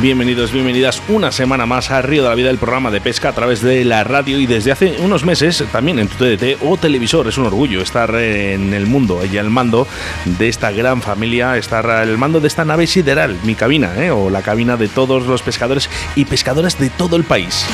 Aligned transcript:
Bienvenidos, 0.00 0.52
bienvenidas 0.52 1.02
una 1.08 1.30
semana 1.30 1.66
más 1.66 1.90
a 1.90 2.02
Río 2.02 2.22
de 2.22 2.28
la 2.28 2.34
Vida, 2.34 2.50
el 2.50 2.58
programa 2.58 2.90
de 2.90 3.00
pesca 3.00 3.28
a 3.28 3.32
través 3.32 3.62
de 3.62 3.84
la 3.84 4.02
radio 4.02 4.38
y 4.38 4.46
desde 4.46 4.72
hace 4.72 4.96
unos 5.00 5.24
meses 5.24 5.62
también 5.70 5.98
en 5.98 6.08
tu 6.08 6.16
TDT 6.16 6.62
o 6.62 6.76
televisor. 6.76 7.28
Es 7.28 7.38
un 7.38 7.46
orgullo 7.46 7.80
estar 7.80 8.12
en 8.14 8.74
el 8.74 8.86
mundo 8.86 9.20
y 9.24 9.38
al 9.38 9.50
mando 9.50 9.86
de 10.24 10.48
esta 10.48 10.72
gran 10.72 11.02
familia, 11.02 11.56
estar 11.56 11.88
al 11.88 12.18
mando 12.18 12.40
de 12.40 12.48
esta 12.48 12.64
nave 12.64 12.86
sideral, 12.86 13.38
mi 13.44 13.54
cabina, 13.54 13.92
¿eh? 13.96 14.10
o 14.10 14.30
la 14.30 14.42
cabina 14.42 14.76
de 14.76 14.88
todos 14.88 15.26
los 15.26 15.42
pescadores 15.42 15.88
y 16.16 16.24
pescadoras 16.24 16.78
de 16.78 16.90
todo 16.90 17.16
el 17.16 17.24
país. 17.24 17.66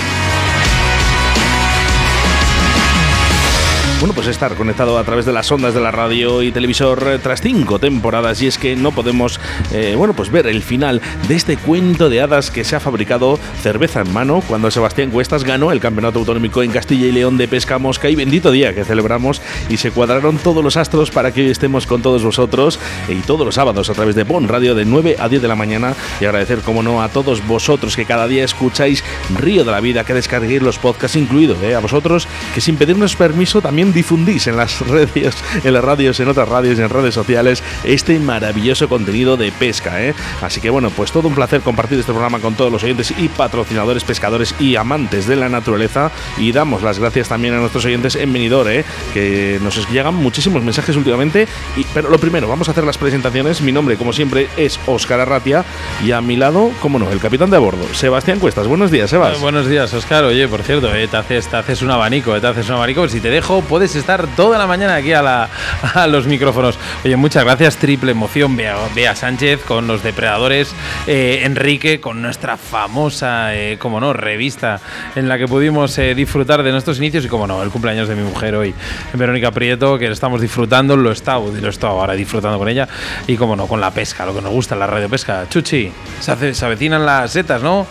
Bueno, 4.00 4.14
pues 4.14 4.28
estar 4.28 4.54
conectado 4.54 4.96
a 4.96 5.02
través 5.02 5.26
de 5.26 5.32
las 5.32 5.50
ondas 5.50 5.74
de 5.74 5.80
la 5.80 5.90
radio 5.90 6.40
y 6.44 6.52
televisor 6.52 7.02
eh, 7.04 7.18
tras 7.20 7.40
cinco 7.40 7.80
temporadas 7.80 8.40
y 8.40 8.46
es 8.46 8.56
que 8.56 8.76
no 8.76 8.92
podemos, 8.92 9.40
eh, 9.72 9.94
bueno, 9.96 10.14
pues 10.14 10.30
ver 10.30 10.46
el 10.46 10.62
final 10.62 11.02
de 11.26 11.34
este 11.34 11.56
cuento 11.56 12.08
de 12.08 12.20
hadas 12.20 12.52
que 12.52 12.62
se 12.62 12.76
ha 12.76 12.80
fabricado 12.80 13.40
cerveza 13.60 14.02
en 14.02 14.12
mano 14.12 14.40
cuando 14.46 14.70
Sebastián 14.70 15.10
Cuestas 15.10 15.42
ganó 15.42 15.72
el 15.72 15.80
Campeonato 15.80 16.20
Autonómico 16.20 16.62
en 16.62 16.70
Castilla 16.70 17.06
y 17.06 17.10
León 17.10 17.38
de 17.38 17.48
Pesca 17.48 17.80
Mosca 17.80 18.08
y 18.08 18.14
bendito 18.14 18.52
día 18.52 18.72
que 18.72 18.84
celebramos 18.84 19.42
y 19.68 19.78
se 19.78 19.90
cuadraron 19.90 20.38
todos 20.38 20.62
los 20.62 20.76
astros 20.76 21.10
para 21.10 21.32
que 21.32 21.40
hoy 21.40 21.50
estemos 21.50 21.84
con 21.88 22.00
todos 22.00 22.22
vosotros 22.22 22.78
y 23.08 23.16
todos 23.22 23.44
los 23.44 23.56
sábados 23.56 23.90
a 23.90 23.94
través 23.94 24.14
de 24.14 24.22
Bon 24.22 24.46
Radio 24.46 24.76
de 24.76 24.84
9 24.84 25.16
a 25.18 25.28
10 25.28 25.42
de 25.42 25.48
la 25.48 25.56
mañana 25.56 25.96
y 26.20 26.24
agradecer, 26.24 26.60
como 26.60 26.84
no, 26.84 27.02
a 27.02 27.08
todos 27.08 27.44
vosotros 27.48 27.96
que 27.96 28.04
cada 28.04 28.28
día 28.28 28.44
escucháis 28.44 29.02
Río 29.36 29.64
de 29.64 29.72
la 29.72 29.80
Vida, 29.80 30.04
que 30.04 30.14
descarguéis 30.14 30.62
los 30.62 30.78
podcasts 30.78 31.16
incluidos, 31.16 31.60
eh, 31.64 31.74
a 31.74 31.80
vosotros 31.80 32.28
que 32.54 32.60
sin 32.60 32.76
pedirnos 32.76 33.16
permiso 33.16 33.60
también 33.60 33.87
difundís 33.92 34.46
en 34.46 34.56
las 34.56 34.80
radios, 34.88 35.36
en 35.64 35.72
las 35.72 35.84
radios, 35.84 36.20
en 36.20 36.28
otras 36.28 36.48
radios, 36.48 36.78
en 36.78 36.88
redes 36.88 37.14
sociales, 37.14 37.62
este 37.84 38.18
maravilloso 38.18 38.88
contenido 38.88 39.36
de 39.36 39.52
pesca. 39.52 40.02
¿eh? 40.04 40.14
Así 40.42 40.60
que 40.60 40.70
bueno, 40.70 40.90
pues 40.90 41.12
todo 41.12 41.28
un 41.28 41.34
placer 41.34 41.60
compartir 41.60 41.98
este 41.98 42.12
programa 42.12 42.40
con 42.40 42.54
todos 42.54 42.72
los 42.72 42.82
oyentes 42.84 43.12
y 43.16 43.28
patrocinadores, 43.28 44.04
pescadores 44.04 44.54
y 44.58 44.76
amantes 44.76 45.26
de 45.26 45.36
la 45.36 45.48
naturaleza. 45.48 46.10
Y 46.38 46.52
damos 46.52 46.82
las 46.82 46.98
gracias 46.98 47.28
también 47.28 47.54
a 47.54 47.58
nuestros 47.58 47.84
oyentes 47.84 48.16
en 48.16 48.32
Venidor, 48.32 48.70
¿eh? 48.70 48.84
que 49.14 49.58
nos 49.62 49.88
llegan 49.90 50.14
muchísimos 50.14 50.62
mensajes 50.62 50.96
últimamente. 50.96 51.46
Y, 51.76 51.84
pero 51.94 52.10
lo 52.10 52.18
primero, 52.18 52.48
vamos 52.48 52.68
a 52.68 52.72
hacer 52.72 52.84
las 52.84 52.98
presentaciones. 52.98 53.60
Mi 53.60 53.72
nombre, 53.72 53.96
como 53.96 54.12
siempre, 54.12 54.48
es 54.56 54.78
Óscar 54.86 55.20
Arratia 55.20 55.64
y 56.04 56.12
a 56.12 56.20
mi 56.20 56.36
lado, 56.36 56.70
como 56.80 56.98
no, 56.98 57.10
el 57.10 57.20
capitán 57.20 57.50
de 57.50 57.56
a 57.56 57.60
bordo, 57.60 57.82
Sebastián 57.92 58.38
Cuestas. 58.38 58.66
Buenos 58.66 58.90
días, 58.90 59.10
Sebas. 59.10 59.40
Buenos 59.40 59.66
días, 59.66 59.92
Óscar. 59.94 60.24
Oye, 60.24 60.46
por 60.48 60.62
cierto, 60.62 60.94
eh, 60.94 61.08
te, 61.08 61.16
haces, 61.16 61.48
te 61.48 61.56
haces 61.56 61.82
un 61.82 61.90
abanico, 61.90 62.34
eh, 62.36 62.40
te 62.40 62.46
haces 62.46 62.68
un 62.68 62.76
abanico. 62.76 63.08
Si 63.08 63.20
te 63.20 63.30
dejo, 63.30 63.62
puedes 63.78 63.94
estar 63.94 64.26
toda 64.34 64.58
la 64.58 64.66
mañana 64.66 64.96
aquí 64.96 65.12
a, 65.12 65.22
la, 65.22 65.48
a 65.94 66.08
los 66.08 66.26
micrófonos. 66.26 66.76
Oye, 67.04 67.14
muchas 67.14 67.44
gracias, 67.44 67.76
triple 67.76 68.10
emoción, 68.10 68.56
Bea, 68.56 68.76
Bea 68.92 69.14
Sánchez 69.14 69.60
con 69.62 69.86
los 69.86 70.02
depredadores, 70.02 70.74
eh, 71.06 71.42
Enrique 71.44 72.00
con 72.00 72.20
nuestra 72.20 72.56
famosa, 72.56 73.54
eh, 73.54 73.76
como 73.78 74.00
no, 74.00 74.12
revista 74.12 74.80
en 75.14 75.28
la 75.28 75.38
que 75.38 75.46
pudimos 75.46 75.96
eh, 75.98 76.16
disfrutar 76.16 76.64
de 76.64 76.72
nuestros 76.72 76.98
inicios 76.98 77.24
y 77.24 77.28
como 77.28 77.46
no, 77.46 77.62
el 77.62 77.70
cumpleaños 77.70 78.08
de 78.08 78.16
mi 78.16 78.24
mujer 78.24 78.56
hoy, 78.56 78.74
Verónica 79.12 79.52
Prieto, 79.52 79.96
que 79.96 80.10
estamos 80.10 80.40
disfrutando, 80.40 80.96
lo 80.96 81.12
estado, 81.12 81.48
lo 81.48 81.68
estado 81.68 82.00
ahora 82.00 82.14
disfrutando 82.14 82.58
con 82.58 82.68
ella 82.68 82.88
y 83.28 83.36
como 83.36 83.54
no, 83.54 83.68
con 83.68 83.80
la 83.80 83.92
pesca, 83.92 84.26
lo 84.26 84.34
que 84.34 84.42
nos 84.42 84.50
gusta, 84.50 84.74
la 84.74 84.88
radio 84.88 85.08
pesca. 85.08 85.46
Chuchi, 85.48 85.92
se, 86.18 86.32
hace, 86.32 86.52
se 86.52 86.66
avecinan 86.66 87.06
las 87.06 87.30
setas, 87.30 87.62
¿no? 87.62 87.86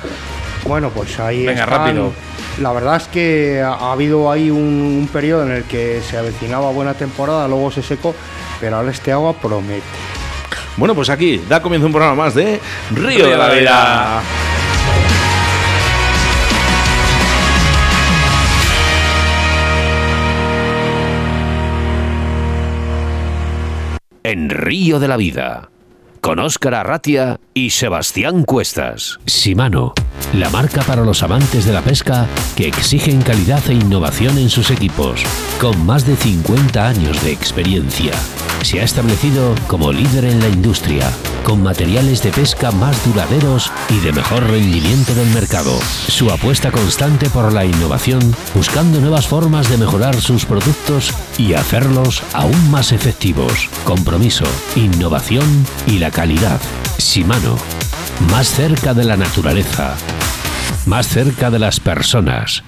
Bueno, 0.66 0.90
pues 0.90 1.18
ahí 1.22 1.46
Venga, 1.46 1.64
están. 1.64 1.80
rápido. 1.80 2.12
La 2.60 2.74
verdad 2.74 2.96
es 2.98 3.08
que 3.08 3.62
ha 3.62 3.74
ha 3.74 3.92
habido 3.92 4.32
ahí 4.32 4.50
un, 4.50 4.58
un 4.58 5.10
periodo 5.12 5.44
en 5.44 5.52
el 5.52 5.64
que 5.64 6.02
se 6.02 6.18
avecinaba 6.18 6.72
buena 6.72 6.96
temporada, 6.96 7.48
luego 7.48 7.72
se 7.72 7.84
secó, 7.84 8.16
pero 8.60 8.78
ahora 8.78 8.92
este 8.92 9.12
agua 9.12 9.34
promete. 9.34 9.84
Bueno, 10.76 10.94
pues 10.94 11.10
aquí 11.10 11.42
da 11.50 11.62
comienzo 11.62 11.88
un 11.88 11.94
programa 11.94 12.16
más 12.16 12.34
de 12.36 12.60
Río, 12.92 13.28
de 13.28 13.38
la 13.38 13.50
Vida. 13.50 14.22
En 24.24 24.50
Río 24.50 25.00
de 25.00 25.08
la 25.08 25.18
Vida. 25.18 25.70
Con 26.22 26.40
Óscar 26.40 26.76
Arratia 26.76 27.40
y 27.54 27.70
Sebastián 27.70 28.44
Cuestas. 28.44 29.20
Shimano, 29.26 29.94
la 30.34 30.50
marca 30.50 30.82
para 30.84 31.04
los 31.04 31.24
amantes 31.24 31.66
de 31.66 31.74
la 31.74 31.82
pesca 31.82 32.28
que 32.56 32.68
exigen 32.68 33.22
calidad 33.22 33.62
e 33.70 33.74
innovación 33.74 34.38
en 34.38 34.50
sus 34.50 34.72
equipos. 34.72 35.24
Con 35.60 35.86
más 35.86 36.06
de 36.06 36.16
50 36.16 36.88
años 36.88 37.24
de 37.24 37.32
experiencia. 37.32 38.14
Se 38.64 38.82
ha 38.82 38.84
establecido 38.84 39.56
como 39.68 39.94
líder 39.94 40.26
en 40.26 40.40
la 40.40 40.50
industria, 40.50 41.10
con 41.44 41.64
materiales 41.64 42.22
de 42.24 42.32
pesca 42.32 42.72
más 42.72 43.06
duraderos 43.06 43.72
y 43.90 44.00
de 44.00 44.12
mejor 44.12 44.44
rendimiento 44.44 45.14
del 45.16 45.30
mercado. 45.30 45.72
Su 46.08 46.32
apuesta 46.32 46.72
constante 46.72 47.30
por 47.30 47.54
la 47.54 47.66
innovación, 47.66 48.20
buscando 48.54 49.00
nuevas 49.00 49.28
formas 49.28 49.70
de 49.70 49.78
mejorar 49.78 50.20
sus 50.20 50.46
productos 50.46 51.14
y 51.38 51.54
hacerlos 51.54 52.24
aún 52.34 52.72
más 52.72 52.92
efectivos. 52.92 53.70
Compromiso, 53.86 54.46
innovación 54.76 55.66
y 55.86 56.00
la 56.00 56.12
calidad. 56.18 56.60
Shimano, 56.98 57.56
más 58.32 58.48
cerca 58.48 58.96
de 58.96 59.04
la 59.04 59.18
naturaleza, 59.18 59.96
más 60.88 61.08
cerca 61.08 61.52
de 61.52 61.60
las 61.60 61.80
personas. 61.80 62.64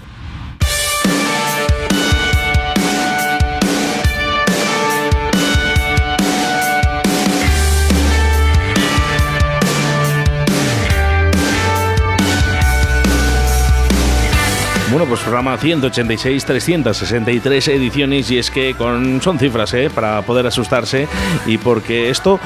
Bueno, 14.92 15.06
pues 15.06 15.20
programa 15.20 15.56
186, 15.56 16.46
363 16.46 17.68
ediciones 17.68 18.32
y 18.32 18.40
es 18.40 18.50
que 18.50 18.74
con 18.74 19.22
son 19.22 19.38
cifras, 19.38 19.72
¿eh? 19.76 19.92
Para 19.94 20.24
poder 20.24 20.48
asustarse 20.48 21.08
y 21.46 21.60
porque 21.60 22.10
esto 22.10 22.40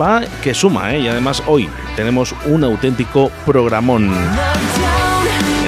va 0.00 0.22
que 0.42 0.54
suma, 0.54 0.94
¿eh? 0.94 1.00
Y 1.00 1.08
además 1.08 1.42
hoy 1.46 1.68
tenemos 1.96 2.36
un 2.46 2.62
auténtico 2.62 3.32
programón 3.44 4.14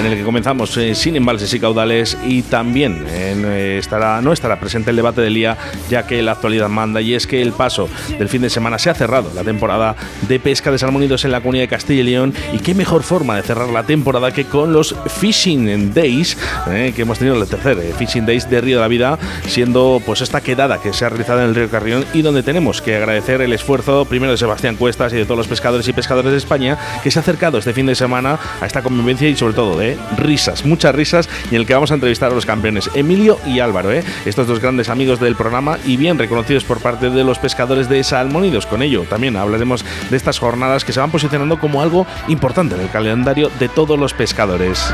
en 0.05 0.11
el 0.11 0.17
que 0.19 0.23
comenzamos 0.23 0.75
eh, 0.77 0.93
sin 0.93 1.15
embalses 1.15 1.53
y 1.53 1.59
caudales 1.59 2.17
y 2.25 2.43
también 2.43 3.05
eh, 3.09 3.77
estará, 3.79 4.21
no 4.21 4.33
estará 4.33 4.59
presente 4.59 4.91
el 4.91 4.95
debate 4.95 5.21
del 5.21 5.33
día 5.33 5.57
ya 5.89 6.05
que 6.05 6.21
la 6.21 6.33
actualidad 6.33 6.69
manda 6.69 7.01
y 7.01 7.13
es 7.13 7.25
que 7.25 7.41
el 7.41 7.53
paso 7.53 7.89
del 8.17 8.29
fin 8.29 8.41
de 8.41 8.49
semana 8.49 8.77
se 8.77 8.89
ha 8.89 8.93
cerrado 8.93 9.31
la 9.33 9.43
temporada 9.43 9.95
de 10.27 10.39
pesca 10.39 10.71
de 10.71 10.77
salmónidos 10.77 11.25
en 11.25 11.31
la 11.31 11.41
comunidad 11.41 11.63
de 11.63 11.67
Castilla 11.69 12.01
y 12.01 12.03
León 12.03 12.33
y 12.53 12.59
qué 12.59 12.75
mejor 12.75 13.03
forma 13.03 13.35
de 13.35 13.41
cerrar 13.41 13.69
la 13.69 13.83
temporada 13.83 14.31
que 14.31 14.45
con 14.45 14.73
los 14.73 14.95
Fishing 15.07 15.93
Days 15.93 16.37
eh, 16.67 16.93
que 16.95 17.01
hemos 17.01 17.19
tenido 17.19 17.41
el 17.41 17.47
tercer 17.47 17.77
Fishing 17.97 18.25
Days 18.25 18.49
de 18.49 18.61
Río 18.61 18.77
de 18.77 18.81
la 18.81 18.87
Vida 18.87 19.19
siendo 19.47 20.01
pues 20.05 20.21
esta 20.21 20.41
quedada 20.41 20.81
que 20.81 20.93
se 20.93 21.05
ha 21.05 21.09
realizado 21.09 21.41
en 21.41 21.49
el 21.49 21.55
río 21.55 21.69
Carrión 21.69 22.05
y 22.13 22.21
donde 22.21 22.43
tenemos 22.43 22.81
que 22.81 22.95
agradecer 22.95 23.41
el 23.41 23.53
esfuerzo 23.53 24.05
primero 24.05 24.31
de 24.31 24.37
Sebastián 24.37 24.75
Cuestas 24.75 25.13
y 25.13 25.17
de 25.17 25.25
todos 25.25 25.37
los 25.37 25.47
pescadores 25.47 25.87
y 25.87 25.93
pescadores 25.93 26.31
de 26.31 26.37
España 26.37 26.77
que 27.03 27.09
se 27.09 27.19
ha 27.19 27.21
acercado 27.21 27.57
este 27.57 27.73
fin 27.73 27.87
de 27.87 27.95
semana 27.95 28.37
a 28.61 28.65
esta 28.65 28.83
convivencia 28.83 29.27
y 29.27 29.35
sobre 29.35 29.53
todo 29.53 29.77
de 29.77 29.94
risas, 30.17 30.65
muchas 30.65 30.95
risas 30.95 31.29
y 31.51 31.55
en 31.55 31.61
el 31.61 31.67
que 31.67 31.73
vamos 31.73 31.91
a 31.91 31.95
entrevistar 31.95 32.31
a 32.31 32.35
los 32.35 32.45
campeones 32.45 32.89
Emilio 32.93 33.39
y 33.45 33.59
Álvaro, 33.59 33.91
¿eh? 33.91 34.03
estos 34.25 34.47
dos 34.47 34.59
grandes 34.59 34.89
amigos 34.89 35.19
del 35.19 35.35
programa 35.35 35.77
y 35.85 35.97
bien 35.97 36.17
reconocidos 36.17 36.63
por 36.63 36.79
parte 36.79 37.09
de 37.09 37.23
los 37.23 37.39
pescadores 37.39 37.89
de 37.89 38.03
Salmónidos. 38.03 38.65
Con 38.65 38.81
ello 38.81 39.03
también 39.09 39.35
hablaremos 39.35 39.85
de 40.09 40.17
estas 40.17 40.39
jornadas 40.39 40.85
que 40.85 40.93
se 40.93 40.99
van 40.99 41.11
posicionando 41.11 41.59
como 41.59 41.81
algo 41.81 42.05
importante 42.27 42.75
en 42.75 42.81
el 42.81 42.89
calendario 42.89 43.49
de 43.59 43.69
todos 43.69 43.99
los 43.99 44.13
pescadores. 44.13 44.93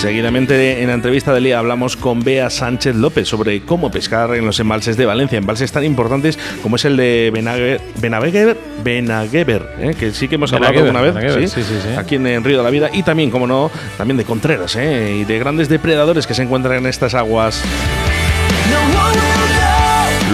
Seguidamente 0.00 0.80
en 0.80 0.88
la 0.88 0.94
entrevista 0.94 1.34
del 1.34 1.44
día 1.44 1.58
hablamos 1.58 1.94
con 1.94 2.24
Bea 2.24 2.48
Sánchez 2.48 2.96
López 2.96 3.28
sobre 3.28 3.60
cómo 3.60 3.90
pescar 3.90 4.34
en 4.34 4.46
los 4.46 4.58
embalses 4.58 4.96
de 4.96 5.04
Valencia, 5.04 5.36
embalses 5.36 5.70
tan 5.72 5.84
importantes 5.84 6.38
como 6.62 6.76
es 6.76 6.86
el 6.86 6.96
de 6.96 7.30
Benaguer, 7.30 7.82
Benaveguer, 8.00 8.56
Benagueber, 8.82 9.76
¿eh? 9.78 9.94
que 10.00 10.12
sí 10.12 10.26
que 10.26 10.36
hemos 10.36 10.54
hablado 10.54 10.78
alguna 10.78 11.02
vez, 11.02 11.12
Benagueber, 11.12 11.46
¿sí? 11.50 11.62
sí, 11.62 11.68
sí, 11.68 11.78
sí. 11.82 11.98
aquí 11.98 12.14
en, 12.14 12.26
en 12.26 12.42
Río 12.42 12.56
de 12.56 12.64
la 12.64 12.70
Vida 12.70 12.88
y 12.90 13.02
también, 13.02 13.30
como 13.30 13.46
no, 13.46 13.70
también 13.98 14.16
de 14.16 14.24
Contreras 14.24 14.74
¿eh? 14.76 15.18
y 15.20 15.24
de 15.24 15.38
grandes 15.38 15.68
depredadores 15.68 16.26
que 16.26 16.32
se 16.32 16.44
encuentran 16.44 16.78
en 16.78 16.86
estas 16.86 17.12
aguas. 17.12 17.62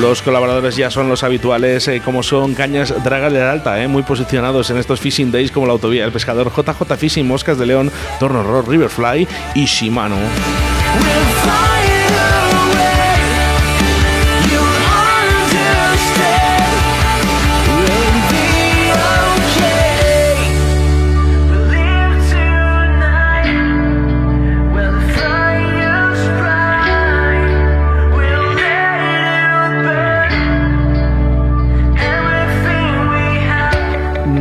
Los 0.01 0.21
colaboradores 0.21 0.77
ya 0.77 0.91
son 0.91 1.09
los 1.09 1.23
habituales, 1.23 1.89
eh, 1.89 2.03
como 2.05 2.23
son 2.23 2.55
Cañas 2.55 2.93
Draga 3.03 3.31
de 3.31 3.43
Alta, 3.43 3.83
eh, 3.83 3.89
muy 3.89 4.03
posicionados 4.03 4.69
en 4.69 4.77
estos 4.77 5.01
Fishing 5.01 5.33
Days 5.33 5.51
como 5.51 5.67
la 5.67 5.73
autovía 5.73 6.05
El 6.05 6.13
Pescador, 6.13 6.53
JJ 6.55 6.97
Fishing, 6.97 7.27
Moscas 7.27 7.59
de 7.59 7.67
León, 7.67 7.91
Torno 8.21 8.43
Rock, 8.43 8.69
Riverfly 8.69 9.27
y 9.55 9.65
Shimano. 9.65 10.17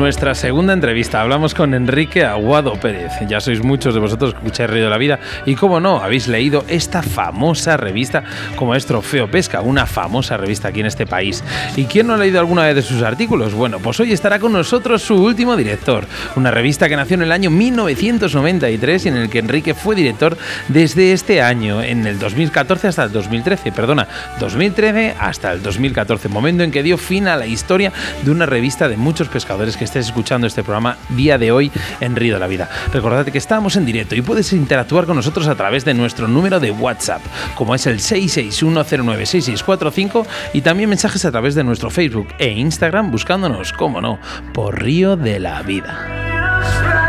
Nuestra 0.05 0.35
segunda 0.35 0.71
entrevista 0.71 1.19
hablamos 1.19 1.55
con 1.55 1.73
Enrique 1.73 2.23
Aguado 2.23 2.73
Pérez. 2.73 3.11
Ya 3.27 3.41
sois 3.41 3.63
muchos 3.63 3.95
de 3.95 3.99
vosotros 3.99 4.33
que 4.33 4.37
escucháis 4.37 4.69
Río 4.69 4.83
de 4.83 4.89
la 4.91 4.99
Vida 4.99 5.19
y 5.47 5.55
como 5.55 5.79
no, 5.79 5.97
habéis 5.97 6.27
leído 6.27 6.63
esta 6.67 7.01
famosa 7.01 7.75
revista 7.75 8.23
como 8.55 8.75
es 8.75 8.85
Trofeo 8.85 9.31
Pesca, 9.31 9.61
una 9.61 9.87
famosa 9.87 10.37
revista 10.37 10.67
aquí 10.67 10.81
en 10.81 10.85
este 10.85 11.07
país. 11.07 11.43
¿Y 11.75 11.85
quién 11.85 12.05
no 12.05 12.13
ha 12.13 12.17
leído 12.17 12.39
alguna 12.39 12.65
vez 12.65 12.75
de 12.75 12.83
sus 12.83 13.01
artículos? 13.01 13.55
Bueno, 13.55 13.79
pues 13.79 13.99
hoy 13.99 14.11
estará 14.11 14.37
con 14.37 14.53
nosotros 14.53 15.01
su 15.01 15.15
último 15.15 15.55
director, 15.55 16.05
una 16.35 16.51
revista 16.51 16.87
que 16.87 16.95
nació 16.95 17.15
en 17.15 17.23
el 17.23 17.31
año 17.31 17.49
1993 17.49 19.07
y 19.07 19.09
en 19.09 19.17
el 19.17 19.29
que 19.31 19.39
Enrique 19.39 19.73
fue 19.73 19.95
director 19.95 20.37
desde 20.67 21.13
este 21.13 21.41
año, 21.41 21.81
en 21.81 22.05
el 22.05 22.19
2014 22.19 22.89
hasta 22.89 23.05
el 23.05 23.11
2013, 23.11 23.71
perdona, 23.71 24.07
2013 24.39 25.15
hasta 25.19 25.51
el 25.51 25.63
2014, 25.63 26.29
momento 26.29 26.61
en 26.61 26.69
que 26.69 26.83
dio 26.83 26.99
fin 26.99 27.27
a 27.27 27.37
la 27.37 27.47
historia 27.47 27.91
de 28.21 28.29
una 28.29 28.45
revista 28.45 28.87
de 28.87 28.97
muchos 28.97 29.29
pescadores 29.29 29.75
que 29.75 29.94
escuchando 29.99 30.47
este 30.47 30.63
programa 30.63 30.97
día 31.09 31.37
de 31.37 31.51
hoy 31.51 31.71
en 31.99 32.15
Río 32.15 32.35
de 32.35 32.39
la 32.39 32.47
Vida. 32.47 32.69
Recordad 32.91 33.25
que 33.25 33.37
estamos 33.37 33.75
en 33.75 33.85
directo 33.85 34.15
y 34.15 34.21
puedes 34.21 34.51
interactuar 34.53 35.05
con 35.05 35.15
nosotros 35.15 35.47
a 35.47 35.55
través 35.55 35.85
de 35.85 35.93
nuestro 35.93 36.27
número 36.27 36.59
de 36.59 36.71
WhatsApp, 36.71 37.21
como 37.55 37.75
es 37.75 37.85
el 37.87 37.99
661096645 37.99 40.25
y 40.53 40.61
también 40.61 40.89
mensajes 40.89 41.25
a 41.25 41.31
través 41.31 41.55
de 41.55 41.63
nuestro 41.63 41.89
Facebook 41.89 42.27
e 42.39 42.49
Instagram 42.49 43.11
buscándonos, 43.11 43.73
como 43.73 44.01
no, 44.01 44.19
por 44.53 44.81
Río 44.81 45.15
de 45.15 45.39
la 45.39 45.61
Vida. 45.61 47.04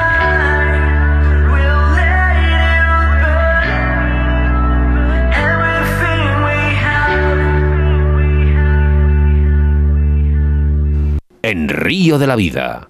En 11.47 11.69
Río 11.69 12.19
de 12.19 12.27
la 12.27 12.35
Vida, 12.35 12.89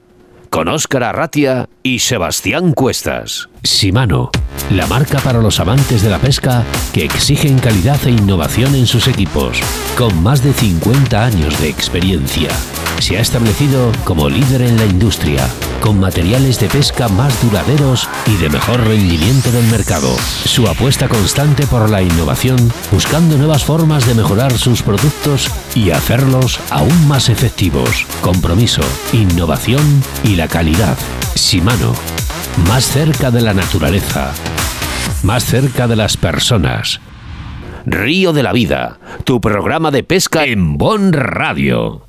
con 0.49 0.69
Óscar 0.69 1.03
Arratia 1.03 1.69
y 1.87 2.01
Sebastián 2.01 2.73
Cuestas. 2.73 3.49
Simano, 3.63 4.33
la 4.73 4.89
marca 4.89 5.21
para 5.21 5.41
los 5.41 5.61
amantes 5.61 6.03
de 6.03 6.11
la 6.11 6.19
pesca 6.19 6.65
que 6.93 7.05
exigen 7.05 7.61
calidad 7.61 8.05
e 8.05 8.11
innovación 8.11 8.75
en 8.75 8.89
sus 8.89 9.07
equipos, 9.07 9.61
con 9.97 10.21
más 10.21 10.43
de 10.43 10.53
50 10.53 11.25
años 11.25 11.61
de 11.61 11.69
experiencia. 11.69 12.51
Se 12.99 13.17
ha 13.17 13.21
establecido 13.21 13.93
como 14.03 14.29
líder 14.29 14.63
en 14.63 14.79
la 14.79 14.85
industria, 14.85 15.49
con 15.81 16.01
materiales 16.01 16.59
de 16.59 16.67
pesca 16.67 17.07
más 17.07 17.41
duraderos 17.41 18.09
y 18.27 18.35
de 18.35 18.49
mejor 18.49 18.81
rendimiento 18.81 19.53
del 19.53 19.67
mercado. 19.67 20.13
Su 20.45 20.67
apuesta 20.67 21.09
constante 21.09 21.69
por 21.69 21.89
la 21.89 22.03
innovación, 22.03 22.57
buscando 22.91 23.39
nuevas 23.39 23.63
formas 23.63 24.09
de 24.09 24.15
mejorar 24.15 24.59
sus 24.59 24.83
productos 24.83 25.49
y 25.77 25.91
hacerlos 25.91 26.59
aún 26.71 27.07
más 27.07 27.29
efectivos. 27.29 28.07
Compromiso, 28.23 28.83
innovación 29.13 30.03
y 30.25 30.35
la 30.35 30.49
calidad. 30.49 30.99
Más 32.69 32.85
cerca 32.85 33.31
de 33.31 33.43
la 33.43 33.53
naturaleza, 33.53 34.33
más 35.23 35.45
cerca 35.45 35.87
de 35.87 35.97
las 35.97 36.17
personas. 36.17 37.01
Río 37.85 38.33
de 38.33 38.43
la 38.43 38.53
Vida, 38.53 38.99
tu 39.25 39.41
programa 39.41 39.91
de 39.91 40.03
pesca 40.03 40.45
en 40.47 40.79
Bon 40.79 41.13
Radio. 41.13 42.07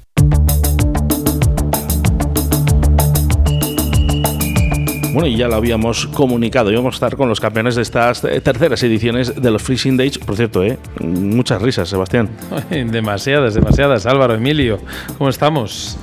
Bueno, 5.13 5.27
y 5.27 5.35
ya 5.35 5.47
lo 5.47 5.55
habíamos 5.55 6.07
comunicado, 6.07 6.71
íbamos 6.71 6.95
a 6.95 6.97
estar 6.97 7.17
con 7.17 7.27
los 7.27 7.39
campeones 7.39 7.75
de 7.75 7.81
estas 7.81 8.21
terceras 8.21 8.81
ediciones 8.83 9.41
de 9.41 9.51
los 9.51 9.63
Freezing 9.63 9.97
Days. 9.97 10.17
Por 10.17 10.35
cierto, 10.35 10.63
¿eh? 10.63 10.77
muchas 11.01 11.61
risas, 11.61 11.89
Sebastián. 11.89 12.29
demasiadas, 12.69 13.53
demasiadas. 13.53 14.05
Álvaro, 14.05 14.35
Emilio, 14.35 14.79
¿cómo 15.17 15.29
estamos? 15.29 15.97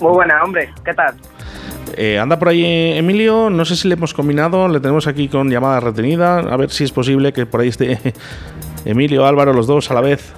Muy 0.00 0.12
buena, 0.12 0.42
hombre, 0.42 0.72
¿qué 0.84 0.92
tal? 0.94 1.14
Eh, 1.96 2.18
anda 2.18 2.38
por 2.38 2.48
ahí 2.48 2.64
Emilio, 2.64 3.50
no 3.50 3.64
sé 3.64 3.76
si 3.76 3.88
le 3.88 3.94
hemos 3.94 4.14
combinado, 4.14 4.68
le 4.68 4.80
tenemos 4.80 5.06
aquí 5.06 5.28
con 5.28 5.50
llamada 5.50 5.80
retenida, 5.80 6.38
a 6.38 6.56
ver 6.56 6.70
si 6.70 6.84
es 6.84 6.92
posible 6.92 7.32
que 7.32 7.46
por 7.46 7.60
ahí 7.60 7.68
esté 7.68 7.98
Emilio, 8.84 9.26
Álvaro, 9.26 9.52
los 9.52 9.66
dos 9.66 9.90
a 9.90 9.94
la 9.94 10.00
vez. 10.00 10.32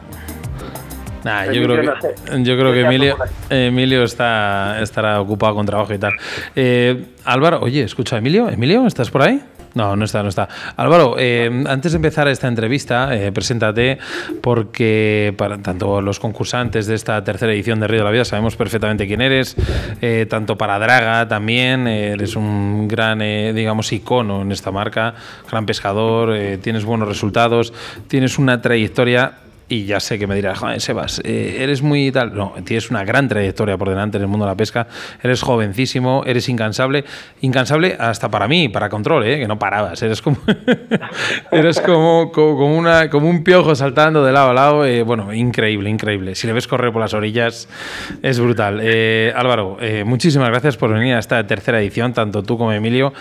yo, 1.52 1.62
creo 1.62 1.76
que, 1.76 2.42
yo 2.42 2.56
creo 2.56 2.72
que 2.72 2.80
Emilio, 2.80 3.16
Emilio 3.50 4.04
está, 4.04 4.80
estará 4.80 5.20
ocupado 5.20 5.54
con 5.54 5.66
trabajo 5.66 5.92
y 5.92 5.98
tal. 5.98 6.12
Eh, 6.56 7.04
Álvaro, 7.24 7.60
oye, 7.60 7.82
escucha, 7.82 8.16
Emilio, 8.18 8.48
Emilio, 8.48 8.86
¿estás 8.86 9.10
por 9.10 9.22
ahí? 9.22 9.42
No, 9.74 9.94
no 9.94 10.04
está, 10.04 10.22
no 10.22 10.28
está. 10.28 10.48
Álvaro, 10.76 11.16
eh, 11.18 11.50
antes 11.66 11.92
de 11.92 11.96
empezar 11.96 12.26
esta 12.28 12.48
entrevista, 12.48 13.14
eh, 13.14 13.30
preséntate 13.30 13.98
porque 14.40 15.32
para 15.36 15.58
tanto 15.58 16.00
los 16.00 16.18
concursantes 16.18 16.86
de 16.86 16.94
esta 16.94 17.22
tercera 17.22 17.52
edición 17.52 17.78
de 17.80 17.86
Río 17.86 18.00
de 18.00 18.04
la 18.04 18.10
Vida 18.10 18.24
sabemos 18.24 18.56
perfectamente 18.56 19.06
quién 19.06 19.20
eres, 19.20 19.56
eh, 20.00 20.26
tanto 20.28 20.58
para 20.58 20.78
Draga 20.78 21.28
también, 21.28 21.86
eres 21.86 22.34
un 22.36 22.88
gran, 22.88 23.20
digamos, 23.20 23.92
icono 23.92 24.42
en 24.42 24.52
esta 24.52 24.70
marca, 24.70 25.14
gran 25.50 25.66
pescador, 25.66 26.36
tienes 26.60 26.84
buenos 26.84 27.08
resultados, 27.08 27.72
tienes 28.08 28.38
una 28.38 28.60
trayectoria 28.60 29.34
y 29.70 29.84
ya 29.84 30.00
sé 30.00 30.18
que 30.18 30.26
me 30.26 30.34
dirás, 30.34 30.58
joder, 30.58 30.80
Sebas, 30.80 31.20
eh, 31.24 31.58
eres 31.60 31.80
muy 31.80 32.10
tal. 32.10 32.34
No, 32.34 32.54
tienes 32.64 32.90
una 32.90 33.04
gran 33.04 33.28
trayectoria 33.28 33.78
por 33.78 33.88
delante 33.88 34.16
en 34.16 34.24
el 34.24 34.28
mundo 34.28 34.44
de 34.44 34.50
la 34.50 34.56
pesca, 34.56 34.88
eres 35.22 35.42
jovencísimo, 35.42 36.24
eres 36.26 36.48
incansable, 36.48 37.04
incansable 37.40 37.96
hasta 37.96 38.28
para 38.28 38.48
mí, 38.48 38.68
para 38.68 38.88
control, 38.88 39.26
¿eh? 39.26 39.38
que 39.38 39.46
no 39.46 39.60
parabas, 39.60 40.02
eres 40.02 40.20
como, 40.22 40.38
eres 41.52 41.80
como, 41.80 42.32
como, 42.32 42.76
una, 42.76 43.08
como 43.10 43.30
un 43.30 43.44
piojo 43.44 43.76
saltando 43.76 44.24
de 44.24 44.32
lado 44.32 44.50
a 44.50 44.54
lado, 44.54 44.84
eh, 44.84 45.04
bueno, 45.04 45.32
increíble, 45.32 45.88
increíble. 45.88 46.34
Si 46.34 46.48
le 46.48 46.52
ves 46.52 46.66
correr 46.66 46.92
por 46.92 47.00
las 47.00 47.14
orillas, 47.14 47.68
es 48.22 48.40
brutal. 48.40 48.80
Eh, 48.82 49.32
Álvaro, 49.36 49.78
muchísimas 50.04 50.48
gracias 50.48 50.76
por 50.76 50.92
venir 50.92 51.14
a 51.14 51.20
esta 51.20 51.46
tercera 51.46 51.80
edición, 51.80 52.12
tanto 52.12 52.42
tú 52.42 52.58
como 52.58 52.72
Emilio. 52.72 53.12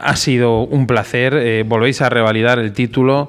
Ha 0.00 0.16
sido 0.16 0.60
un 0.60 0.86
placer, 0.86 1.62
volvéis 1.64 2.00
a 2.00 2.08
revalidar 2.08 2.58
el 2.58 2.72
título. 2.72 3.28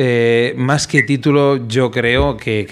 Eh, 0.00 0.54
más 0.56 0.86
que 0.86 1.02
título, 1.02 1.66
yo 1.66 1.90
creo 1.90 2.36
que, 2.36 2.68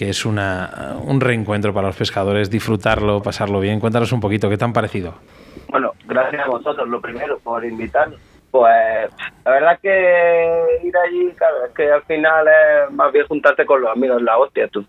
es 0.00 0.26
una, 0.26 0.96
un 1.00 1.20
reencuentro 1.20 1.72
para 1.72 1.86
los 1.86 1.96
pescadores, 1.96 2.50
disfrutarlo, 2.50 3.22
pasarlo 3.22 3.60
bien. 3.60 3.78
Cuéntanos 3.78 4.10
un 4.10 4.18
poquito, 4.18 4.48
¿qué 4.48 4.56
te 4.56 4.64
han 4.64 4.72
parecido? 4.72 5.14
Bueno, 5.68 5.92
gracias 6.06 6.44
a 6.44 6.48
vosotros, 6.48 6.88
lo 6.88 7.00
primero, 7.00 7.38
por 7.38 7.64
invitarnos. 7.64 8.18
Pues 8.50 9.08
la 9.44 9.50
verdad 9.52 9.78
que 9.80 10.80
ir 10.82 10.96
allí, 10.96 11.30
claro, 11.36 11.66
es 11.66 11.72
que 11.72 11.88
al 11.88 12.02
final 12.02 12.48
es 12.48 12.92
más 12.92 13.12
bien 13.12 13.28
juntarte 13.28 13.64
con 13.64 13.82
los 13.82 13.92
amigos, 13.92 14.20
la 14.22 14.36
hostia, 14.36 14.66
tú. 14.66 14.84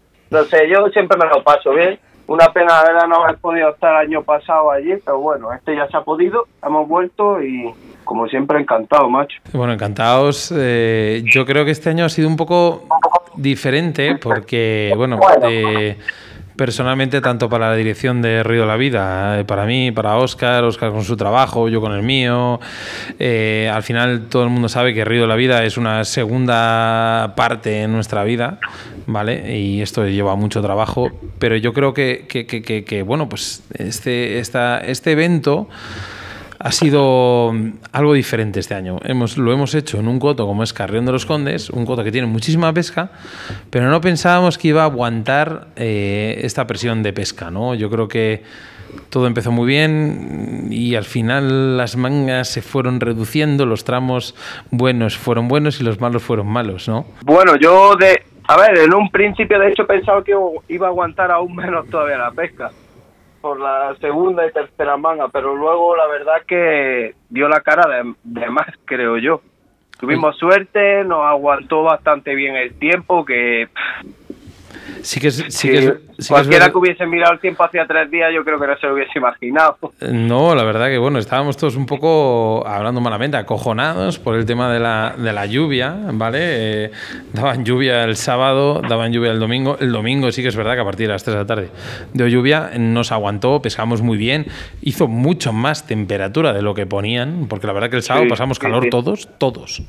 Sé, 0.49 0.67
yo 0.67 0.87
siempre 0.87 1.15
me 1.19 1.29
lo 1.29 1.43
paso 1.43 1.75
bien. 1.75 1.99
Una 2.25 2.51
pena, 2.53 2.81
la 2.81 2.91
verdad, 2.91 3.07
no 3.07 3.23
haber 3.23 3.37
podido 3.37 3.69
estar 3.69 4.01
el 4.01 4.07
año 4.07 4.23
pasado 4.23 4.71
allí, 4.71 4.95
pero 5.05 5.19
bueno, 5.19 5.53
este 5.53 5.75
ya 5.75 5.87
se 5.87 5.95
ha 5.95 6.01
podido, 6.01 6.47
hemos 6.63 6.87
vuelto 6.87 7.39
y, 7.43 7.71
como 8.07 8.27
siempre, 8.27 8.59
encantado, 8.59 9.07
macho. 9.09 9.37
Bueno, 9.53 9.73
encantados. 9.73 10.51
Eh, 10.55 11.23
yo 11.31 11.45
creo 11.45 11.65
que 11.65 11.71
este 11.71 11.89
año 11.89 12.05
ha 12.05 12.09
sido 12.09 12.27
un 12.27 12.37
poco 12.37 12.85
diferente 13.35 14.15
porque, 14.15 14.93
bueno, 14.95 15.19
eh, 15.43 15.97
personalmente, 16.55 17.21
tanto 17.21 17.49
para 17.49 17.69
la 17.69 17.75
dirección 17.75 18.21
de 18.21 18.41
Río 18.41 18.61
de 18.61 18.67
la 18.67 18.77
Vida, 18.77 19.39
eh, 19.39 19.43
para 19.45 19.65
mí, 19.65 19.91
para 19.91 20.15
Oscar, 20.15 20.63
Oscar 20.63 20.91
con 20.91 21.03
su 21.03 21.17
trabajo, 21.17 21.69
yo 21.69 21.81
con 21.81 21.91
el 21.91 22.01
mío. 22.01 22.59
al 23.19 23.83
final, 23.83 24.27
todo 24.29 24.43
el 24.43 24.49
mundo 24.49 24.69
sabe 24.69 24.93
que 24.95 25.05
Río 25.05 25.21
de 25.21 25.27
la 25.27 25.35
Vida 25.35 25.63
es 25.65 25.77
una 25.77 26.03
segunda 26.05 27.33
parte 27.35 27.83
en 27.83 27.91
nuestra 27.91 28.23
vida, 28.23 28.59
¿vale? 29.05 29.57
Y 29.57 29.81
esto 29.81 30.07
lleva 30.07 30.35
mucho 30.35 30.61
trabajo, 30.61 31.11
pero 31.37 31.57
yo 31.57 31.73
creo 31.73 31.93
que, 31.93 32.25
que, 32.27 32.47
que, 32.47 32.83
que 32.83 33.03
bueno, 33.03 33.27
pues 33.27 33.63
este, 33.77 34.39
esta, 34.39 34.79
este 34.79 35.11
evento 35.11 35.67
ha 36.59 36.71
sido 36.71 37.53
algo 37.91 38.13
diferente 38.13 38.59
este 38.59 38.73
año. 38.73 38.97
Hemos, 39.03 39.37
lo 39.37 39.51
hemos 39.51 39.75
hecho 39.75 39.99
en 39.99 40.07
un 40.07 40.19
coto 40.19 40.45
como 40.47 40.63
es 40.63 40.73
Carrión 40.73 41.05
de 41.05 41.11
los 41.11 41.25
Condes, 41.25 41.69
un 41.69 41.85
coto 41.85 42.03
que 42.03 42.11
tiene 42.11 42.27
muchísima 42.27 42.73
pesca, 42.73 43.11
pero 43.69 43.89
no 43.89 44.01
pensábamos 44.01 44.57
que 44.57 44.69
iba 44.69 44.81
a 44.81 44.85
aguantar 44.85 45.67
eh, 45.75 46.39
esta 46.43 46.65
presión 46.65 47.03
de 47.03 47.13
pesca. 47.13 47.51
¿no? 47.51 47.75
Yo 47.75 47.89
creo 47.89 48.07
que 48.07 48.43
todo 49.09 49.27
empezó 49.27 49.51
muy 49.51 49.67
bien 49.67 50.67
y 50.71 50.95
al 50.95 51.03
final 51.03 51.77
las 51.77 51.95
mangas 51.95 52.49
se 52.49 52.61
fueron 52.61 52.99
reduciendo, 52.99 53.65
los 53.65 53.83
tramos 53.83 54.35
buenos 54.71 55.17
fueron 55.17 55.47
buenos 55.47 55.79
y 55.81 55.83
los 55.83 55.99
malos 55.99 56.23
fueron 56.23 56.47
malos, 56.47 56.87
¿no? 56.87 57.05
Bueno, 57.23 57.57
yo 57.57 57.95
de 57.95 58.23
A 58.47 58.57
ver, 58.57 58.77
en 58.79 58.93
un 58.93 59.09
principio 59.09 59.59
de 59.59 59.69
hecho 59.69 59.85
pensaba 59.85 60.23
que 60.23 60.33
iba 60.69 60.87
a 60.87 60.89
aguantar 60.89 61.31
aún 61.31 61.55
menos 61.55 61.87
todavía 61.89 62.17
la 62.17 62.31
pesca 62.31 62.71
por 63.41 63.59
la 63.59 63.95
segunda 63.99 64.45
y 64.45 64.51
tercera 64.51 64.97
manga, 64.97 65.27
pero 65.29 65.55
luego 65.55 65.95
la 65.95 66.07
verdad 66.07 66.41
que 66.47 67.15
dio 67.29 67.47
la 67.47 67.61
cara 67.61 67.87
de, 67.87 68.13
de 68.23 68.49
más, 68.49 68.67
creo 68.85 69.17
yo. 69.17 69.41
Tuvimos 69.99 70.37
suerte, 70.37 71.03
nos 71.03 71.25
aguantó 71.25 71.81
bastante 71.81 72.35
bien 72.35 72.55
el 72.55 72.77
tiempo, 72.77 73.25
que 73.25 73.67
Sí 75.01 75.19
que 75.19 75.27
es, 75.27 75.35
sí 75.49 75.69
que 75.69 75.77
es- 75.77 75.83
sí 75.85 75.91
que 75.91 75.97
es 76.19 76.27
cualquiera 76.29 76.69
que 76.71 76.77
hubiese 76.77 77.05
mirado 77.05 77.33
el 77.33 77.39
tiempo 77.39 77.63
hacía 77.63 77.85
tres 77.87 78.09
días, 78.09 78.31
yo 78.33 78.43
creo 78.43 78.59
que 78.59 78.67
no 78.67 78.77
se 78.77 78.87
lo 78.87 78.93
hubiese 78.95 79.17
imaginado. 79.19 79.77
No, 80.11 80.55
la 80.55 80.63
verdad 80.63 80.87
que 80.87 80.97
bueno, 80.97 81.19
estábamos 81.19 81.57
todos 81.57 81.75
un 81.75 81.85
poco, 81.85 82.65
hablando 82.67 83.01
malamente, 83.01 83.37
acojonados 83.37 84.17
por 84.19 84.35
el 84.35 84.45
tema 84.45 84.71
de 84.71 84.79
la, 84.79 85.13
de 85.17 85.31
la 85.33 85.45
lluvia, 85.45 85.95
¿vale? 86.13 86.39
Eh, 86.85 86.91
daban 87.33 87.63
lluvia 87.65 88.03
el 88.03 88.15
sábado, 88.15 88.81
daban 88.87 89.11
lluvia 89.13 89.31
el 89.31 89.39
domingo. 89.39 89.77
El 89.79 89.91
domingo 89.91 90.31
sí 90.31 90.41
que 90.41 90.47
es 90.49 90.55
verdad 90.55 90.75
que 90.75 90.81
a 90.81 90.85
partir 90.85 91.07
de 91.07 91.13
las 91.13 91.23
3 91.23 91.35
de 91.35 91.41
la 91.41 91.47
tarde 91.47 91.69
dio 92.13 92.27
lluvia, 92.27 92.71
nos 92.77 93.11
aguantó, 93.11 93.61
pescamos 93.61 94.01
muy 94.01 94.17
bien, 94.17 94.45
hizo 94.81 95.07
mucho 95.07 95.53
más 95.53 95.85
temperatura 95.87 96.53
de 96.53 96.61
lo 96.61 96.73
que 96.73 96.85
ponían, 96.85 97.45
porque 97.47 97.67
la 97.67 97.73
verdad 97.73 97.89
que 97.89 97.97
el 97.97 98.03
sábado 98.03 98.25
Sí, 98.25 98.29
pasamos 98.29 98.59
calor 98.59 98.87
todos, 98.89 99.29
todos. 99.37 99.81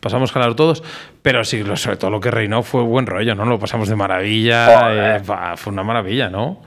Pasamos 0.00 0.32
calor 0.32 0.54
todos, 0.56 0.82
pero 1.22 1.44
sí, 1.44 1.62
sobre 1.76 1.96
todo 1.96 2.10
lo 2.10 2.20
que 2.20 2.30
reinó 2.30 2.62
fue 2.62 2.82
buen 2.82 3.06
rollo, 3.06 3.34
¿no? 3.34 3.44
Lo 3.44 3.58
pasamos 3.58 3.88
de 3.88 3.96
maravilla, 3.96 4.53
Eh, 4.54 5.20
fue 5.56 5.72
una 5.72 5.82
maravilla, 5.82 6.28
¿no? 6.28 6.62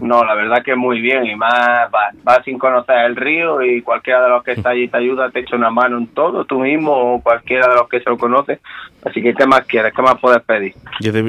No, 0.00 0.24
la 0.24 0.34
verdad 0.34 0.62
que 0.62 0.74
muy 0.74 1.00
bien 1.00 1.26
y 1.26 1.34
más 1.34 1.90
vas 1.90 2.14
va 2.26 2.42
sin 2.44 2.58
conocer 2.58 2.96
el 3.06 3.16
río 3.16 3.62
y 3.62 3.82
cualquiera 3.82 4.22
de 4.22 4.28
los 4.30 4.42
que 4.42 4.52
está 4.52 4.70
allí 4.70 4.88
te 4.88 4.98
ayuda, 4.98 5.30
te 5.30 5.40
echa 5.40 5.56
una 5.56 5.70
mano 5.70 5.98
en 5.98 6.06
todo, 6.08 6.44
tú 6.44 6.60
mismo 6.60 6.92
o 6.92 7.22
cualquiera 7.22 7.68
de 7.68 7.74
los 7.74 7.88
que 7.88 8.00
se 8.00 8.10
lo 8.10 8.18
conoce. 8.18 8.60
Así 9.04 9.22
que, 9.22 9.34
¿qué 9.34 9.46
más 9.46 9.62
quieres? 9.66 9.92
¿Qué 9.94 10.02
más 10.02 10.18
puedes 10.20 10.42
pedir? 10.42 10.74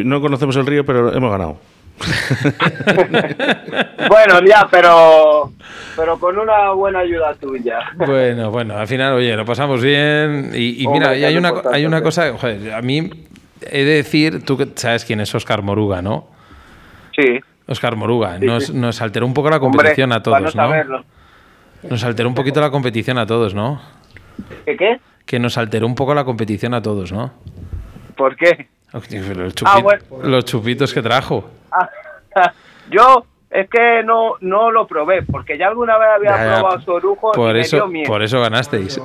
No 0.05 0.21
conocemos 0.21 0.55
el 0.57 0.65
río, 0.65 0.85
pero 0.85 1.13
hemos 1.13 1.31
ganado. 1.31 1.57
Bueno, 4.09 4.39
ya, 4.47 4.67
pero 4.71 5.51
pero 5.95 6.17
con 6.17 6.37
una 6.39 6.71
buena 6.71 6.99
ayuda 6.99 7.35
tuya. 7.35 7.79
Bueno, 7.95 8.49
bueno, 8.49 8.77
al 8.77 8.87
final, 8.87 9.13
oye, 9.13 9.35
lo 9.35 9.45
pasamos 9.45 9.83
bien. 9.83 10.51
Y, 10.53 10.87
mira, 10.87 11.15
y 11.15 11.25
hay 11.25 11.37
una, 11.37 11.53
hay 11.71 11.85
una 11.85 12.01
cosa, 12.01 12.33
joder, 12.37 12.73
a 12.73 12.81
mí 12.81 13.09
he 13.61 13.83
de 13.83 13.93
decir, 13.95 14.43
tú 14.43 14.57
sabes 14.75 15.05
quién 15.05 15.19
es 15.21 15.33
Oscar 15.35 15.61
Moruga, 15.61 16.01
¿no? 16.01 16.27
Sí. 17.15 17.39
Oscar 17.67 17.95
Moruga, 17.95 18.39
Sí, 18.39 18.45
nos, 18.45 18.65
sí. 18.67 18.73
nos 18.73 19.01
alteró 19.01 19.25
un 19.25 19.33
poco 19.33 19.49
la 19.49 19.57
Hombre, 19.57 19.77
competición 19.77 20.11
a 20.11 20.23
todos, 20.23 20.41
¿no? 20.41 20.51
saberlo. 20.51 21.03
Nos 21.89 22.03
alteró 22.03 22.27
un 22.29 22.35
poquito 22.35 22.59
la 22.61 22.71
competición 22.71 23.17
a 23.17 23.25
todos, 23.25 23.53
¿no? 23.53 23.81
¿Qué 24.65 24.75
qué? 24.75 24.99
Que 25.25 25.39
nos 25.39 25.57
alteró 25.57 25.85
un 25.85 25.95
poco 25.95 26.13
la 26.13 26.23
competición 26.25 26.73
a 26.73 26.81
todos, 26.81 27.11
¿no? 27.11 27.31
¿Por 28.15 28.35
qué? 28.35 28.67
Ah, 28.91 29.79
bueno. 29.81 30.03
los 30.23 30.45
chupitos 30.45 30.93
que 30.93 31.01
trajo. 31.01 31.49
Ah, 31.71 31.89
yo 32.91 33.25
es 33.51 33.69
que 33.69 34.03
no 34.03 34.35
no 34.41 34.71
lo 34.71 34.85
probé, 34.87 35.23
porque 35.23 35.57
ya 35.57 35.67
alguna 35.67 35.97
vez 35.97 36.07
había 36.15 36.31
Ya, 36.31 36.43
ya, 36.45 36.59
probado 36.59 36.81
su 36.81 36.91
orujo 36.91 37.31
por 37.31 37.55
y 37.55 37.59
me 37.61 37.67
dio 37.67 37.87
miedo. 37.87 38.07
por 38.07 38.21
eso 38.23 38.39
ganasteis. 38.41 39.01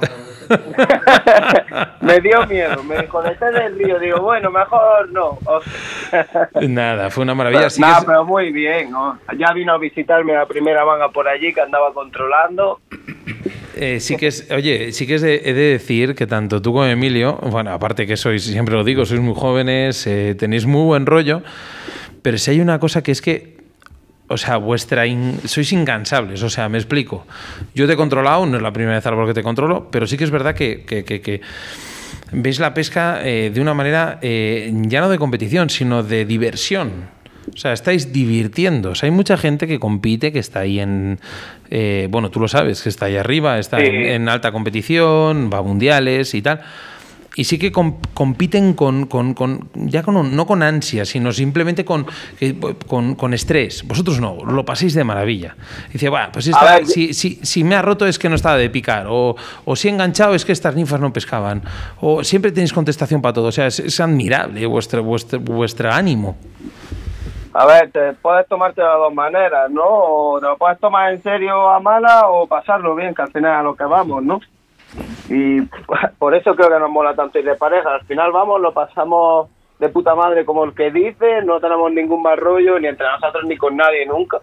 me 2.01 2.21
dio 2.21 2.47
miedo, 2.47 2.83
me 2.85 2.97
desconecté 2.97 3.51
del 3.51 3.79
río, 3.79 3.99
digo, 3.99 4.21
bueno, 4.21 4.51
mejor 4.51 5.11
no. 5.11 5.39
Nada, 6.69 7.11
fue 7.11 7.23
una 7.23 7.35
maravilla. 7.35 7.71
Sí 7.71 7.81
que 7.81 7.87
Nada, 7.87 7.99
es- 8.01 8.05
pero 8.05 8.25
muy 8.25 8.53
bien, 8.53 8.91
¿no? 8.91 9.19
Ya 9.39 9.53
vino 9.55 9.73
a 9.73 9.79
visitarme 9.79 10.35
la 10.35 10.47
primera 10.47 10.85
manga 10.85 11.09
por 11.09 11.29
allí 11.29 11.53
que 11.55 11.61
andaba 11.61 11.93
controlando. 11.93 12.81
Eh, 13.77 13.99
sí 14.01 14.17
que 14.17 14.29
es, 14.29 14.49
oye, 14.51 14.93
sí 14.93 15.07
que 15.07 15.15
es 15.17 15.23
de- 15.23 15.41
he 15.45 15.53
de 15.55 15.63
decir 15.73 16.15
que 16.15 16.27
tanto 16.27 16.63
tú 16.63 16.73
como 16.73 16.85
Emilio, 16.85 17.39
bueno, 17.43 17.73
aparte 17.73 18.07
que 18.07 18.17
sois, 18.17 18.45
siempre 18.45 18.75
lo 18.75 18.85
digo, 18.85 19.05
sois 19.05 19.21
muy 19.21 19.35
jóvenes, 19.35 20.07
eh, 20.07 20.37
tenéis 20.39 20.65
muy 20.67 20.85
buen 20.85 21.07
rollo, 21.07 21.43
pero 22.23 22.39
si 22.39 22.53
hay 22.53 22.61
una 22.61 22.79
cosa 22.79 23.03
que 23.03 23.11
es 23.11 23.21
que, 23.21 23.64
o 24.29 24.37
sea, 24.37 24.57
vuestra, 24.57 25.07
in- 25.07 25.39
sois 25.45 25.73
incansables, 25.73 26.43
o 26.43 26.49
sea, 26.51 26.69
me 26.69 26.79
explico. 26.79 27.27
Yo 27.75 27.87
te 27.87 27.93
he 27.93 27.97
controlado, 27.97 28.47
no 28.47 28.57
es 28.57 28.63
la 28.63 28.73
primera 28.73 28.97
vez 28.97 29.07
algo 29.07 29.27
que 29.27 29.35
te 29.35 29.43
controlo, 29.43 29.91
pero 29.91 30.07
sí 30.07 30.17
que 30.17 30.25
es 30.25 30.31
verdad 30.31 30.55
que, 30.55 30.85
que- 30.85 31.05
que- 31.05 31.21
que 31.21 31.41
veis 32.33 32.59
la 32.59 32.73
pesca 32.75 33.21
eh, 33.23 33.51
de 33.53 33.61
una 33.61 33.75
manera 33.75 34.19
eh, 34.23 34.73
ya 34.87 35.01
no 35.01 35.09
de 35.09 35.19
competición, 35.19 35.69
sino 35.71 36.03
de 36.03 36.25
diversión. 36.25 37.13
O 37.53 37.57
sea, 37.59 37.75
estáis 37.75 38.11
divirtiendo. 38.11 38.93
O 38.93 38.95
sea, 38.95 39.07
hay 39.07 39.11
mucha 39.11 39.37
gente 39.37 39.67
que 39.67 39.79
compite, 39.79 40.33
que 40.33 40.39
está 40.39 40.61
ahí 40.61 40.81
en. 40.81 41.21
eh, 41.71 42.09
bueno, 42.11 42.31
tú 42.31 42.41
lo 42.41 42.49
sabes, 42.49 42.81
que 42.83 42.89
está 42.89 43.05
ahí 43.05 43.17
arriba, 43.19 43.59
está 43.59 43.79
Sí. 43.81 43.85
en, 43.87 43.95
en 43.95 44.29
alta 44.31 44.51
competición, 44.51 45.51
va 45.53 45.59
a 45.59 45.63
mundiales 45.63 46.33
y 46.35 46.41
tal. 46.41 46.63
Y 47.37 47.45
sí 47.45 47.59
que 47.59 47.73
com- 47.73 47.97
compiten 48.15 48.75
con, 48.75 49.07
con- 49.07 49.35
con- 49.35 49.69
ya 49.75 50.03
con, 50.03 50.37
no 50.37 50.47
con 50.47 50.63
ansia, 50.63 51.05
sino 51.05 51.33
simplemente 51.33 51.85
con, 51.85 52.07
con, 52.87 53.15
con 53.17 53.35
estrés. 53.35 53.87
Vosotros 53.87 54.21
no, 54.21 54.37
lo 54.45 54.65
paséis 54.65 54.95
de 54.95 55.03
maravilla. 55.03 55.57
Dice, 55.93 56.09
bueno, 56.09 56.29
pues 56.33 56.47
esta- 56.47 56.77
ver, 56.77 56.87
si, 56.87 57.13
si, 57.13 57.41
si 57.43 57.65
me 57.65 57.75
ha 57.75 57.83
roto 57.83 58.07
es 58.07 58.19
que 58.19 58.29
no 58.29 58.37
estaba 58.37 58.57
de 58.57 58.71
picar, 58.71 59.07
o, 59.09 59.35
o 59.65 59.77
si 59.77 59.89
he 59.89 59.91
enganchado 59.91 60.35
es 60.35 60.45
que 60.45 60.53
estas 60.53 60.77
ninfas 60.77 61.01
no 61.01 61.13
pescaban, 61.13 61.63
o 62.01 62.23
siempre 62.23 62.53
tenéis 62.53 62.73
contestación 62.73 63.21
para 63.21 63.33
todo. 63.33 63.47
O 63.49 63.53
sea, 63.53 63.67
es, 63.67 63.81
es 63.81 63.99
admirable 64.01 64.65
vuestro, 64.67 65.03
vuestro, 65.03 65.41
vuestro 65.41 65.91
ánimo. 65.93 66.37
A 67.53 67.67
ver, 67.67 67.91
te 67.93 68.13
puedes 68.15 68.49
tomarte 68.49 68.81
de 68.81 68.87
las 68.87 68.97
dos 68.97 69.15
maneras, 69.15 69.71
¿no? 69.71 69.83
O 69.87 70.41
te 70.41 70.47
lo 70.47 70.57
puedes 70.57 70.79
tomar 70.81 71.13
en 71.13 71.23
serio 71.23 71.69
a 71.71 71.79
mala 71.81 72.29
o 72.29 72.47
pasarlo 72.47 72.95
bien, 72.97 73.15
que 73.15 73.23
al 73.23 73.31
final 73.31 73.53
es 73.53 73.59
a 73.59 73.63
lo 73.63 73.75
que 73.77 73.85
vamos, 73.85 74.23
¿no? 74.25 74.41
Y 75.29 75.63
por 76.19 76.35
eso 76.35 76.55
creo 76.55 76.69
que 76.69 76.79
nos 76.79 76.91
mola 76.91 77.15
tanto 77.15 77.39
ir 77.39 77.45
de 77.45 77.55
pareja. 77.55 77.95
Al 77.95 78.05
final 78.05 78.33
vamos, 78.33 78.61
lo 78.61 78.73
pasamos 78.73 79.49
de 79.79 79.89
puta 79.89 80.15
madre 80.15 80.45
como 80.45 80.65
el 80.65 80.75
que 80.75 80.91
dice, 80.91 81.43
no 81.43 81.61
tenemos 81.61 81.93
ningún 81.93 82.23
mal 82.23 82.39
rollo 82.39 82.79
ni 82.79 82.89
entre 82.89 83.07
nosotros 83.07 83.45
ni 83.45 83.57
con 83.57 83.77
nadie 83.77 84.07
nunca. 84.07 84.41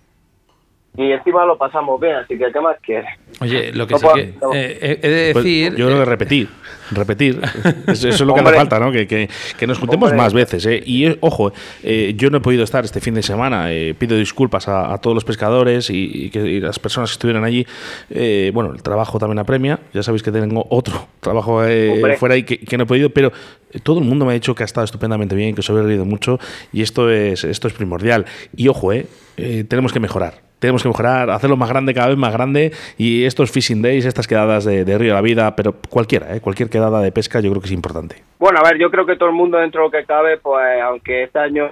Y 0.98 1.10
encima 1.14 1.46
lo 1.46 1.58
pasamos 1.58 2.02
bien, 2.02 2.16
así 2.16 2.38
que 2.38 2.52
¿qué 2.52 2.60
más 2.60 2.76
quieres? 2.82 3.10
Oye, 3.40 3.72
lo 3.72 3.88
que 3.88 3.94
No 3.94 4.00
sí 4.00 4.04
puedo- 4.06 4.16
que 4.18 4.34
no. 4.42 4.54
eh, 4.54 5.00
he- 5.02 5.10
de 5.10 5.30
Pues, 5.32 5.46
decir. 5.46 5.76
yo 5.78 5.86
creo 5.86 5.98
que 5.98 6.04
eh, 6.04 6.06
repetir, 6.06 6.50
repetir. 6.92 7.40
Eso, 7.88 8.10
eso 8.10 8.10
es 8.10 8.20
lo 8.22 8.34
que 8.34 8.42
hace 8.42 8.54
falta, 8.56 8.78
¿no? 8.78 8.92
Que, 8.92 9.08
que- 9.08 9.30
que 9.58 9.68
nos 9.68 9.80
juntemos 9.80 10.10
Hombre. 10.10 10.22
más 10.22 10.34
veces. 10.34 10.66
¿eh? 10.66 10.84
Y 10.86 11.06
eh, 11.06 11.18
ojo, 11.22 11.54
eh, 11.82 12.14
yo 12.18 12.30
no 12.30 12.38
he 12.40 12.42
podido 12.42 12.66
estar 12.66 12.84
este 12.84 13.00
fin 13.00 13.14
de 13.14 13.24
semana. 13.24 13.72
eh, 13.72 13.96
pido 13.98 14.18
disculpas 14.18 14.68
a, 14.68 14.94
a 14.94 14.98
todos 14.98 15.16
los 15.16 15.24
pescadores 15.24 15.90
y, 15.90 16.26
y 16.26 16.30
que, 16.30 16.40
y 16.40 16.60
las 16.60 16.78
personas 16.78 17.10
que 17.12 17.14
estuvieron 17.14 17.46
allí. 17.46 17.66
Eh, 18.10 18.52
bueno, 18.54 18.74
el 18.74 18.84
trabajo 18.84 19.18
también 19.18 19.40
apremia. 19.40 19.80
Ya 19.94 20.04
sabéis 20.04 20.24
que 20.24 20.32
tengo 20.34 20.68
otro 20.70 21.08
trabajo 21.22 21.66
eh, 21.66 22.18
fuera 22.20 22.36
y 22.36 22.44
que, 22.44 22.60
que 22.60 22.78
no 22.78 22.84
he 22.84 22.88
podido, 22.88 23.12
pero 23.12 23.32
eh, 23.72 23.80
todo 23.82 24.00
el 24.00 24.06
mundo 24.06 24.26
me 24.26 24.32
ha 24.32 24.36
dicho 24.36 24.54
que 24.56 24.64
ha 24.64 24.66
estado 24.66 24.84
estupendamente 24.84 25.36
bien, 25.38 25.56
que 25.56 25.62
os 25.62 25.70
habéis 25.70 25.86
reído 25.86 26.04
mucho 26.04 26.38
y 26.74 26.82
esto 26.82 27.10
es, 27.10 27.46
esto 27.46 27.70
es 27.70 27.74
primordial. 27.74 28.26
Y 28.58 28.68
ojo, 28.68 28.92
eh, 28.92 29.06
eh, 29.38 29.64
tenemos 29.66 29.94
que 29.94 30.02
mejorar. 30.02 30.51
Tenemos 30.62 30.84
que 30.84 30.90
mejorar, 30.90 31.32
hacerlo 31.32 31.58
más 31.58 31.70
grande, 31.70 31.96
cada 31.96 32.10
vez 32.10 32.18
más 32.18 32.32
grande. 32.32 32.72
Y 32.96 33.26
estos 33.26 33.50
fishing 33.50 33.82
days, 33.82 34.06
estas 34.06 34.28
quedadas 34.28 34.64
de, 34.64 34.86
de 34.86 34.98
Río 35.00 35.10
de 35.10 35.16
la 35.16 35.22
Vida, 35.22 35.56
pero 35.56 35.74
cualquiera, 35.90 36.36
¿eh? 36.36 36.40
cualquier 36.40 36.70
quedada 36.70 37.02
de 37.02 37.12
pesca, 37.12 37.40
yo 37.40 37.50
creo 37.50 37.62
que 37.62 37.66
es 37.66 37.74
importante. 37.74 38.22
Bueno, 38.38 38.60
a 38.60 38.64
ver, 38.70 38.78
yo 38.78 38.92
creo 38.92 39.08
que 39.08 39.16
todo 39.16 39.30
el 39.30 39.36
mundo 39.36 39.58
dentro 39.58 39.82
de 39.82 39.88
lo 39.88 39.92
que 39.92 40.06
cabe, 40.06 40.38
pues 40.38 40.80
aunque 40.84 41.24
este 41.24 41.40
año 41.40 41.68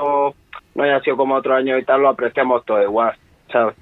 no 0.74 0.84
haya 0.84 1.00
sido 1.02 1.18
como 1.18 1.36
otro 1.36 1.56
año 1.56 1.78
y 1.78 1.86
tal, 1.86 2.02
lo 2.02 2.10
apreciamos 2.10 2.66
todo 2.66 2.82
igual, 2.82 3.14
¿sabes? 3.52 3.76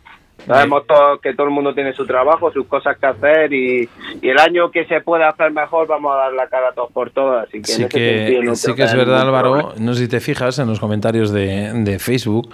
Sabemos 0.46 0.86
todos 0.86 1.20
que 1.22 1.34
todo 1.34 1.48
el 1.48 1.54
mundo 1.54 1.74
tiene 1.74 1.94
su 1.94 2.06
trabajo, 2.06 2.52
sus 2.52 2.68
cosas 2.68 2.98
que 2.98 3.06
hacer 3.08 3.52
y, 3.54 3.90
y 4.22 4.30
el 4.30 4.38
año 4.38 4.70
que 4.72 4.86
se 4.86 5.02
puede 5.02 5.24
hacer 5.24 5.52
mejor 5.52 5.88
vamos 5.88 6.14
a 6.14 6.18
dar 6.18 6.34
la 6.34 6.48
cara 6.48 6.74
todos 6.74 6.92
por 6.92 7.10
todos. 7.10 7.44
Así 7.48 7.62
que 7.62 7.66
Sí 7.66 7.84
ese 7.84 7.92
sentido 7.92 8.42
que, 8.42 8.46
no 8.46 8.56
sí 8.56 8.66
creo 8.66 8.76
que 8.76 8.84
es 8.84 8.96
verdad, 8.96 9.22
Álvaro. 9.22 9.52
problema. 9.54 9.74
No 9.80 9.94
sé 9.94 10.04
si 10.04 10.08
te 10.08 10.20
fijas 10.20 10.60
en 10.60 10.68
los 10.68 10.80
comentarios 10.80 11.32
de, 11.32 11.74
de 11.74 12.00
Facebook 12.00 12.50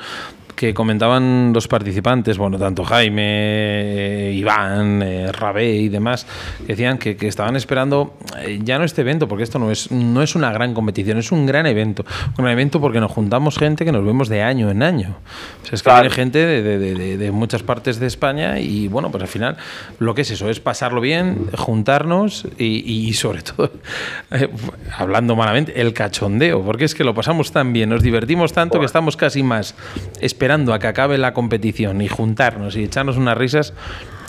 que 0.55 0.73
comentaban 0.73 1.51
los 1.53 1.67
participantes, 1.67 2.37
bueno, 2.37 2.57
tanto 2.57 2.83
Jaime, 2.83 3.21
eh, 3.25 4.33
Iván, 4.35 5.01
eh, 5.01 5.31
Rabé 5.31 5.73
y 5.75 5.89
demás, 5.89 6.27
decían 6.67 6.97
que, 6.97 7.15
que 7.17 7.27
estaban 7.27 7.55
esperando 7.55 8.15
eh, 8.39 8.59
ya 8.63 8.77
no 8.77 8.85
este 8.85 9.01
evento, 9.01 9.27
porque 9.27 9.43
esto 9.43 9.59
no 9.59 9.71
es, 9.71 9.91
no 9.91 10.21
es 10.21 10.35
una 10.35 10.51
gran 10.51 10.73
competición, 10.73 11.17
es 11.17 11.31
un 11.31 11.45
gran 11.45 11.65
evento. 11.65 12.05
Un 12.37 12.43
gran 12.45 12.51
evento 12.53 12.79
porque 12.79 12.99
nos 12.99 13.11
juntamos 13.11 13.57
gente 13.57 13.83
que 13.85 13.91
nos 13.91 14.05
vemos 14.05 14.29
de 14.29 14.41
año 14.43 14.69
en 14.69 14.83
año. 14.83 15.15
O 15.63 15.65
sea, 15.65 15.73
es 15.75 15.81
que 15.81 15.85
Claro. 15.85 16.01
viene 16.01 16.15
gente 16.15 16.37
de, 16.45 16.61
de- 16.61 16.77
de- 16.95 17.17
de- 17.17 17.31
muchas 17.31 17.63
partes 17.63 17.99
de 17.99 18.07
España 18.07 18.59
y 18.59 18.87
bueno, 18.87 19.09
pues 19.11 19.23
al 19.23 19.27
final 19.29 19.57
lo 19.99 20.13
que 20.15 20.21
es 20.21 20.31
eso, 20.31 20.49
es 20.49 20.59
pasarlo 20.59 21.01
bien, 21.01 21.47
juntarnos 21.57 22.45
y, 22.59 22.65
y 23.07 23.13
sobre 23.13 23.41
todo, 23.41 23.71
eh, 24.31 24.49
hablando 24.97 25.35
malamente, 25.35 25.81
el 25.81 25.93
cachondeo, 25.93 26.61
porque 26.63 26.85
es 26.85 26.93
que 26.95 27.03
lo 27.03 27.13
pasamos 27.15 27.51
tan 27.51 27.73
bien, 27.73 27.89
nos 27.89 28.03
divertimos 28.03 28.53
tanto 28.53 28.79
que 28.79 28.85
estamos 28.85 29.17
casi 29.17 29.41
más 29.43 29.73
esperando 30.21 30.42
a 30.51 30.79
que 30.79 30.87
acabe 30.87 31.17
la 31.17 31.33
competición 31.33 32.01
y 32.01 32.07
juntarnos 32.07 32.75
y 32.75 32.83
echarnos 32.83 33.17
unas 33.17 33.37
risas 33.37 33.73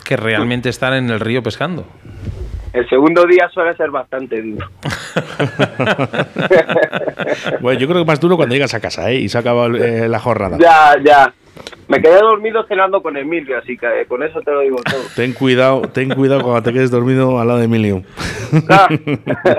que 0.04 0.16
realmente 0.16 0.68
estar 0.68 0.92
en 0.92 1.10
el 1.10 1.18
río 1.18 1.42
pescando. 1.42 1.86
El 2.72 2.88
segundo 2.88 3.24
día 3.24 3.48
suele 3.52 3.76
ser 3.76 3.90
bastante 3.90 4.42
duro. 4.42 4.68
Bueno, 7.60 7.80
yo 7.80 7.88
creo 7.88 8.04
que 8.04 8.06
más 8.06 8.20
duro 8.20 8.36
cuando 8.36 8.54
llegas 8.54 8.74
a 8.74 8.80
casa 8.80 9.10
¿eh? 9.10 9.16
y 9.16 9.28
se 9.28 9.38
ha 9.38 9.40
acabado 9.40 9.74
eh, 9.74 10.08
la 10.08 10.18
jornada. 10.18 10.58
Ya, 10.58 10.94
ya. 11.02 11.32
Me 11.86 12.00
quedé 12.00 12.18
dormido 12.18 12.64
cenando 12.66 13.02
con 13.02 13.16
Emilio, 13.16 13.58
así 13.58 13.76
que 13.76 13.86
eh, 13.86 14.06
con 14.06 14.22
eso 14.22 14.40
te 14.40 14.50
lo 14.50 14.60
digo 14.60 14.76
todo. 14.82 15.02
Ten 15.14 15.34
cuidado, 15.34 15.82
ten 15.82 16.08
cuidado 16.08 16.42
cuando 16.42 16.62
te 16.62 16.72
quedes 16.72 16.90
dormido 16.90 17.38
al 17.38 17.46
lado 17.46 17.58
de 17.58 17.66
Emilio. 17.66 18.02
Ah. 18.70 18.88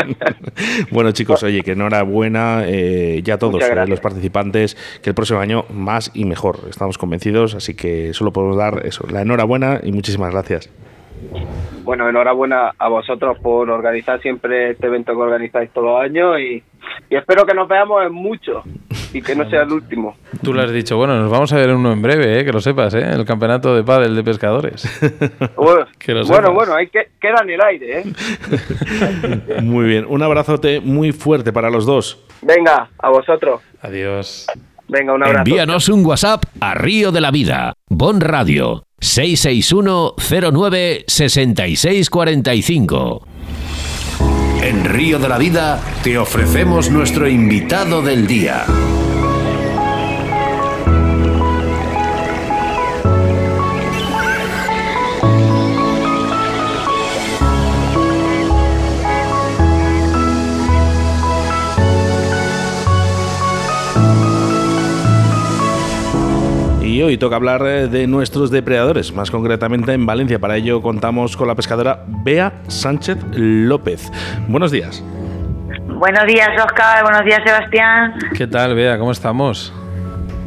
bueno, 0.92 1.12
chicos, 1.12 1.44
oye, 1.44 1.62
que 1.62 1.74
enhorabuena 1.74 2.64
eh, 2.66 3.22
ya 3.24 3.38
todos 3.38 3.62
eh, 3.62 3.86
los 3.88 4.00
participantes, 4.00 4.76
que 5.04 5.12
el 5.12 5.16
próximo 5.16 5.40
año 5.40 5.66
más 5.72 6.12
y 6.16 6.26
mejor. 6.26 6.62
Estamos 6.68 6.98
convencidos, 6.98 7.54
así 7.54 7.76
que 7.76 8.14
solo 8.14 8.34
podemos 8.34 8.58
dar 8.58 8.86
eso, 8.86 9.06
la 9.10 9.22
enhorabuena 9.22 9.80
y 9.84 9.92
muchísimas 9.92 10.32
gracias. 10.32 10.72
Bueno, 11.84 12.10
enhorabuena 12.10 12.72
a 12.78 12.90
vosotros 12.90 13.38
por 13.40 13.70
organizar 13.70 14.20
siempre 14.22 14.72
este 14.72 14.88
evento 14.88 15.14
que 15.14 15.22
organizáis 15.22 15.70
todos 15.70 15.88
los 15.88 16.02
años 16.02 16.40
y, 16.40 16.64
y 17.10 17.16
espero 17.16 17.46
que 17.46 17.54
nos 17.54 17.68
veamos 17.68 18.04
en 18.04 18.14
muchos 18.14 18.64
y 19.16 19.22
que 19.22 19.34
no 19.34 19.50
sea 19.50 19.62
el 19.62 19.72
último. 19.72 20.18
Tú 20.44 20.54
lo 20.54 20.62
has 20.62 20.74
dicho, 20.74 20.98
bueno, 20.98 21.18
nos 21.18 21.32
vamos 21.32 21.54
a 21.54 21.56
ver 21.56 21.74
uno 21.74 21.94
en 21.94 22.02
breve, 22.02 22.40
¿eh? 22.40 22.46
que 22.46 22.52
lo 22.52 22.60
sepas, 22.60 22.94
¿eh? 22.96 23.14
el 23.14 23.24
campeonato 23.24 23.74
de 23.74 23.84
pádel 23.84 24.14
de 24.14 24.24
pescadores. 24.24 24.86
Bueno, 25.56 25.86
Que 25.98 26.14
lo 26.14 26.26
bueno, 26.26 26.52
bueno, 26.54 26.76
hay 26.76 26.88
que 26.88 27.12
queda 27.20 27.42
en 27.44 27.50
el 27.52 27.62
aire, 27.62 28.00
¿eh? 28.00 28.04
Muy 29.62 29.86
bien, 29.86 30.06
un 30.08 30.22
abrazote 30.22 30.82
muy 30.82 31.14
fuerte 31.14 31.54
para 31.54 31.70
los 31.70 31.86
dos. 31.86 32.26
Venga, 32.42 32.90
a 33.00 33.10
vosotros. 33.10 33.62
Adiós. 33.82 34.48
Venga, 34.90 35.14
un 35.14 35.24
abrazo. 35.24 35.40
Envíanos 35.40 35.88
un 35.90 36.06
WhatsApp 36.06 36.44
a 36.60 36.74
Río 36.76 37.14
de 37.14 37.22
la 37.22 37.32
Vida, 37.32 37.74
Bon 37.88 38.20
Radio, 38.20 38.84
661 39.00 40.16
09 40.52 41.06
6645. 41.08 43.28
En 44.62 44.84
Río 44.84 45.20
de 45.20 45.30
la 45.30 45.38
Vida 45.38 45.80
te 46.04 46.18
ofrecemos 46.18 46.90
nuestro 46.90 47.28
invitado 47.28 48.02
del 48.02 48.26
día. 48.26 48.66
Y 66.96 67.04
hoy 67.04 67.18
toca 67.18 67.36
hablar 67.36 67.62
eh, 67.66 67.90
de 67.90 68.08
nuestros 68.08 68.52
depredadores, 68.52 69.12
más 69.12 69.30
concretamente 69.30 69.92
en 69.92 70.06
Valencia. 70.06 70.40
Para 70.40 70.56
ello 70.56 70.82
contamos 70.82 71.36
con 71.36 71.46
la 71.46 71.54
pescadora 71.54 72.06
Bea 72.08 72.54
Sánchez 72.70 73.18
López. 73.34 74.10
Buenos 74.48 74.72
días. 74.72 75.04
Buenos 75.90 76.26
días, 76.26 76.52
Oscar. 76.58 77.04
Buenos 77.04 77.26
días, 77.26 77.42
Sebastián. 77.46 78.14
¿Qué 78.38 78.48
tal, 78.48 78.76
Bea? 78.76 78.98
¿Cómo 78.98 79.12
estamos? 79.12 79.74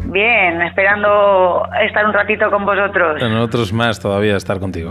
Bien, 0.06 0.62
esperando 0.62 1.68
estar 1.86 2.06
un 2.06 2.14
ratito 2.14 2.50
con 2.50 2.64
vosotros. 2.64 3.20
Nosotros 3.20 3.70
más 3.74 4.00
todavía 4.00 4.34
estar 4.34 4.58
contigo. 4.58 4.90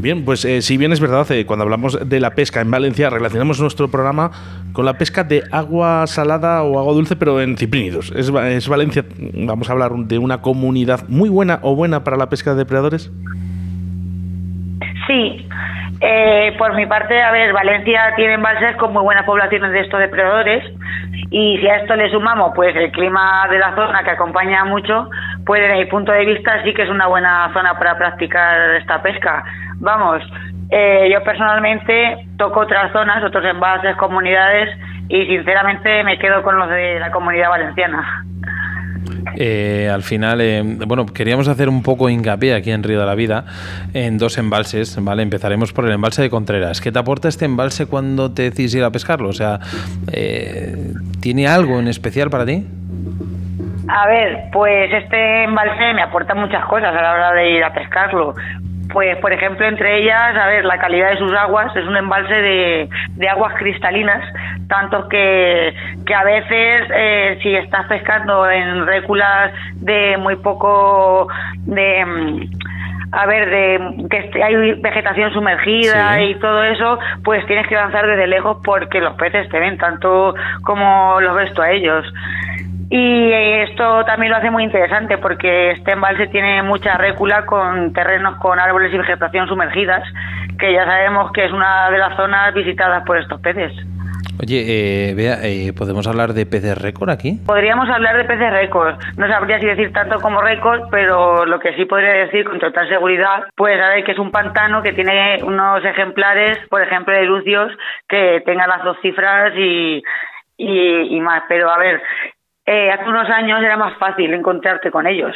Bien, 0.00 0.24
pues 0.24 0.44
eh, 0.44 0.62
si 0.62 0.76
bien 0.76 0.92
es 0.92 1.00
verdad, 1.00 1.30
eh, 1.32 1.46
cuando 1.46 1.62
hablamos 1.62 1.98
de 2.08 2.20
la 2.20 2.34
pesca 2.34 2.60
en 2.60 2.70
Valencia, 2.70 3.08
relacionamos 3.08 3.60
nuestro 3.60 3.88
programa 3.88 4.30
con 4.72 4.84
la 4.84 4.98
pesca 4.98 5.24
de 5.24 5.42
agua 5.50 6.06
salada 6.06 6.62
o 6.62 6.78
agua 6.78 6.92
dulce, 6.92 7.16
pero 7.16 7.40
en 7.40 7.56
ciprínidos. 7.56 8.12
¿Es, 8.14 8.28
es 8.28 8.68
Valencia, 8.68 9.04
vamos 9.34 9.68
a 9.68 9.72
hablar 9.72 9.92
de 9.94 10.18
una 10.18 10.42
comunidad 10.42 11.08
muy 11.08 11.28
buena 11.28 11.60
o 11.62 11.74
buena 11.74 12.04
para 12.04 12.16
la 12.16 12.28
pesca 12.28 12.52
de 12.52 12.58
depredadores? 12.58 13.10
Sí, 15.06 15.46
eh, 16.00 16.54
por 16.58 16.74
mi 16.74 16.86
parte, 16.86 17.22
a 17.22 17.30
ver, 17.30 17.52
Valencia 17.52 18.12
tiene 18.16 18.34
embalses 18.34 18.76
con 18.76 18.92
muy 18.92 19.02
buenas 19.02 19.24
poblaciones 19.24 19.72
de 19.72 19.80
estos 19.80 19.98
depredadores 19.98 20.62
y 21.30 21.58
si 21.58 21.68
a 21.68 21.76
esto 21.76 21.96
le 21.96 22.10
sumamos 22.10 22.52
pues 22.54 22.76
el 22.76 22.90
clima 22.92 23.46
de 23.50 23.58
la 23.58 23.74
zona 23.74 24.04
que 24.04 24.10
acompaña 24.10 24.64
mucho, 24.64 25.08
pues 25.46 25.62
desde 25.62 25.76
mi 25.76 25.86
punto 25.86 26.12
de 26.12 26.26
vista 26.26 26.62
sí 26.64 26.74
que 26.74 26.82
es 26.82 26.90
una 26.90 27.06
buena 27.06 27.50
zona 27.54 27.78
para 27.78 27.96
practicar 27.96 28.76
esta 28.76 29.00
pesca. 29.00 29.44
Vamos, 29.78 30.22
eh, 30.70 31.08
yo 31.10 31.22
personalmente 31.22 32.26
toco 32.36 32.60
otras 32.60 32.92
zonas, 32.92 33.24
otros 33.24 33.44
embalses, 33.44 33.96
comunidades 33.96 34.68
y 35.08 35.24
sinceramente 35.26 36.04
me 36.04 36.18
quedo 36.18 36.42
con 36.42 36.58
los 36.58 36.68
de 36.68 37.00
la 37.00 37.10
comunidad 37.10 37.48
valenciana. 37.48 38.24
Eh, 39.36 39.90
al 39.92 40.02
final, 40.02 40.40
eh, 40.40 40.62
bueno, 40.64 41.06
queríamos 41.06 41.48
hacer 41.48 41.68
un 41.68 41.82
poco 41.82 42.08
hincapié 42.08 42.54
aquí 42.54 42.70
en 42.70 42.82
Río 42.82 43.00
de 43.00 43.06
la 43.06 43.14
Vida 43.14 43.44
en 43.94 44.18
dos 44.18 44.38
embalses, 44.38 44.96
¿vale? 45.02 45.22
Empezaremos 45.22 45.72
por 45.72 45.84
el 45.84 45.92
embalse 45.92 46.22
de 46.22 46.30
Contreras. 46.30 46.80
¿Qué 46.80 46.90
te 46.90 46.98
aporta 46.98 47.28
este 47.28 47.44
embalse 47.44 47.86
cuando 47.86 48.32
te 48.32 48.42
decides 48.42 48.74
ir 48.74 48.84
a 48.84 48.90
pescarlo? 48.90 49.28
O 49.28 49.34
sea, 49.34 49.60
eh, 50.12 50.92
¿tiene 51.20 51.46
algo 51.46 51.78
en 51.78 51.88
especial 51.88 52.30
para 52.30 52.46
ti? 52.46 52.66
A 53.88 54.06
ver, 54.08 54.48
pues 54.52 54.92
este 54.92 55.44
embalse 55.44 55.94
me 55.94 56.02
aporta 56.02 56.34
muchas 56.34 56.64
cosas 56.64 56.94
a 56.94 57.02
la 57.02 57.12
hora 57.12 57.32
de 57.32 57.50
ir 57.50 57.62
a 57.62 57.72
pescarlo. 57.72 58.34
Pues, 58.92 59.16
por 59.18 59.32
ejemplo, 59.32 59.66
entre 59.66 59.98
ellas, 59.98 60.36
a 60.36 60.46
ver, 60.46 60.64
la 60.64 60.78
calidad 60.78 61.10
de 61.10 61.18
sus 61.18 61.32
aguas 61.34 61.74
es 61.76 61.84
un 61.86 61.96
embalse 61.96 62.34
de, 62.34 62.88
de 63.16 63.28
aguas 63.28 63.54
cristalinas, 63.58 64.22
tanto 64.68 65.08
que, 65.08 65.74
que 66.06 66.14
a 66.14 66.24
veces, 66.24 66.88
eh, 66.94 67.38
si 67.42 67.54
estás 67.54 67.86
pescando 67.86 68.48
en 68.48 68.86
réculas 68.86 69.52
de 69.76 70.16
muy 70.18 70.36
poco, 70.36 71.28
de, 71.64 72.04
mm, 72.04 72.40
a 73.12 73.26
ver, 73.26 73.50
de 73.50 74.08
que 74.08 74.42
hay 74.42 74.72
vegetación 74.80 75.32
sumergida 75.32 76.16
Sí. 76.16 76.22
y 76.24 76.34
todo 76.36 76.62
eso, 76.64 76.98
pues 77.24 77.44
tienes 77.46 77.66
que 77.68 77.74
lanzar 77.74 78.06
desde 78.06 78.26
lejos 78.26 78.58
porque 78.64 79.00
los 79.00 79.14
peces 79.14 79.48
te 79.48 79.58
ven 79.58 79.78
tanto 79.78 80.34
como 80.62 81.20
los 81.20 81.34
ves 81.36 81.52
tú 81.54 81.62
a 81.62 81.70
ellos. 81.70 82.04
Y 82.88 83.32
esto 83.32 84.04
también 84.04 84.30
lo 84.30 84.38
hace 84.38 84.50
muy 84.50 84.62
interesante 84.62 85.18
porque 85.18 85.72
este 85.72 85.92
embalse 85.92 86.28
tiene 86.28 86.62
mucha 86.62 86.96
récula 86.96 87.44
con 87.44 87.92
terrenos 87.92 88.36
con 88.36 88.60
árboles 88.60 88.94
y 88.94 88.98
vegetación 88.98 89.48
sumergidas, 89.48 90.04
que 90.58 90.72
ya 90.72 90.84
sabemos 90.84 91.32
que 91.32 91.46
es 91.46 91.52
una 91.52 91.90
de 91.90 91.98
las 91.98 92.16
zonas 92.16 92.54
visitadas 92.54 93.02
por 93.04 93.18
estos 93.18 93.40
peces. 93.40 93.72
Oye, 94.38 94.64
eh, 95.10 95.14
Bea, 95.14 95.38
eh, 95.42 95.72
¿podemos 95.72 96.06
hablar 96.06 96.34
de 96.34 96.44
peces 96.44 96.76
récord 96.76 97.08
aquí? 97.08 97.40
Podríamos 97.46 97.88
hablar 97.88 98.18
de 98.18 98.24
peces 98.24 98.52
récord. 98.52 98.96
No 99.16 99.26
sabría 99.28 99.58
si 99.58 99.66
decir 99.66 99.92
tanto 99.92 100.20
como 100.20 100.42
récord, 100.42 100.88
pero 100.90 101.46
lo 101.46 101.58
que 101.58 101.74
sí 101.74 101.86
podría 101.86 102.12
decir 102.12 102.44
con 102.44 102.58
total 102.58 102.86
seguridad, 102.88 103.44
pues 103.56 103.78
saber 103.80 104.04
que 104.04 104.12
es 104.12 104.18
un 104.18 104.30
pantano 104.30 104.82
que 104.82 104.92
tiene 104.92 105.42
unos 105.42 105.82
ejemplares, 105.84 106.58
por 106.68 106.82
ejemplo, 106.82 107.14
de 107.14 107.24
lucios, 107.24 107.72
que 108.08 108.42
tengan 108.44 108.68
las 108.68 108.84
dos 108.84 108.98
cifras 109.00 109.54
y, 109.56 110.02
y, 110.58 111.16
y 111.16 111.20
más. 111.20 111.44
Pero 111.48 111.70
a 111.70 111.78
ver, 111.78 112.02
eh, 112.66 112.90
hace 112.90 113.08
unos 113.08 113.28
años 113.30 113.62
era 113.62 113.76
más 113.76 113.96
fácil 113.98 114.34
encontrarte 114.34 114.90
con 114.90 115.06
ellos. 115.06 115.34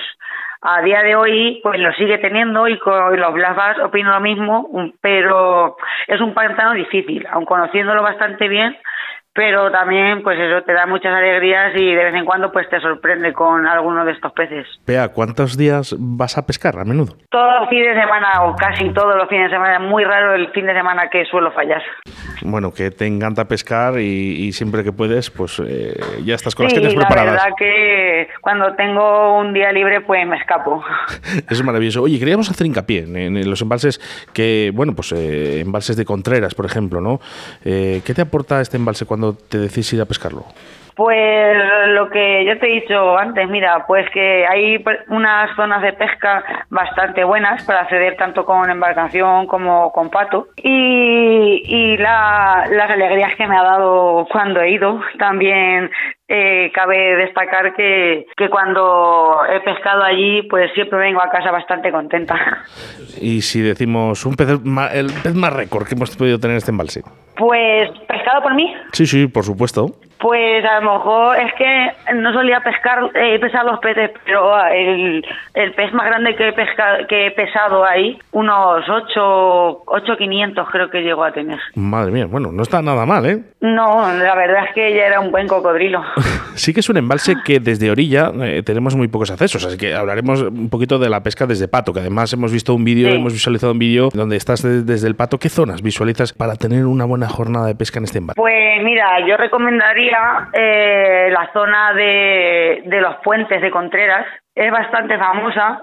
A 0.63 0.83
día 0.83 1.03
de 1.03 1.17
hoy, 1.17 1.61
pues 1.63 1.81
lo 1.81 1.91
sigue 1.95 2.19
teniendo 2.19 2.69
y 2.69 2.79
con 2.79 3.19
los 3.19 3.33
Blasbas 3.33 3.79
opino 3.79 4.11
lo 4.11 4.21
mismo, 4.21 4.67
un- 4.71 4.95
pero 5.01 5.77
es 6.07 6.21
un 6.21 6.35
pantano 6.35 6.73
difícil, 6.73 7.27
aun 7.33 7.47
conociéndolo 7.47 8.03
bastante 8.03 8.47
bien, 8.47 8.77
pero 9.33 9.71
también 9.71 10.23
pues 10.23 10.39
eso 10.39 10.63
te 10.65 10.75
da 10.75 10.85
muchas 10.87 11.15
alegrías 11.15 11.73
y 11.77 11.95
de 11.95 12.05
vez 12.05 12.15
en 12.15 12.27
cuando 12.27 12.53
pues 12.53 12.69
te 12.69 12.79
sorprende 12.81 13.33
con 13.33 13.67
alguno 13.67 14.05
de 14.05 14.13
estos 14.13 14.33
peces. 14.33 14.67
Pea, 14.85 15.09
¿cuántos 15.15 15.57
días 15.57 15.95
vas 15.99 16.37
a 16.37 16.45
pescar 16.45 16.77
a 16.79 16.85
menudo? 16.85 17.15
Todos 17.31 17.61
los 17.61 17.69
fines 17.71 17.95
de 17.95 18.01
semana 18.03 18.43
o 18.43 18.55
casi 18.57 18.91
todos 18.93 19.17
los 19.17 19.29
fines 19.29 19.51
de 19.51 19.57
semana, 19.57 19.79
muy 19.79 20.05
raro 20.05 20.35
el 20.35 20.49
fin 20.51 20.67
de 20.67 20.75
semana 20.75 21.09
que 21.09 21.25
suelo 21.27 21.53
fallar. 21.53 21.81
Bueno, 22.43 22.73
que 22.73 22.91
te 22.91 23.07
encanta 23.07 23.47
pescar 23.47 23.99
y, 24.01 24.47
y 24.47 24.53
siempre 24.53 24.83
que 24.85 24.93
puedes, 24.93 25.31
pues 25.31 25.61
eh, 25.65 25.99
ya 26.25 26.35
estás 26.35 26.55
con 26.55 26.65
las 26.65 26.73
Sí, 26.73 26.81
la 26.81 26.89
preparadas. 26.89 27.33
verdad 27.33 27.57
que 27.59 28.29
cuando 28.41 28.75
tengo 28.77 29.39
un 29.39 29.53
día 29.53 29.73
libre 29.73 30.01
pues 30.01 30.27
me 30.27 30.37
escapo. 30.37 30.83
Eso 31.35 31.43
es 31.51 31.63
maravilloso. 31.63 32.03
Oye, 32.03 32.19
queríamos 32.19 32.51
hacer 32.51 32.67
hincapié 32.67 33.01
en, 33.01 33.17
en 33.37 33.51
los 33.51 33.61
embalses 33.63 34.01
que, 34.33 34.71
bueno, 34.75 34.95
pues 34.95 35.13
eh, 35.13 35.61
embalses 35.61 35.97
de 35.97 36.05
Contreras, 36.05 36.55
por 36.55 36.67
ejemplo, 36.67 37.01
¿no? 37.01 37.21
Eh, 37.65 38.01
¿Qué 38.05 38.15
te 38.15 38.23
aporta 38.23 38.61
este 38.61 38.77
embalse 38.77 39.05
cuando 39.07 39.35
te 39.35 39.59
decides 39.59 39.93
ir 39.95 40.01
a 40.01 40.07
pescarlo? 40.07 40.45
Pues 40.95 41.57
lo 41.89 42.11
que 42.11 42.45
yo 42.45 42.59
te 42.59 42.67
he 42.67 42.81
dicho 42.81 43.17
antes, 43.17 43.49
mira, 43.49 43.87
pues 43.87 44.09
que 44.11 44.47
hay 44.47 44.83
unas 45.09 45.55
zonas 45.57 45.83
de 45.83 45.93
pesca 45.95 46.43
bastante 46.69 47.25
buenas 47.25 47.65
para 47.65 47.81
acceder 47.81 48.17
tanto 48.17 48.45
con 48.45 48.69
embarcación 48.71 49.47
como 49.47 49.93
con 49.93 50.11
pato 50.11 50.49
y, 50.57 51.63
y 51.65 51.97
la- 51.97 52.67
las 52.71 52.91
alegrías 52.91 53.35
que 53.37 53.47
me 53.47 53.57
ha 53.57 53.63
dado 53.63 54.27
cuando 54.31 54.61
he 54.61 54.71
ido. 54.73 55.01
También 55.19 55.91
eh, 56.33 56.71
cabe 56.73 57.17
destacar 57.17 57.75
que, 57.75 58.27
que 58.37 58.49
cuando 58.49 59.41
he 59.53 59.59
pescado 59.61 60.05
allí, 60.05 60.43
pues 60.43 60.73
siempre 60.75 60.99
vengo 61.01 61.21
a 61.21 61.29
casa 61.29 61.51
bastante 61.51 61.91
contenta. 61.91 62.37
Y 63.21 63.43
si 63.43 63.61
decimos 63.61 64.25
un 64.25 64.37
pez, 64.37 64.49
el 64.49 65.13
pez 65.23 65.35
más 65.35 65.53
récord 65.53 65.87
que 65.89 65.97
hemos 65.97 66.17
podido 66.17 66.39
tener 66.39 66.53
en 66.53 66.59
este 66.59 66.71
embalse. 66.71 67.03
Pues 67.37 67.91
pescado 68.07 68.43
por 68.43 68.55
mí, 68.55 68.73
Sí, 68.93 69.07
sí, 69.07 69.27
por 69.27 69.45
supuesto. 69.45 69.87
Pues 70.19 70.63
a 70.67 70.81
lo 70.81 70.93
mejor 70.93 71.39
es 71.39 71.55
que 71.55 71.93
no 72.15 72.31
solía 72.35 72.61
pescar, 72.61 73.11
eh, 73.15 73.39
pesar 73.39 73.65
los 73.65 73.79
peces, 73.81 74.11
pero 74.27 74.55
el, 74.67 75.25
el 75.55 75.73
pez 75.73 75.95
más 75.95 76.05
grande 76.05 76.37
que 76.37 76.49
he, 76.49 76.53
pesca, 76.53 77.07
que 77.09 77.29
he 77.29 77.31
pesado 77.31 77.83
ahí, 77.87 78.19
unos 78.33 78.87
8, 78.87 79.83
8,500 79.87 80.69
creo 80.71 80.91
que 80.91 81.01
llegó 81.01 81.25
a 81.25 81.33
tener. 81.33 81.59
Madre 81.75 82.13
mía, 82.13 82.27
bueno, 82.29 82.53
no 82.53 82.63
está 82.63 82.83
nada 82.83 83.07
mal, 83.07 83.25
¿eh? 83.25 83.43
No, 83.63 84.13
la 84.13 84.35
verdad 84.35 84.67
es 84.69 84.75
que 84.75 84.95
ya 84.95 85.07
era 85.07 85.21
un 85.21 85.31
buen 85.31 85.49
cocodrilo. 85.49 86.03
sí 86.55 86.73
que 86.75 86.81
es 86.81 86.89
un 86.89 86.97
embalse 86.97 87.35
que 87.45 87.61
desde 87.61 87.91
orilla 87.91 88.33
eh, 88.43 88.63
tenemos 88.65 88.97
muy 88.97 89.09
pocos 89.09 89.31
accesos, 89.31 89.65
así 89.65 89.77
que 89.77 89.95
hablaremos 89.95 90.43
un 90.43 90.69
poquito 90.71 90.99
de 90.99 91.09
la 91.09 91.23
pesca 91.23 91.47
desde 91.47 91.69
pato, 91.69 91.93
que 91.93 92.01
además 92.01 92.33
hemos 92.33 92.53
visto 92.53 92.75
un 92.75 92.85
vídeo, 92.85 93.09
Sí. 93.11 93.17
hemos 93.17 93.33
visualizado 93.33 93.73
un 93.73 93.79
vídeo 93.79 94.09
donde 94.13 94.37
estás 94.37 94.63
de- 94.63 94.83
desde 94.83 95.09
el 95.09 95.17
pato. 95.17 95.39
¿Qué 95.39 95.49
zonas 95.49 95.83
visualizas 95.83 96.33
para 96.33 96.55
tener 96.57 96.87
una 96.87 97.05
buena 97.05 97.29
jornada 97.29 97.67
de 97.67 97.75
pesca 97.75 97.99
en 97.99 98.05
este 98.05 98.19
embalse? 98.19 98.41
Pues 98.41 98.83
mira, 98.83 99.27
yo 99.27 99.37
recomendaría 99.37 100.49
eh, 100.53 101.29
la 101.33 101.51
zona 101.53 101.93
de, 101.95 102.83
de 102.87 103.01
los 103.01 103.17
puentes 103.25 103.61
de 103.63 103.71
Contreras. 103.71 104.27
Es 104.55 104.71
bastante 104.71 105.17
famosa 105.17 105.81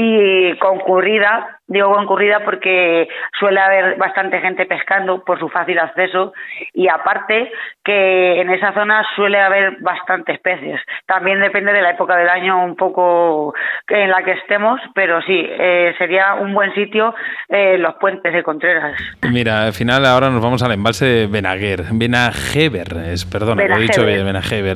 y 0.00 0.56
concurrida. 0.58 1.58
Digo 1.66 1.92
concurrida 1.92 2.44
porque 2.44 3.08
suele 3.38 3.60
haber 3.60 3.96
bastante 3.96 4.40
gente 4.40 4.64
pescando 4.64 5.22
por 5.24 5.38
su 5.38 5.48
fácil 5.48 5.78
acceso 5.80 6.32
y 6.72 6.88
aparte 6.88 7.50
que 7.84 8.40
en 8.40 8.48
esa 8.48 8.72
zona 8.72 9.04
suele 9.16 9.38
haber 9.38 9.76
bastantes 9.80 10.38
peces. 10.38 10.80
También 11.04 11.40
depende 11.40 11.72
de 11.72 11.82
la 11.82 11.90
época 11.90 12.16
del 12.16 12.28
año 12.28 12.64
un 12.64 12.76
poco 12.76 13.54
en 13.88 14.08
la 14.08 14.22
que 14.22 14.32
estemos, 14.32 14.80
pero 14.94 15.20
sí, 15.22 15.46
eh, 15.46 15.92
sería 15.98 16.34
un 16.34 16.54
buen 16.54 16.72
sitio 16.74 17.14
eh, 17.48 17.76
los 17.76 17.96
puentes 17.96 18.32
de 18.32 18.42
Contreras. 18.42 18.96
Mira, 19.30 19.66
al 19.66 19.72
final 19.72 20.06
ahora 20.06 20.30
nos 20.30 20.42
vamos 20.42 20.62
al 20.62 20.72
embalse 20.72 21.04
de 21.04 21.26
Benaguer. 21.26 21.82
Benajever, 21.92 22.96
es, 23.08 23.26
perdona, 23.26 23.66
lo 23.66 23.76
he 23.76 23.80
dicho 23.80 24.06
bien, 24.06 24.24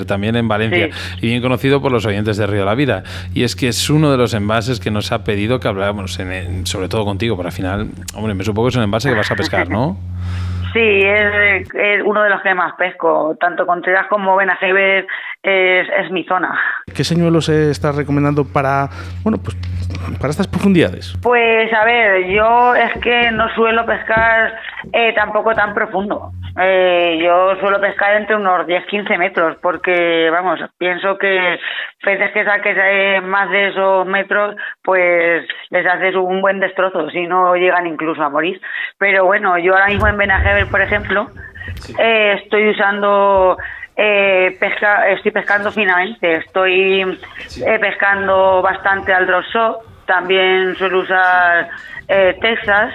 también 0.06 0.35
en 0.37 0.48
Valencia. 0.48 0.88
Y 1.22 1.28
bien 1.28 1.40
conocido 1.40 1.80
por 1.80 1.92
los 1.92 2.04
oyentes 2.06 2.37
de 2.37 2.46
Río 2.46 2.61
de 2.61 2.66
la 2.66 2.74
Vida. 2.74 3.04
Y 3.32 3.44
es 3.44 3.54
que 3.54 3.68
es 3.68 3.88
uno 3.88 4.11
de 4.11 4.18
los 4.18 4.35
embalses 4.35 4.80
que 4.80 4.90
nos 4.90 5.12
ha 5.12 5.25
pedido 5.25 5.61
que 5.61 5.68
habláramos, 5.68 6.18
en- 6.18 6.33
en- 6.33 6.66
sobre 6.66 6.88
todo 6.88 7.05
contigo, 7.05 7.37
pero 7.37 7.48
al 7.48 7.53
final, 7.55 7.88
hombre, 8.14 8.35
me 8.35 8.44
supongo 8.44 8.66
que 8.68 8.70
es 8.70 8.77
un 8.77 8.83
embalse 8.85 9.09
que 9.11 9.14
vas 9.16 9.31
a 9.31 9.37
pescar, 9.37 9.68
¿no? 9.68 9.96
Sí, 10.72 10.81
es, 10.81 11.68
es 11.75 12.03
uno 12.03 12.22
de 12.22 12.31
los 12.31 12.40
que 12.40 12.55
más 12.55 12.72
pesco. 12.79 13.37
Tanto 13.38 13.66
Contreras 13.66 14.07
como 14.09 14.35
Benajever 14.37 15.07
es, 15.42 15.87
es 16.03 16.11
mi 16.11 16.25
zona. 16.25 16.59
¿Qué 16.96 17.05
señuelos 17.05 17.51
estás 17.51 17.94
recomendando 17.94 18.46
para, 18.46 18.88
bueno, 19.22 19.37
pues 19.37 19.55
para 20.18 20.31
estas 20.31 20.46
profundidades? 20.48 21.14
Pues 21.22 21.70
a 21.75 21.85
ver, 21.85 22.27
yo 22.31 22.75
es 22.75 22.90
que 23.03 23.31
no 23.33 23.51
suelo 23.55 23.85
pescar 23.85 24.55
eh, 24.92 25.12
tampoco 25.14 25.55
tan 25.55 25.75
profundo. 25.75 26.33
Eh, 26.59 27.18
yo 27.23 27.57
suelo 27.57 27.81
pescar 27.81 28.14
entre 28.16 28.37
unos 28.37 28.66
10-15 28.66 29.18
metros 29.18 29.57
porque, 29.62 30.29
vamos, 30.31 30.61
pienso 30.79 31.16
que 31.16 31.59
peces 32.03 32.31
que 32.33 32.45
saques 32.45 32.77
eh, 32.79 33.21
más 33.23 33.51
de 33.51 33.68
esos 33.68 34.07
metros, 34.07 34.57
pues 34.83 35.47
les 35.71 35.87
haces 35.87 36.14
un 36.14 36.42
buen 36.42 36.61
destrozo, 36.61 37.09
si 37.11 37.27
no 37.27 37.55
llegan 37.57 37.87
incluso 37.87 38.23
a 38.23 38.29
morir. 38.29 38.61
Pero 38.99 39.25
bueno, 39.25 39.57
yo 39.59 39.73
ahora 39.73 39.87
mismo 39.87 40.09
en 40.09 40.18
Benajever, 40.18 40.66
por 40.66 40.81
ejemplo, 40.81 41.29
eh, 41.99 42.40
estoy 42.42 42.71
usando 42.71 43.57
eh, 43.97 44.57
pesca, 44.59 45.09
estoy 45.09 45.31
pescando 45.31 45.71
finamente, 45.71 46.37
estoy 46.37 47.18
eh, 47.64 47.79
pescando 47.79 48.62
bastante 48.62 49.12
al 49.12 49.27
drop 49.27 49.45
también 50.07 50.75
suelo 50.77 51.01
usar 51.01 51.68
eh, 52.09 52.37
Texas 52.40 52.92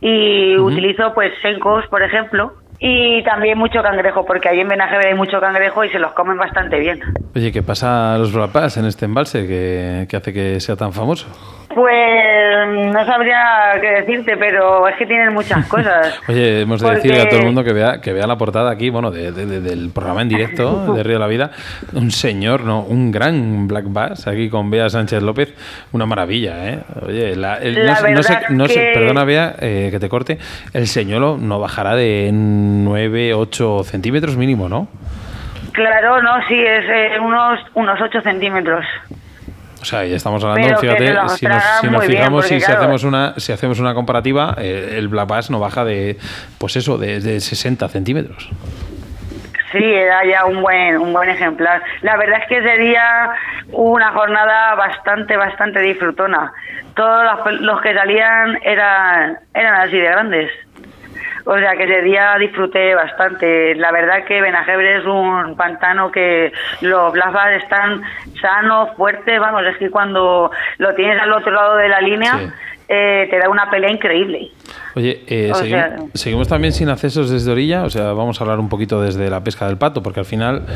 y 0.00 0.56
utilizo 0.56 1.12
pues 1.14 1.32
sencos, 1.42 1.86
por 1.88 2.02
ejemplo, 2.02 2.54
y 2.78 3.22
también 3.22 3.58
mucho 3.58 3.80
cangrejo, 3.80 4.24
porque 4.26 4.48
ahí 4.48 4.60
en 4.60 4.68
Benajever 4.68 5.06
hay 5.06 5.14
mucho 5.14 5.40
cangrejo 5.40 5.84
y 5.84 5.90
se 5.90 6.00
los 6.00 6.12
comen 6.14 6.36
bastante 6.36 6.80
bien. 6.80 7.00
Oye, 7.34 7.52
¿qué 7.52 7.62
pasa 7.62 8.14
a 8.14 8.18
los 8.18 8.32
Blapas 8.32 8.76
en 8.76 8.86
este 8.86 9.04
embalse 9.04 9.46
que, 9.46 10.06
que 10.08 10.16
hace 10.16 10.32
que 10.32 10.58
sea 10.58 10.74
tan 10.74 10.92
famoso? 10.92 11.28
Pues 11.74 12.92
no 12.92 13.04
sabría 13.06 13.38
qué 13.80 13.88
decirte, 14.02 14.36
pero 14.36 14.86
es 14.88 14.96
que 14.96 15.06
tienen 15.06 15.32
muchas 15.32 15.66
cosas. 15.66 16.20
Oye, 16.28 16.60
hemos 16.62 16.80
de 16.80 16.86
Porque- 16.86 16.96
decirle 17.08 17.22
a 17.22 17.28
todo 17.28 17.40
el 17.40 17.46
mundo 17.46 17.64
que 17.64 17.72
vea, 17.72 18.00
que 18.00 18.12
vea 18.12 18.26
la 18.26 18.36
portada 18.36 18.70
aquí, 18.70 18.90
bueno, 18.90 19.10
de- 19.10 19.32
de- 19.32 19.46
de- 19.46 19.60
del 19.60 19.90
programa 19.90 20.22
en 20.22 20.28
directo 20.28 20.94
de 20.94 21.02
Río 21.02 21.14
de 21.14 21.18
la 21.20 21.26
Vida. 21.26 21.50
Un 21.94 22.10
señor, 22.10 22.62
¿no? 22.64 22.80
Un 22.82 23.10
gran 23.10 23.66
Black 23.68 23.84
Bass 23.88 24.26
aquí 24.26 24.50
con 24.50 24.70
Bea 24.70 24.88
Sánchez 24.90 25.22
López. 25.22 25.54
Una 25.92 26.06
maravilla, 26.06 26.68
¿eh? 26.68 26.78
Oye, 27.06 27.36
la- 27.36 27.56
el- 27.56 27.86
La 27.86 27.92
no, 27.92 27.96
sé- 27.96 28.12
no 28.12 28.22
sé, 28.22 28.32
verdad 28.34 28.48
no 28.50 28.66
sé- 28.66 28.74
que- 28.74 28.90
perdona, 28.94 29.24
Bea, 29.24 29.54
eh, 29.60 29.88
que 29.90 29.98
te 29.98 30.08
corte. 30.08 30.38
El 30.74 30.86
señuelo 30.86 31.36
no 31.40 31.58
bajará 31.60 31.94
de 31.96 32.30
9, 32.32 33.34
8 33.34 33.82
centímetros 33.84 34.36
mínimo, 34.36 34.68
¿no? 34.68 34.88
Claro, 35.72 36.20
no, 36.20 36.34
sí, 36.48 36.54
es 36.54 36.84
eh, 36.86 37.18
unos, 37.20 37.58
unos 37.74 37.98
8 38.00 38.20
centímetros. 38.20 38.84
O 39.82 39.84
sea, 39.84 40.04
ya 40.04 40.14
estamos 40.14 40.42
hablando, 40.44 40.66
Pero 40.68 40.78
fíjate, 40.78 41.06
si 41.08 41.12
nos, 41.12 41.40
tragan 41.40 41.80
si 41.80 41.86
nos 41.88 41.98
muy 41.98 42.06
bien, 42.06 42.20
fijamos 42.20 42.50
y 42.52 42.60
si 42.60 42.72
hacemos 42.72 43.02
una 43.02 43.34
si 43.36 43.52
hacemos 43.52 43.80
una 43.80 43.94
comparativa, 43.94 44.54
eh, 44.58 44.94
el 44.96 45.08
Black 45.08 45.28
Bass 45.28 45.50
no 45.50 45.58
baja 45.58 45.84
de, 45.84 46.18
pues 46.58 46.76
eso, 46.76 46.98
de, 46.98 47.20
de 47.20 47.40
60 47.40 47.88
centímetros. 47.88 48.48
Sí, 49.72 49.82
era 49.82 50.24
ya 50.24 50.44
un 50.44 50.62
buen, 50.62 50.98
un 50.98 51.12
buen 51.12 51.28
ejemplar. 51.30 51.82
La 52.02 52.16
verdad 52.16 52.40
es 52.42 52.48
que 52.48 52.62
sería 52.62 53.30
una 53.72 54.12
jornada 54.12 54.74
bastante, 54.76 55.36
bastante 55.36 55.80
disfrutona. 55.80 56.52
Todos 56.94 57.24
los, 57.24 57.60
los 57.60 57.80
que 57.80 57.94
salían 57.94 58.58
eran, 58.62 59.38
eran 59.54 59.80
así 59.80 59.96
de 59.96 60.08
grandes. 60.08 60.50
O 61.44 61.58
sea 61.58 61.72
que 61.72 61.84
ese 61.84 62.02
día 62.02 62.36
disfruté 62.38 62.94
bastante. 62.94 63.74
La 63.74 63.90
verdad 63.90 64.24
que 64.24 64.40
Benajebre 64.40 64.98
es 64.98 65.04
un 65.04 65.56
pantano 65.56 66.10
que 66.12 66.52
los 66.80 67.12
Black 67.12 67.32
Bass 67.32 67.62
están 67.62 68.02
sanos, 68.40 68.90
fuertes. 68.96 69.40
Vamos, 69.40 69.64
es 69.64 69.76
que 69.78 69.90
cuando 69.90 70.50
lo 70.78 70.94
tienes 70.94 71.20
al 71.20 71.32
otro 71.32 71.52
lado 71.52 71.76
de 71.76 71.88
la 71.88 72.00
línea. 72.00 72.32
Eh, 72.94 73.26
te 73.30 73.38
da 73.38 73.48
una 73.48 73.70
pelea 73.70 73.90
increíble. 73.90 74.50
Oye, 74.94 75.22
eh, 75.26 75.50
O 75.50 75.56
segui- 75.56 75.68
sea- 75.70 75.96
seguimos 76.12 76.48
también 76.48 76.74
sin 76.74 76.90
accesos 76.90 77.30
desde 77.30 77.50
orilla, 77.50 77.84
o 77.84 77.88
sea, 77.90 78.12
vamos 78.12 78.38
a 78.38 78.44
hablar 78.44 78.58
un 78.60 78.68
poquito 78.68 79.00
desde 79.00 79.30
la 79.30 79.42
pesca 79.42 79.66
del 79.66 79.78
pato, 79.78 80.02
porque 80.02 80.20
al 80.20 80.26
final 80.26 80.66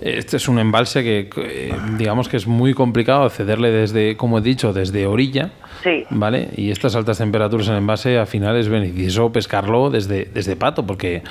eh, 0.00 0.14
este 0.16 0.38
es 0.38 0.48
un 0.48 0.58
embalse 0.58 1.02
que 1.04 1.28
eh, 1.36 1.74
digamos 1.98 2.30
que 2.30 2.38
es 2.38 2.46
muy 2.46 2.72
complicado 2.72 3.24
accederle 3.24 3.70
desde, 3.70 4.16
como 4.16 4.38
he 4.38 4.40
dicho, 4.40 4.72
desde 4.72 5.06
orilla, 5.06 5.50
Sí. 5.82 6.04
¿vale? 6.08 6.48
Y 6.56 6.70
estas 6.70 6.96
altas 6.96 7.18
temperaturas 7.18 7.66
en 7.66 7.74
el 7.74 7.78
embalse 7.80 8.18
al 8.18 8.26
final 8.26 8.56
es 8.56 8.68
beneficioso 8.70 9.30
pescarlo 9.30 9.90
desde, 9.90 10.24
desde 10.24 10.56
pato, 10.56 10.86
porque 10.86 11.22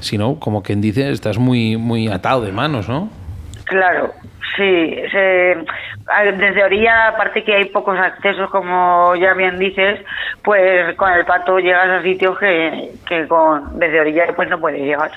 si 0.00 0.16
no, 0.16 0.36
como 0.40 0.62
quien 0.62 0.80
dice, 0.80 1.10
estás 1.10 1.36
muy, 1.36 1.76
muy 1.76 2.08
atado 2.08 2.40
de 2.40 2.50
manos, 2.52 2.88
¿no? 2.88 3.10
Claro, 3.64 4.12
sí. 4.56 4.94
se- 5.10 5.64
desde 6.36 6.64
orilla, 6.64 7.08
aparte 7.08 7.44
que 7.44 7.54
hay 7.54 7.64
pocos 7.66 7.98
accesos, 7.98 8.50
como 8.50 9.14
ya 9.16 9.32
bien 9.34 9.58
dices, 9.58 10.00
pues 10.42 10.94
con 10.96 11.12
el 11.12 11.24
pato 11.24 11.58
llegas 11.58 11.88
a 11.88 12.02
sitios 12.02 12.38
que, 12.38 12.90
que 13.06 13.28
con 13.28 13.78
desde 13.78 14.00
orilla 14.00 14.26
pues 14.34 14.48
no 14.48 14.58
puedes 14.58 14.80
llegar. 14.82 15.10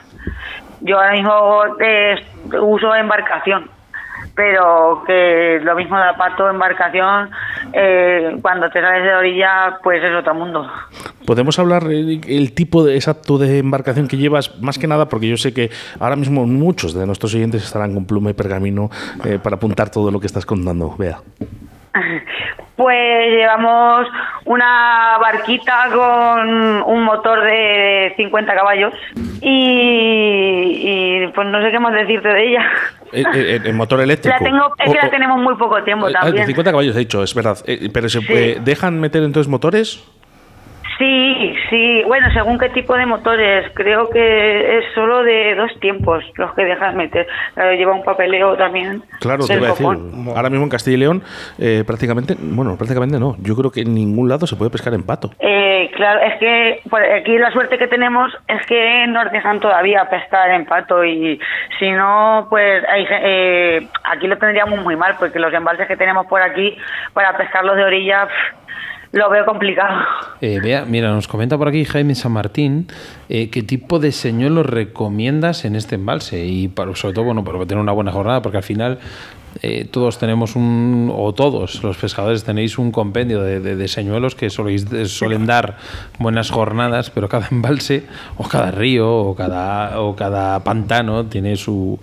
Yo 0.82 0.98
ahora 0.98 1.12
mismo 1.14 1.64
eh, 1.80 2.16
uso 2.62 2.94
embarcación, 2.96 3.70
pero 4.36 5.04
que 5.06 5.60
lo 5.62 5.76
mismo 5.76 5.98
da 5.98 6.16
pato, 6.18 6.50
embarcación, 6.50 7.30
eh, 7.72 8.38
cuando 8.42 8.70
te 8.70 8.82
sales 8.82 9.04
de 9.04 9.14
orilla, 9.14 9.80
pues 9.84 10.04
es 10.04 10.16
otro 10.16 10.34
mundo. 10.34 10.68
¿Podemos 11.26 11.60
hablar 11.60 11.84
el, 11.84 12.22
el 12.28 12.54
tipo 12.54 12.84
de, 12.84 12.96
exacto 12.96 13.38
de 13.38 13.60
embarcación 13.60 14.08
que 14.08 14.18
llevas? 14.18 14.60
Más 14.62 14.80
que 14.80 14.88
nada 14.88 15.08
porque 15.08 15.28
yo 15.28 15.38
sé 15.38 15.54
que 15.54 15.70
ahora 16.00 16.16
mismo 16.16 16.46
muchos 16.46 16.94
de 16.94 17.06
nuestros 17.06 17.34
oyentes 17.36 17.64
estarán 17.64 17.94
con 17.94 18.06
pluma 18.06 18.32
y 18.32 18.34
pergamino 18.34 18.90
eh, 19.24 19.40
para 19.42 19.58
apuntar 19.58 19.90
todo 19.90 20.12
lo 20.12 20.20
que 20.20 20.28
estás 20.28 20.46
contando. 20.46 20.96
Vea. 20.98 21.20
Pues 22.76 23.30
llevamos 23.30 24.08
una 24.46 25.18
barquita 25.22 25.90
con 25.94 26.82
un 26.82 27.04
motor 27.04 27.44
de 27.44 28.14
50 28.18 28.56
caballos 28.56 28.94
y, 29.42 31.22
y, 31.24 31.28
pues 31.36 31.48
no 31.50 31.62
sé 31.62 31.70
qué 31.72 31.80
más 31.80 31.94
decirte 31.94 32.28
de 32.30 32.50
ella. 32.50 32.66
El, 33.12 33.28
el- 33.28 33.68
el 33.68 33.74
motor 33.76 34.02
eléctrico. 34.02 34.36
La 34.38 34.44
tengo, 34.44 34.74
es 34.80 34.92
que 34.92 34.98
O- 35.00 35.02
la 35.04 35.10
tenemos 35.12 35.40
muy 35.40 35.56
poco 35.56 35.84
tiempo 35.84 36.06
Ah, 36.08 36.10
de 36.10 36.14
también. 36.16 36.48
50 36.48 36.72
caballos 36.72 36.96
he 36.96 37.00
dicho, 37.00 37.22
es 37.22 37.36
verdad. 37.36 37.58
Eh, 37.68 37.90
pero 37.94 38.10
se 38.10 38.22
Sí. 38.22 38.26
eh, 38.34 38.58
dejan 38.64 39.00
meter 39.00 39.22
entonces 39.24 39.48
motores. 39.50 40.04
Sí, 40.98 41.56
sí, 41.70 42.04
bueno, 42.06 42.28
según 42.34 42.60
qué 42.60 42.70
tipo 42.70 42.96
de 42.96 43.06
motores, 43.06 43.72
creo 43.74 44.10
que 44.10 44.78
es 44.78 44.86
solo 44.94 45.24
de 45.24 45.56
dos 45.56 45.72
tiempos 45.80 46.24
los 46.36 46.54
que 46.54 46.66
dejas 46.66 46.94
meter. 46.94 47.28
Claro, 47.56 47.74
lleva 47.74 47.94
un 47.94 48.04
papeleo 48.04 48.56
también. 48.56 49.04
Claro, 49.20 49.46
te 49.46 49.56
iba 49.56 49.68
a 49.68 49.70
decir. 49.72 49.86
Ahora 49.86 50.50
mismo 50.50 50.66
en 50.66 50.70
Castilla 50.70 50.98
y 50.98 51.00
León, 51.00 51.24
eh, 51.60 51.84
prácticamente, 51.86 52.36
bueno, 52.40 52.76
prácticamente 52.78 53.20
no. 53.20 53.36
Yo 53.40 53.56
creo 53.56 53.72
que 53.72 53.82
en 53.82 53.94
ningún 53.96 54.30
lado 54.30 54.46
se 54.46 54.56
puede 54.56 54.70
pescar 54.72 54.94
en 54.94 55.04
pato. 55.04 55.32
Eh, 55.40 55.90
claro, 55.96 56.22
es 56.22 56.40
que 56.40 56.82
por 56.90 57.04
aquí 57.04 57.38
la 57.38 57.52
suerte 57.52 57.78
que 57.78 57.88
tenemos 57.88 58.32
es 58.48 58.66
que 58.68 59.08
nos 59.08 59.32
dejan 59.32 59.60
todavía 59.60 60.08
pescar 60.10 60.52
en 60.52 60.66
pato 60.66 61.04
y 61.04 61.40
si 61.80 61.92
no, 61.92 62.48
pues 62.50 62.84
eh, 63.10 63.88
aquí 64.04 64.28
lo 64.28 64.38
tendríamos 64.38 64.80
muy 64.84 64.96
mal 64.96 65.16
porque 65.18 65.40
los 65.40 65.54
embalses 65.54 65.88
que 65.88 65.98
tenemos 65.98 66.28
por 66.28 66.42
aquí 66.42 66.78
para 67.14 67.36
pescarlos 67.38 67.76
de 67.78 67.84
orilla 67.84 68.28
pff, 68.28 68.64
lo 69.14 69.30
veo 69.30 69.46
complicado. 69.46 70.02
Eh, 70.42 70.60
vea, 70.62 70.86
mira, 70.86 71.12
nos 71.12 71.28
comenta 71.28 71.58
por 71.58 71.68
aquí 71.68 71.86
Jaime 71.86 72.16
San 72.16 72.32
Martín 72.32 72.88
eh, 73.30 73.50
qué 73.52 73.62
tipo 73.62 74.00
de 74.00 74.12
señuelo 74.12 74.64
recomiendas 74.64 75.66
en 75.66 75.76
este 75.76 75.96
embalse 75.96 76.46
y 76.46 76.68
para, 76.68 76.96
sobre 76.96 77.14
todo, 77.14 77.26
bueno, 77.26 77.44
para 77.44 77.60
tener 77.60 77.78
una 77.78 77.92
buena 77.92 78.12
jornada, 78.12 78.42
porque 78.42 78.58
al 78.58 78.64
final 78.64 78.98
eh, 79.62 79.86
todos 79.86 80.18
tenemos 80.18 80.56
un, 80.56 81.14
o 81.16 81.32
todos 81.32 81.84
los 81.84 81.96
pescadores 81.96 82.44
tenéis 82.44 82.80
un 82.80 82.92
compendio 82.92 83.44
de, 83.44 83.60
de, 83.60 83.88
señuelos 83.88 84.34
que 84.34 84.50
soléis, 84.50 84.88
suelen 85.06 85.46
dar 85.46 85.78
buenas 86.18 86.50
jornadas, 86.50 87.12
pero 87.12 87.30
cada 87.30 87.48
embalse 87.52 88.06
o 88.38 88.48
cada 88.48 88.72
río 88.72 89.16
o 89.16 89.36
cada, 89.36 90.02
o 90.02 90.16
cada 90.16 90.64
pantano 90.64 91.28
tiene 91.28 91.56
su, 91.56 92.00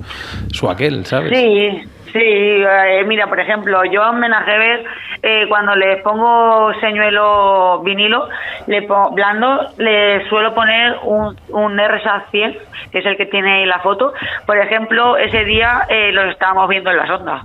su 0.52 0.70
aquel, 0.70 1.04
¿sabes? 1.06 1.36
Sí. 1.36 1.88
Sí, 2.12 2.18
eh, 2.20 3.04
mira, 3.06 3.28
por 3.28 3.38
ejemplo, 3.38 3.84
yo 3.84 4.02
a 4.02 4.10
un 4.10 4.18
menajever, 4.18 4.84
eh, 5.22 5.46
cuando 5.48 5.76
le 5.76 5.98
pongo 5.98 6.72
señuelo 6.80 7.80
vinilo, 7.84 8.28
le 8.66 8.82
pongo, 8.82 9.10
blando, 9.12 9.66
le 9.78 10.28
suelo 10.28 10.52
poner 10.52 10.96
un, 11.04 11.36
un 11.50 11.78
RSA 11.78 12.24
100, 12.30 12.58
que 12.90 12.98
es 12.98 13.06
el 13.06 13.16
que 13.16 13.26
tiene 13.26 13.64
la 13.66 13.78
foto. 13.78 14.12
Por 14.44 14.58
ejemplo, 14.58 15.16
ese 15.18 15.44
día 15.44 15.82
eh, 15.88 16.10
los 16.12 16.26
estábamos 16.32 16.68
viendo 16.68 16.90
en 16.90 16.96
la 16.96 17.06
sonda. 17.06 17.42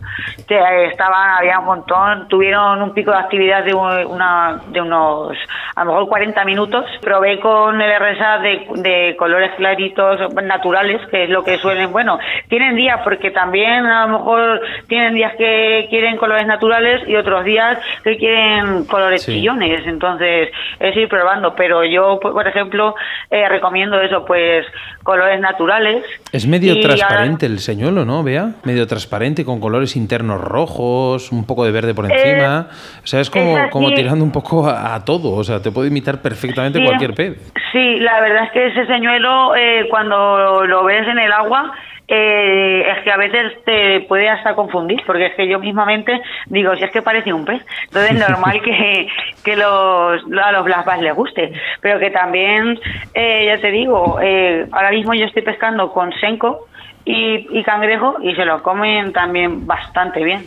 Que 0.47 0.85
estaban, 0.85 1.37
había 1.37 1.59
un 1.59 1.65
montón, 1.65 2.27
tuvieron 2.27 2.81
un 2.81 2.93
pico 2.93 3.11
de 3.11 3.17
actividad 3.17 3.63
de, 3.63 3.73
una, 3.73 4.61
de 4.67 4.81
unos, 4.81 5.37
a 5.75 5.83
lo 5.83 5.91
mejor 5.91 6.09
40 6.09 6.43
minutos. 6.45 6.85
Probé 7.01 7.39
con 7.39 7.79
el 7.79 7.91
RSA 7.99 8.39
de, 8.39 8.67
de 8.77 9.15
colores 9.15 9.51
claritos 9.57 10.33
naturales, 10.43 11.01
que 11.11 11.25
es 11.25 11.29
lo 11.29 11.43
que 11.43 11.57
suelen, 11.57 11.91
bueno, 11.91 12.17
tienen 12.49 12.75
días 12.75 13.01
porque 13.03 13.29
también 13.29 13.85
a 13.85 14.07
lo 14.07 14.17
mejor 14.19 14.54
tienen 14.87 15.13
días 15.13 15.33
que 15.37 15.87
quieren 15.89 16.17
colores 16.17 16.47
naturales 16.47 17.07
y 17.07 17.15
otros 17.15 17.45
días 17.45 17.77
que 18.03 18.17
quieren 18.17 18.85
colores 18.85 19.25
chillones. 19.25 19.85
Entonces, 19.85 20.49
es 20.79 20.95
ir 20.95 21.09
probando. 21.09 21.55
Pero 21.55 21.83
yo, 21.83 22.19
por 22.19 22.47
ejemplo, 22.47 22.95
eh, 23.29 23.47
recomiendo 23.49 23.99
eso, 23.99 24.25
pues 24.25 24.65
colores 25.03 25.39
naturales. 25.39 26.03
Es 26.31 26.47
medio 26.47 26.79
transparente 26.79 27.45
el 27.45 27.59
señuelo, 27.59 28.05
¿no? 28.05 28.23
Vea, 28.23 28.55
medio 28.63 28.87
transparente 28.87 29.45
con 29.45 29.59
colores 29.59 29.95
internos 29.95 30.41
rojos, 30.41 31.31
un 31.31 31.45
poco 31.45 31.63
de 31.63 31.71
verde 31.71 31.93
por 31.93 32.05
encima. 32.11 32.67
o 33.03 33.07
sea, 33.07 33.21
es 33.21 33.29
como, 33.29 33.69
como 33.69 33.93
tirando 33.93 34.23
un 34.23 34.31
poco 34.31 34.67
a, 34.67 35.03
todo. 35.05 35.35
O 35.35 35.43
sea, 35.43 35.61
te 35.61 35.71
puede 35.71 35.89
imitar 35.89 36.21
perfectamente 36.21 36.83
cualquier 36.83 37.13
pez. 37.13 37.51
Sí, 37.71 37.99
la 37.99 38.19
verdad 38.21 38.45
es 38.45 38.51
que 38.51 38.67
ese 38.67 38.85
señuelo, 38.87 39.55
eh, 39.55 39.87
cuando 39.89 40.65
lo 40.65 40.83
ves 40.85 41.07
en 41.07 41.19
el 41.19 41.31
agua, 41.31 41.71
eh, 42.07 42.85
es 42.87 43.03
que 43.03 43.11
a 43.11 43.17
veces 43.17 43.63
te 43.65 44.01
puede 44.01 44.29
hasta 44.29 44.55
confundir, 44.55 45.01
porque 45.05 45.27
es 45.27 45.33
que 45.35 45.47
yo 45.47 45.59
mismamente 45.59 46.21
digo, 46.47 46.75
si 46.75 46.83
es 46.83 46.91
que 46.91 47.01
parece 47.01 47.33
un 47.33 47.45
pez, 47.45 47.61
entonces 47.85 48.11
es 48.11 48.29
normal 48.29 48.61
que, 48.61 49.07
que 49.43 49.55
los, 49.55 50.23
a 50.41 50.51
los 50.51 50.65
black 50.65 51.01
les 51.01 51.15
guste, 51.15 51.51
pero 51.81 51.99
que 51.99 52.11
también, 52.11 52.79
eh, 53.13 53.45
ya 53.47 53.59
te 53.59 53.71
digo, 53.71 54.19
eh, 54.21 54.67
ahora 54.71 54.91
mismo 54.91 55.13
yo 55.13 55.25
estoy 55.25 55.41
pescando 55.41 55.91
con 55.91 56.11
senco 56.19 56.67
y, 57.05 57.47
y 57.57 57.63
cangrejo 57.63 58.17
y 58.21 58.35
se 58.35 58.45
lo 58.45 58.61
comen 58.61 59.11
también 59.11 59.65
bastante 59.65 60.23
bien. 60.23 60.45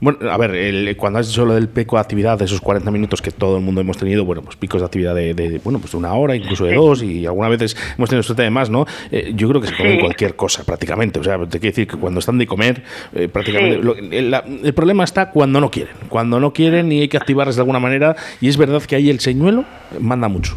Bueno, 0.00 0.30
a 0.30 0.36
ver, 0.36 0.96
cuando 0.96 1.18
has 1.18 1.28
dicho 1.28 1.44
lo 1.44 1.54
del 1.54 1.68
pico 1.68 1.96
de 1.96 2.00
actividad, 2.00 2.38
de 2.38 2.44
esos 2.44 2.60
40 2.60 2.90
minutos 2.90 3.22
que 3.22 3.30
todo 3.30 3.56
el 3.56 3.62
mundo 3.62 3.80
hemos 3.80 3.96
tenido, 3.96 4.24
bueno, 4.24 4.42
pues 4.42 4.56
picos 4.56 4.80
de 4.80 4.86
actividad 4.86 5.14
de, 5.14 5.60
bueno, 5.64 5.78
pues 5.78 5.92
de 5.92 5.98
una 5.98 6.12
hora, 6.14 6.36
incluso 6.36 6.64
de 6.64 6.74
dos, 6.74 7.02
y 7.02 7.26
algunas 7.26 7.50
veces 7.50 7.94
hemos 7.96 8.08
tenido 8.08 8.22
suerte 8.22 8.42
de 8.42 8.50
más, 8.50 8.70
¿no? 8.70 8.86
Eh, 9.10 9.32
yo 9.34 9.48
creo 9.48 9.60
que 9.60 9.68
se 9.68 9.76
comen 9.76 10.00
cualquier 10.00 10.36
cosa, 10.36 10.64
prácticamente. 10.64 11.20
O 11.20 11.24
sea, 11.24 11.38
te 11.38 11.58
quiero 11.58 11.72
decir 11.72 11.86
que 11.86 11.96
cuando 11.96 12.20
están 12.20 12.38
de 12.38 12.46
comer, 12.46 12.82
eh, 13.14 13.28
prácticamente. 13.28 13.80
el, 14.16 14.74
problema 14.74 15.04
está 15.04 15.30
cuando 15.30 15.60
no 15.60 15.70
quieren. 15.70 15.94
Cuando 16.08 16.40
no 16.40 16.52
quieren 16.52 16.90
y 16.92 17.02
hay 17.02 17.08
que 17.08 17.16
activarles 17.16 17.56
de 17.56 17.62
alguna 17.62 17.78
manera, 17.78 18.16
y 18.40 18.48
es 18.48 18.56
verdad 18.56 18.82
que 18.82 18.96
ahí 18.96 19.10
el 19.10 19.20
señuelo 19.20 19.64
manda 19.98 20.28
mucho. 20.28 20.56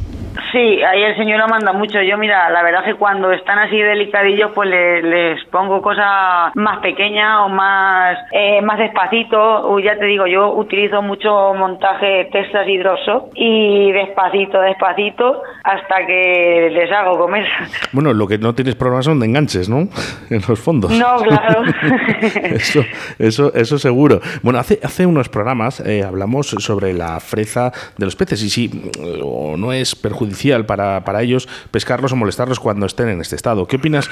Sí, 0.52 0.82
ahí 0.84 1.04
el 1.04 1.16
señuelo 1.16 1.48
manda 1.48 1.74
mucho. 1.74 2.02
Yo, 2.02 2.18
mira, 2.18 2.50
la 2.50 2.64
verdad 2.64 2.84
que 2.84 2.96
cuando 2.96 3.32
están 3.32 3.60
así 3.60 3.78
delicadillos, 3.78 4.52
pues 4.54 4.70
les, 4.70 5.44
pongo 5.46 5.82
cosas 5.82 6.52
más 6.56 6.80
pequeñas 6.80 7.40
o 7.42 7.50
más, 7.50 8.18
eh, 8.32 8.62
más 8.62 8.80
despacito. 9.24 9.80
ya 9.80 9.98
te 9.98 10.06
digo, 10.06 10.28
yo 10.28 10.54
utilizo 10.54 11.02
mucho 11.02 11.54
montaje 11.54 12.30
Texas 12.32 12.68
hidroso 12.68 13.30
y 13.36 13.92
despacito, 13.92 14.60
despacito, 14.62 15.42
hasta 15.64 16.06
que 16.06 16.70
les 16.72 16.92
hago 16.92 17.18
comer. 17.18 17.46
Bueno, 17.92 18.12
lo 18.14 18.28
que 18.28 18.40
no 18.40 18.56
tienes 18.56 18.76
problemas 18.76 19.06
son 19.06 19.20
de 19.20 19.28
enganches, 19.28 19.70
¿no? 19.70 19.88
en 20.30 20.42
los 20.48 20.60
fondos. 20.60 20.92
No, 20.92 21.18
claro. 21.18 21.64
eso, 22.44 22.84
eso, 23.20 23.54
eso 23.54 23.78
seguro. 23.78 24.20
Bueno, 24.42 24.60
hace, 24.60 24.80
hace 24.84 25.06
unos 25.06 25.30
programas 25.30 25.80
eh, 25.80 26.04
hablamos 26.04 26.48
sobre 26.48 26.94
la 26.94 27.20
freza 27.20 27.72
de 27.98 28.06
los 28.06 28.16
peces 28.16 28.42
y 28.44 28.50
si 28.50 28.92
o 29.22 29.58
no 29.58 29.74
es 29.74 29.96
perjudicial 29.96 30.66
para, 30.66 31.02
para 31.02 31.22
ellos 31.22 31.48
pescarlos 31.72 32.14
o 32.14 32.16
molestarlos 32.16 32.60
cuando 32.60 32.86
estén 32.86 33.10
en 33.10 33.22
este 33.22 33.36
estado. 33.36 33.68
¿Qué 33.68 33.76
opinas 33.76 34.10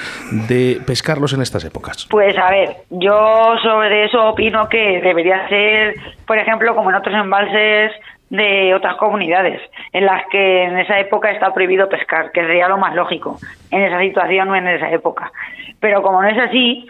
de 0.48 0.80
pescarlos 0.86 1.32
en 1.32 1.42
estas 1.42 1.64
épocas? 1.64 2.06
Pues 2.08 2.36
a 2.38 2.50
ver, 2.50 2.76
yo 2.90 3.56
sobre 3.62 4.04
eso 4.04 4.28
opino 4.28 4.68
que 4.68 5.00
debería 5.02 5.48
ser, 5.48 5.94
por 6.26 6.38
ejemplo, 6.38 6.74
como 6.74 6.90
en 6.90 6.96
otros 6.96 7.14
embalses 7.14 7.92
de 8.30 8.74
otras 8.74 8.96
comunidades 8.96 9.60
en 9.92 10.06
las 10.06 10.24
que 10.30 10.64
en 10.64 10.78
esa 10.78 10.98
época 10.98 11.30
está 11.30 11.52
prohibido 11.52 11.88
pescar, 11.90 12.32
que 12.32 12.40
sería 12.40 12.66
lo 12.66 12.78
más 12.78 12.94
lógico 12.94 13.36
en 13.70 13.82
esa 13.82 14.00
situación 14.00 14.48
o 14.48 14.56
en 14.56 14.68
esa 14.68 14.90
época. 14.90 15.30
Pero 15.80 16.00
como 16.02 16.22
no 16.22 16.28
es 16.28 16.38
así, 16.38 16.88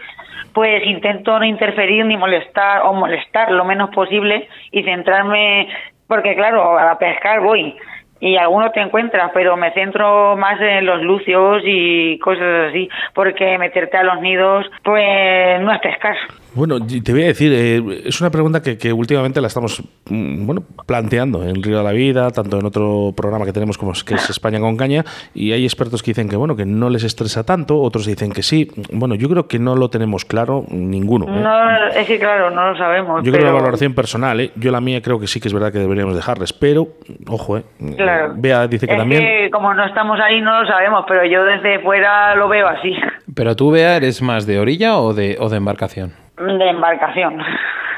pues 0.53 0.85
intento 0.85 1.37
no 1.37 1.45
interferir 1.45 2.05
ni 2.05 2.15
molestar 2.15 2.83
o 2.83 2.93
molestar 2.93 3.51
lo 3.51 3.65
menos 3.65 3.89
posible 3.89 4.47
y 4.71 4.83
centrarme, 4.83 5.67
porque 6.07 6.33
claro, 6.35 6.79
a 6.79 6.97
pescar 6.97 7.41
voy 7.41 7.75
y 8.21 8.37
algunos 8.37 8.71
te 8.71 8.79
encuentras, 8.79 9.31
pero 9.33 9.57
me 9.57 9.73
centro 9.73 10.37
más 10.37 10.61
en 10.61 10.85
los 10.85 11.01
lucios 11.01 11.61
y 11.65 12.17
cosas 12.19 12.69
así, 12.69 12.87
porque 13.13 13.57
meterte 13.57 13.97
a 13.97 14.03
los 14.03 14.21
nidos, 14.21 14.65
pues 14.81 15.59
no 15.59 15.73
es 15.73 15.81
pescar. 15.81 16.15
Bueno, 16.55 16.77
te 16.79 17.11
voy 17.11 17.23
a 17.23 17.27
decir, 17.27 17.51
eh, 17.51 18.03
es 18.05 18.21
una 18.21 18.29
pregunta 18.29 18.61
que, 18.61 18.93
últimamente 18.93 19.41
la 19.41 19.47
estamos 19.47 19.81
mm, 20.09 20.45
bueno 20.45 20.63
planteando 20.85 21.43
en 21.43 21.63
Río 21.63 21.79
de 21.79 21.83
la 21.83 21.91
Vida, 21.91 22.29
tanto 22.29 22.59
en 22.59 22.65
otro 22.65 23.11
programa 23.17 23.45
que 23.45 23.53
tenemos 23.53 23.77
como 23.77 23.93
es, 23.93 24.03
que 24.03 24.15
es 24.15 24.29
España 24.29 24.59
con 24.59 24.77
caña, 24.77 25.03
y 25.33 25.51
hay 25.51 25.63
expertos 25.63 26.03
que 26.03 26.11
dicen 26.11 26.29
que 26.29 26.35
bueno 26.35 26.55
que 26.55 26.65
no 26.65 26.91
les 26.91 27.03
estresa 27.03 27.43
tanto, 27.43 27.81
otros 27.81 28.05
dicen 28.05 28.31
que 28.31 28.43
sí. 28.43 28.69
Bueno, 28.91 29.15
yo 29.15 29.29
creo 29.29 29.47
que 29.47 29.57
no 29.57 29.75
lo 29.75 29.89
tenemos 29.89 30.25
claro 30.25 30.65
ninguno. 30.69 31.25
¿eh? 31.25 31.41
No, 31.41 31.87
es 31.87 32.05
que 32.05 32.19
claro, 32.19 32.51
no 32.51 32.71
lo 32.71 32.77
sabemos. 32.77 33.23
Yo 33.23 33.31
creo 33.31 33.45
que 33.45 33.51
la 33.51 33.53
valoración 33.53 33.95
personal, 33.95 34.39
¿eh? 34.39 34.51
yo 34.55 34.71
la 34.71 34.81
mía 34.81 35.01
creo 35.01 35.19
que 35.19 35.25
sí 35.25 35.39
que 35.39 35.47
es 35.47 35.53
verdad 35.53 35.71
que 35.71 35.79
deberíamos 35.79 36.15
dejarles, 36.15 36.53
pero 36.53 36.87
ojo, 37.27 37.57
¿eh? 37.57 37.63
Claro. 37.95 38.33
Bea 38.35 38.67
dice 38.67 38.85
que 38.85 38.93
es 38.93 38.99
también. 38.99 39.21
Que 39.21 39.49
como 39.51 39.73
no 39.73 39.85
estamos 39.85 40.19
ahí 40.19 40.39
no 40.39 40.61
lo 40.61 40.67
sabemos, 40.67 41.03
pero 41.07 41.25
yo 41.25 41.43
desde 41.45 41.79
fuera 41.79 42.35
lo 42.35 42.47
veo 42.47 42.67
así. 42.67 42.93
Pero 43.35 43.55
tú, 43.55 43.71
Bea, 43.71 43.95
eres 43.95 44.21
más 44.21 44.45
de 44.45 44.59
orilla 44.59 44.99
o 44.99 45.15
de, 45.15 45.37
o 45.39 45.49
de 45.49 45.57
embarcación? 45.57 46.22
De 46.37 46.69
embarcación. 46.69 47.37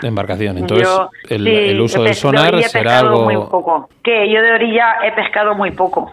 De 0.02 0.08
embarcación. 0.08 0.58
Entonces, 0.58 0.89
el, 1.30 1.80
uso 1.80 2.04
del 2.04 2.15
sonar 2.15 2.62
será 2.63 3.00
algo. 3.00 3.24
Muy 3.24 3.36
poco. 3.36 3.89
Que 4.04 4.32
yo 4.32 4.41
de 4.41 4.54
orilla 4.54 4.98
he 5.04 5.12
pescado 5.13 5.56
muy 5.56 5.71
poco. 5.71 6.12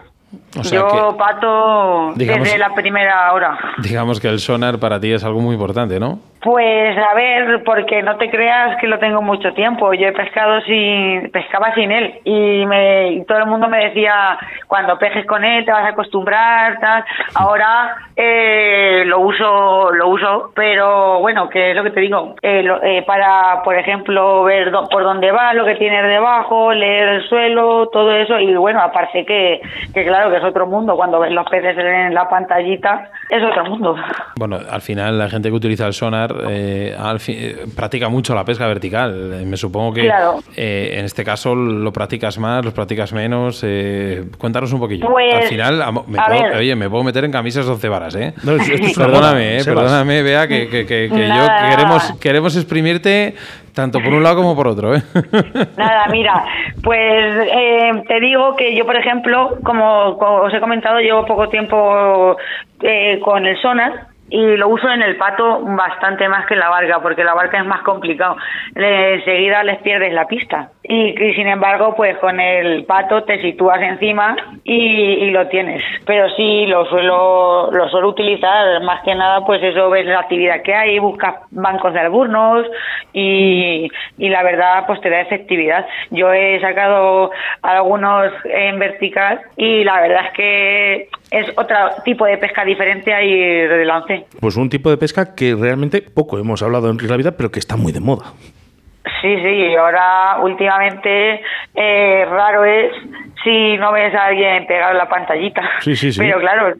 yo 0.63 1.15
pato 1.17 2.13
desde 2.15 2.57
la 2.57 2.73
primera 2.73 3.33
hora. 3.33 3.57
Digamos 3.77 4.19
que 4.19 4.29
el 4.29 4.39
sonar 4.39 4.79
para 4.79 4.99
ti 4.99 5.11
es 5.11 5.23
algo 5.23 5.41
muy 5.41 5.55
importante, 5.55 5.99
¿no? 5.99 6.19
Pues 6.43 6.97
a 6.97 7.13
ver, 7.13 7.63
porque 7.63 8.03
no 8.03 8.17
te 8.17 8.29
creas 8.29 8.77
que 8.81 8.87
lo 8.87 8.99
tengo 8.99 9.21
mucho 9.21 9.53
tiempo. 9.53 9.93
Yo 9.93 10.07
he 10.07 10.11
pescado 10.11 10.59
sin, 10.61 11.31
pescaba 11.31 11.73
sin 11.73 11.89
él 11.89 12.19
y, 12.25 12.65
me, 12.65 13.23
todo 13.25 13.37
el 13.37 13.45
mundo 13.45 13.69
me 13.69 13.85
decía 13.85 14.37
cuando 14.67 14.97
pejes 14.97 15.25
con 15.25 15.45
él 15.45 15.63
te 15.63 15.71
vas 15.71 15.85
a 15.85 15.89
acostumbrar, 15.89 16.79
tal. 16.81 17.05
Ahora 17.35 17.95
eh, 18.17 19.03
lo 19.05 19.21
uso, 19.21 19.91
lo 19.91 20.09
uso, 20.09 20.51
pero 20.53 21.19
bueno, 21.21 21.47
que 21.47 21.71
es 21.71 21.77
lo 21.77 21.83
que 21.83 21.91
te 21.91 22.01
digo, 22.01 22.35
eh, 22.41 22.67
eh, 22.83 23.03
para, 23.07 23.63
por 23.63 23.75
ejemplo, 23.75 24.43
ver 24.43 24.69
por 24.91 25.03
dónde 25.03 25.31
va, 25.31 25.53
lo 25.53 25.63
que 25.63 25.75
tienes 25.75 26.03
debajo, 26.09 26.73
leer 26.73 27.07
el 27.07 27.29
suelo, 27.29 27.87
todo 27.87 28.11
eso 28.11 28.37
y 28.37 28.53
bueno, 28.55 28.81
aparte 28.81 29.25
que, 29.25 29.61
que 29.93 30.03
claro 30.03 30.29
que 30.29 30.37
es 30.37 30.43
otro 30.43 30.67
mundo 30.67 30.97
cuando 30.97 31.21
ves 31.21 31.31
los 31.31 31.49
peces 31.49 31.77
en 31.77 32.13
la 32.13 32.27
pantallita, 32.27 33.09
es 33.29 33.41
otro 33.41 33.63
mundo. 33.63 33.95
Bueno, 34.35 34.57
al 34.69 34.81
final 34.81 35.17
la 35.17 35.29
gente 35.29 35.47
que 35.47 35.55
utiliza 35.55 35.87
el 35.87 35.93
sonar 35.93 36.32
eh, 36.49 36.95
eh, 37.27 37.65
practica 37.75 38.09
mucho 38.09 38.35
la 38.35 38.43
pesca 38.43 38.67
vertical. 38.67 39.33
Eh, 39.33 39.45
me 39.45 39.57
supongo 39.57 39.93
que 39.93 40.11
eh, 40.55 40.95
en 40.97 41.05
este 41.05 41.23
caso 41.23 41.55
lo 41.55 41.91
practicas 41.91 42.37
más, 42.37 42.63
lo 42.63 42.73
practicas 42.73 43.13
menos. 43.13 43.65
cuéntanos 44.37 44.73
un 44.73 44.79
poquillo. 44.79 45.07
Pues, 45.07 45.35
Al 45.35 45.43
final, 45.43 45.83
me 46.07 46.19
puedo, 46.19 46.57
oye, 46.57 46.75
me 46.75 46.89
puedo 46.89 47.03
meter 47.03 47.25
en 47.25 47.31
camisas 47.31 47.65
12 47.65 47.89
varas, 47.89 48.15
¿eh? 48.15 48.33
perdóname, 48.95 49.59
perdóname, 49.63 50.23
vea 50.23 50.47
que, 50.47 50.67
que, 50.67 50.85
que, 50.85 51.09
que 51.09 51.27
yo 51.27 51.47
queremos, 51.69 52.13
queremos 52.19 52.55
exprimirte 52.55 53.35
tanto 53.73 53.99
por 53.99 54.13
un 54.13 54.21
lado 54.21 54.35
como 54.35 54.55
por 54.55 54.67
otro, 54.67 54.95
¿eh? 54.95 55.01
Nada, 55.77 56.05
mira, 56.11 56.45
pues 56.83 57.49
te 58.07 58.19
digo 58.19 58.55
que 58.55 58.75
yo, 58.75 58.85
por 58.85 58.95
ejemplo, 58.95 59.57
como, 59.63 60.09
os 60.17 60.53
he 60.53 60.59
comentado, 60.59 60.99
llevo 60.99 61.25
poco 61.25 61.49
tiempo 61.49 62.37
con 63.23 63.45
el 63.45 63.59
sonar 63.61 64.12
y 64.29 64.57
lo 64.57 64.69
uso 64.69 64.89
en 64.89 65.01
el 65.01 65.15
pato 65.17 65.59
bastante 65.61 66.27
más 66.27 66.45
que 66.47 66.53
en 66.53 66.61
la 66.61 66.69
barca, 66.69 66.99
porque 67.01 67.23
la 67.23 67.33
barca 67.33 67.59
es 67.59 67.65
más 67.65 67.81
complicado. 67.81 68.37
Enseguida 68.75 69.63
les 69.63 69.79
pierdes 69.81 70.13
la 70.13 70.25
pista. 70.27 70.69
Y, 70.83 71.13
sin 71.33 71.47
embargo, 71.47 71.93
pues 71.95 72.17
con 72.17 72.39
el 72.39 72.83
pato 72.85 73.23
te 73.23 73.41
sitúas 73.41 73.81
encima 73.81 74.35
y, 74.63 75.29
lo 75.31 75.47
tienes. 75.47 75.83
Pero 76.05 76.29
sí, 76.35 76.65
lo 76.65 76.85
suelo, 76.85 77.69
lo 77.71 77.89
suelo 77.89 78.09
utilizar 78.09 78.81
más 78.83 79.01
que 79.03 79.15
nada, 79.15 79.45
pues 79.45 79.63
eso, 79.63 79.89
ves 79.89 80.05
la 80.05 80.19
actividad 80.19 80.61
que 80.61 80.75
hay, 80.75 80.99
buscas 80.99 81.35
bancos 81.51 81.93
de 81.93 81.99
alburnos 82.01 82.67
y, 83.13 83.87
y 84.17 84.29
la 84.29 84.43
verdad, 84.43 84.85
pues 84.85 84.99
te 85.01 85.09
da 85.09 85.21
efectividad. 85.21 85.85
Yo 86.11 86.33
he 86.33 86.59
sacado 86.59 87.31
algunos 87.61 88.31
en 88.45 88.77
vertical 88.79 89.39
y 89.55 89.83
la 89.83 90.01
verdad 90.01 90.25
es 90.27 90.33
que 90.33 91.09
es 91.33 91.47
otro 91.57 91.75
tipo 92.05 92.25
de 92.25 92.37
pesca 92.37 92.63
diferente 92.63 93.11
ahí 93.11 93.35
de 93.35 93.85
lance. 93.85 94.12
Pues 94.39 94.55
un 94.55 94.69
tipo 94.69 94.89
de 94.89 94.97
pesca 94.97 95.35
que 95.35 95.55
realmente 95.55 96.01
poco 96.01 96.37
hemos 96.37 96.61
hablado 96.61 96.89
en 96.89 96.99
realidad, 96.99 97.35
pero 97.37 97.51
que 97.51 97.59
está 97.59 97.75
muy 97.75 97.91
de 97.91 97.99
moda. 97.99 98.33
Sí, 99.21 99.35
sí, 99.37 99.75
ahora 99.75 100.37
últimamente 100.41 101.41
eh, 101.75 102.25
raro 102.29 102.63
es 102.65 102.91
si 103.43 103.77
no 103.77 103.91
ves 103.91 104.13
a 104.15 104.25
alguien 104.25 104.65
pegar 104.65 104.95
la 104.95 105.07
pantallita. 105.09 105.61
Sí, 105.81 105.95
sí, 105.95 106.11
sí. 106.11 106.19
Pero 106.19 106.39
claro, 106.39 106.73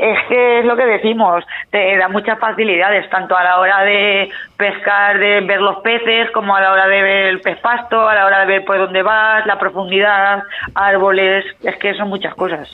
es 0.00 0.18
que 0.28 0.60
es 0.60 0.64
lo 0.64 0.76
que 0.76 0.86
decimos, 0.86 1.44
te 1.70 1.96
da 1.96 2.08
muchas 2.08 2.38
facilidades, 2.38 3.08
tanto 3.10 3.36
a 3.36 3.44
la 3.44 3.60
hora 3.60 3.82
de 3.82 4.30
pescar, 4.56 5.18
de 5.18 5.42
ver 5.42 5.60
los 5.60 5.76
peces, 5.80 6.30
como 6.32 6.56
a 6.56 6.60
la 6.60 6.72
hora 6.72 6.88
de 6.88 7.02
ver 7.02 7.26
el 7.26 7.40
pez 7.40 7.58
pasto, 7.60 8.08
a 8.08 8.14
la 8.14 8.26
hora 8.26 8.40
de 8.40 8.46
ver 8.46 8.64
por 8.64 8.78
dónde 8.78 9.02
vas, 9.02 9.46
la 9.46 9.58
profundidad, 9.58 10.42
árboles, 10.74 11.44
es 11.62 11.76
que 11.76 11.94
son 11.94 12.08
muchas 12.08 12.34
cosas. 12.34 12.70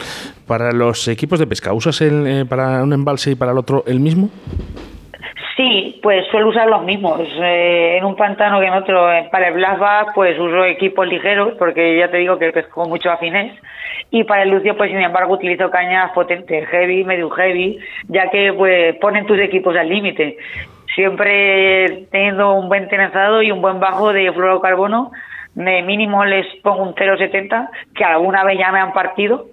Para 0.46 0.70
los 0.72 1.08
equipos 1.08 1.40
de 1.40 1.46
pesca, 1.46 1.72
¿usas 1.72 2.00
el, 2.00 2.26
eh, 2.26 2.44
para 2.48 2.82
un 2.82 2.92
embalse 2.92 3.32
y 3.32 3.34
para 3.34 3.52
el 3.52 3.58
otro 3.58 3.82
el 3.86 3.98
mismo? 3.98 4.30
Sí, 5.56 6.00
pues 6.02 6.26
suelo 6.30 6.48
usar 6.48 6.68
los 6.68 6.82
mismos. 6.82 7.20
Eh, 7.20 7.98
en 7.98 8.04
un 8.04 8.16
pantano 8.16 8.58
que 8.60 8.66
en 8.66 8.74
otro. 8.74 9.06
Para 9.30 9.48
el 9.48 9.54
Blasba, 9.54 10.06
pues 10.14 10.38
uso 10.38 10.64
equipos 10.64 11.06
ligeros, 11.06 11.54
porque 11.58 11.96
ya 11.98 12.10
te 12.10 12.18
digo 12.18 12.38
que 12.38 12.52
pesco 12.52 12.88
mucho 12.88 13.10
afines. 13.10 13.52
Y 14.10 14.24
para 14.24 14.42
el 14.42 14.50
Lucio, 14.50 14.76
pues 14.76 14.90
sin 14.90 15.00
embargo, 15.00 15.34
utilizo 15.34 15.70
cañas 15.70 16.12
potentes, 16.12 16.66
heavy, 16.68 17.04
medio 17.04 17.28
heavy, 17.30 17.78
ya 18.08 18.30
que 18.30 18.52
pues 18.52 18.96
ponen 18.96 19.26
tus 19.26 19.38
equipos 19.38 19.76
al 19.76 19.88
límite. 19.88 20.38
Siempre 20.94 22.06
teniendo 22.10 22.54
un 22.54 22.68
buen 22.68 22.88
tenazado 22.88 23.42
y 23.42 23.50
un 23.50 23.60
buen 23.60 23.78
bajo 23.78 24.12
de 24.12 24.32
fluorocarbono, 24.32 25.12
de 25.54 25.82
mínimo 25.82 26.24
les 26.24 26.46
pongo 26.62 26.82
un 26.82 26.94
0,70, 26.94 27.68
que 27.94 28.04
alguna 28.04 28.44
vez 28.44 28.58
ya 28.58 28.72
me 28.72 28.80
han 28.80 28.92
partido 28.92 29.46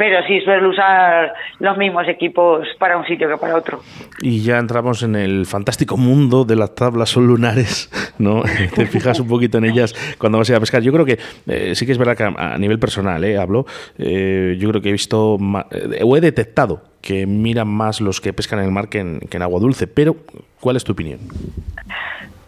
pero 0.00 0.22
sí 0.26 0.40
suelo 0.40 0.70
usar 0.70 1.34
los 1.58 1.76
mismos 1.76 2.08
equipos 2.08 2.66
para 2.78 2.96
un 2.96 3.04
sitio 3.04 3.28
que 3.28 3.36
para 3.36 3.54
otro. 3.54 3.80
Y 4.22 4.42
ya 4.42 4.56
entramos 4.56 5.02
en 5.02 5.14
el 5.14 5.44
fantástico 5.44 5.98
mundo 5.98 6.46
de 6.46 6.56
las 6.56 6.74
tablas 6.74 7.14
lunares, 7.16 7.90
¿no? 8.18 8.40
Te 8.74 8.86
fijas 8.86 9.20
un 9.20 9.28
poquito 9.28 9.58
en 9.58 9.66
ellas 9.66 9.92
cuando 10.16 10.38
vas 10.38 10.48
a 10.48 10.52
ir 10.52 10.56
a 10.56 10.60
pescar. 10.60 10.80
Yo 10.80 10.90
creo 10.90 11.04
que 11.04 11.18
eh, 11.46 11.74
sí 11.74 11.84
que 11.84 11.92
es 11.92 11.98
verdad 11.98 12.16
que 12.16 12.24
a, 12.24 12.56
nivel 12.56 12.78
personal, 12.78 13.22
¿eh? 13.24 13.36
hablo, 13.36 13.66
eh, 13.98 14.56
yo 14.58 14.70
creo 14.70 14.80
que 14.80 14.88
he 14.88 14.92
visto 14.92 15.36
eh, 15.70 16.00
o 16.02 16.16
he 16.16 16.22
detectado 16.22 16.80
que 17.02 17.26
miran 17.26 17.68
más 17.68 18.00
los 18.00 18.22
que 18.22 18.32
pescan 18.32 18.60
en 18.60 18.64
el 18.64 18.70
mar 18.70 18.88
que 18.88 19.00
en, 19.00 19.20
que 19.20 19.36
en 19.36 19.42
agua 19.42 19.60
dulce, 19.60 19.86
pero 19.86 20.16
¿cuál 20.60 20.76
es 20.76 20.84
tu 20.84 20.92
opinión? 20.92 21.20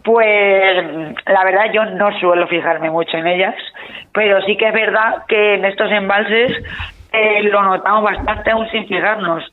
Pues 0.04 0.74
la 1.26 1.44
verdad 1.44 1.70
yo 1.70 1.84
no 1.84 2.18
suelo 2.18 2.48
fijarme 2.48 2.90
mucho 2.90 3.18
en 3.18 3.26
ellas, 3.26 3.56
pero 4.14 4.40
sí 4.46 4.56
que 4.56 4.68
es 4.68 4.72
verdad 4.72 5.26
que 5.28 5.56
en 5.56 5.66
estos 5.66 5.92
embalses 5.92 6.50
eh, 7.12 7.42
lo 7.44 7.62
notamos 7.62 8.02
bastante 8.02 8.50
aún 8.50 8.68
sin 8.70 8.86
fijarnos. 8.86 9.44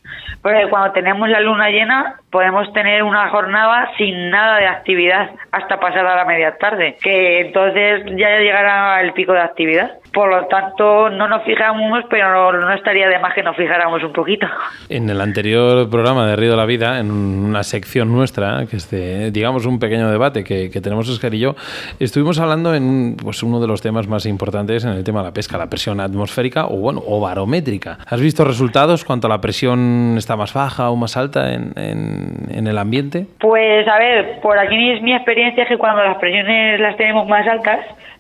Porque 0.42 0.68
cuando 0.70 0.94
tenemos 0.94 1.28
la 1.30 1.42
luna 1.42 1.70
llena 1.70 2.16
podemos 2.32 2.72
tener 2.74 3.04
una 3.04 3.30
jornada 3.30 3.92
sin 3.98 4.30
nada 4.30 4.58
de 4.58 4.68
actividad 4.68 5.32
hasta 5.52 5.80
pasar 5.80 6.06
a 6.06 6.16
la 6.16 6.26
media 6.26 6.58
tarde, 6.58 6.96
que 7.02 7.42
entonces 7.42 8.06
ya 8.16 8.40
llegará 8.40 9.02
el 9.02 9.14
pico 9.14 9.34
de 9.34 9.42
actividad. 9.42 9.99
Por 10.14 10.30
lo 10.30 10.46
tanto, 10.48 11.10
no 11.10 11.28
nos 11.28 11.44
fijamos, 11.44 12.04
pero 12.10 12.52
no, 12.52 12.74
estaría 12.74 13.08
de 13.08 13.20
más 13.20 13.34
que 13.34 13.44
nos 13.44 13.56
fijáramos 13.56 14.04
un 14.04 14.12
poquito. 14.12 14.48
En 14.90 15.10
el 15.10 15.22
anterior 15.22 15.90
programa 15.90 16.26
de 16.28 16.36
Río 16.36 16.52
de 16.52 16.58
la 16.58 16.66
Vida, 16.66 17.00
en 17.00 17.12
una 17.12 17.64
sección 17.64 18.12
nuestra, 18.12 18.66
que 18.70 18.78
es 18.78 18.90
de, 18.90 19.32
digamos, 19.32 19.66
un 19.66 19.80
pequeño 19.80 20.10
debate 20.10 20.44
que, 20.44 20.70
tenemos 20.80 21.10
Oscar 21.10 21.34
y 21.34 21.40
yo, 21.40 21.56
estuvimos 22.00 22.40
hablando 22.40 22.74
en 22.74 23.18
pues, 23.22 23.44
uno 23.44 23.60
de 23.60 23.68
los 23.68 23.82
temas 23.82 24.08
más 24.08 24.26
importantes 24.26 24.86
en 24.86 24.92
el 24.92 25.04
tema 25.04 25.20
de 25.20 25.28
la 25.28 25.34
pesca, 25.34 25.58
la 25.58 25.70
presión 25.70 26.00
atmosférica 26.00 26.68
o, 26.68 26.78
bueno, 26.78 27.02
o 27.06 27.20
barométrica. 27.20 27.98
¿Has 28.08 28.22
visto 28.22 28.46
resultados 28.46 29.04
cuanto 29.04 29.28
a 29.28 29.30
la 29.30 29.42
presión 29.42 30.16
está 30.18 30.36
más 30.36 30.54
baja 30.54 30.90
o 30.90 30.96
más 30.96 31.18
alta 31.18 31.54
en, 31.54 31.74
en 31.76 32.68
el 32.68 32.78
ambiente? 32.78 33.28
Pues, 33.40 33.88
a 33.88 33.98
ver, 34.00 34.40
por 34.42 34.58
aquí 34.58 34.92
es 34.92 35.02
mi 35.02 35.14
experiencia 35.14 35.64
es 35.64 35.70
que 35.70 35.78
cuando 35.78 36.04
las 36.04 36.18
presiones 36.18 36.80
las 36.80 36.96
tenemos 36.98 37.28
más 37.28 37.48
altas, 37.48 37.80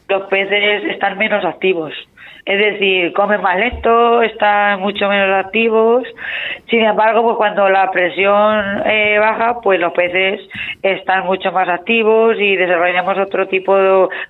los 0.10 0.24
peces 0.24 0.84
están 0.86 1.17
menos 1.17 1.45
activos. 1.45 1.93
Es 2.45 2.58
decir, 2.58 3.13
comen 3.13 3.41
más 3.41 3.58
lento, 3.58 4.21
están 4.21 4.80
mucho 4.80 5.08
menos 5.08 5.45
activos. 5.45 6.04
Sin 6.69 6.82
embargo, 6.82 7.23
pues 7.23 7.38
cuando 7.38 7.69
la 7.69 7.91
presión 7.91 8.84
eh, 8.86 9.17
baja, 9.19 9.60
pues 9.62 9.80
los 9.80 9.93
peces 9.93 10.41
están 10.82 11.25
mucho 11.25 11.52
más 11.52 11.67
activos 11.69 12.36
y 12.39 12.56
desarrollamos 12.56 13.17
otro 13.17 13.47
tipo 13.47 13.75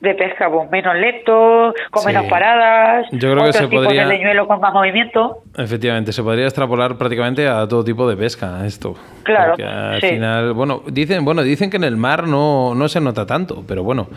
de, 0.02 0.16
pesca, 0.16 0.50
pues 0.50 0.70
menos 0.72 0.96
lento, 0.96 1.74
con 1.92 2.06
menos 2.06 2.26
paradas, 2.26 3.08
Yo 3.12 3.32
creo 3.32 3.46
que 3.46 3.54
se 3.54 3.68
podría... 3.68 4.08
de 4.08 4.18
leñuelo 4.18 4.48
con 4.48 4.60
más 4.60 4.74
movimiento. 4.74 5.44
Efectivamente, 5.58 6.12
se 6.12 6.24
podría 6.24 6.46
extrapolar 6.46 6.98
prácticamente 6.98 7.48
a 7.48 7.68
todo 7.68 7.84
tipo 7.84 8.10
de 8.10 8.18
pesca 8.18 8.66
esto. 8.66 8.96
Claro. 9.24 9.56
al 9.64 10.02
final, 10.02 10.54
bueno, 10.54 10.82
dicen, 10.88 11.24
bueno, 11.24 11.44
dicen 11.44 11.70
que 11.70 11.78
en 11.78 11.84
el 11.84 11.98
mar 11.98 12.28
no, 12.28 12.74
no 12.74 12.88
se 12.88 13.00
nota 13.00 13.26
tanto, 13.26 13.64
pero 13.68 13.84
bueno, 13.84 14.08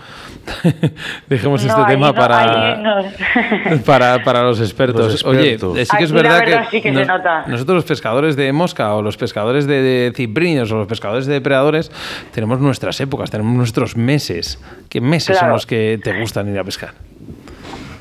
dejemos 1.28 1.62
este 1.64 1.85
tema 1.85 2.12
para, 2.12 3.02
para, 3.82 4.18
para 4.24 4.42
los 4.42 4.60
expertos. 4.60 5.24
Oye, 5.24 5.58
sí 5.58 5.96
que 5.96 6.04
es 6.04 6.12
verdad 6.12 6.68
que, 6.70 6.92
nosotros 6.92 7.76
los 7.76 7.84
pescadores 7.84 8.36
de 8.36 8.52
mosca 8.52 8.94
o 8.94 9.02
los 9.02 9.16
pescadores 9.16 9.66
de, 9.66 9.82
de 9.82 10.12
ciprinos 10.14 10.70
o 10.72 10.76
los 10.76 10.86
pescadores 10.86 11.26
de 11.26 11.34
depredadores 11.34 11.90
tenemos 12.32 12.60
nuestras 12.60 13.00
épocas, 13.00 13.30
tenemos 13.30 13.54
nuestros 13.54 13.96
meses. 13.96 14.62
¿Qué 14.88 15.00
meses 15.00 15.38
son 15.38 15.50
los 15.50 15.66
que 15.66 15.98
te 16.02 16.18
gustan 16.18 16.48
ir 16.48 16.58
a 16.58 16.64
pescar? 16.64 16.90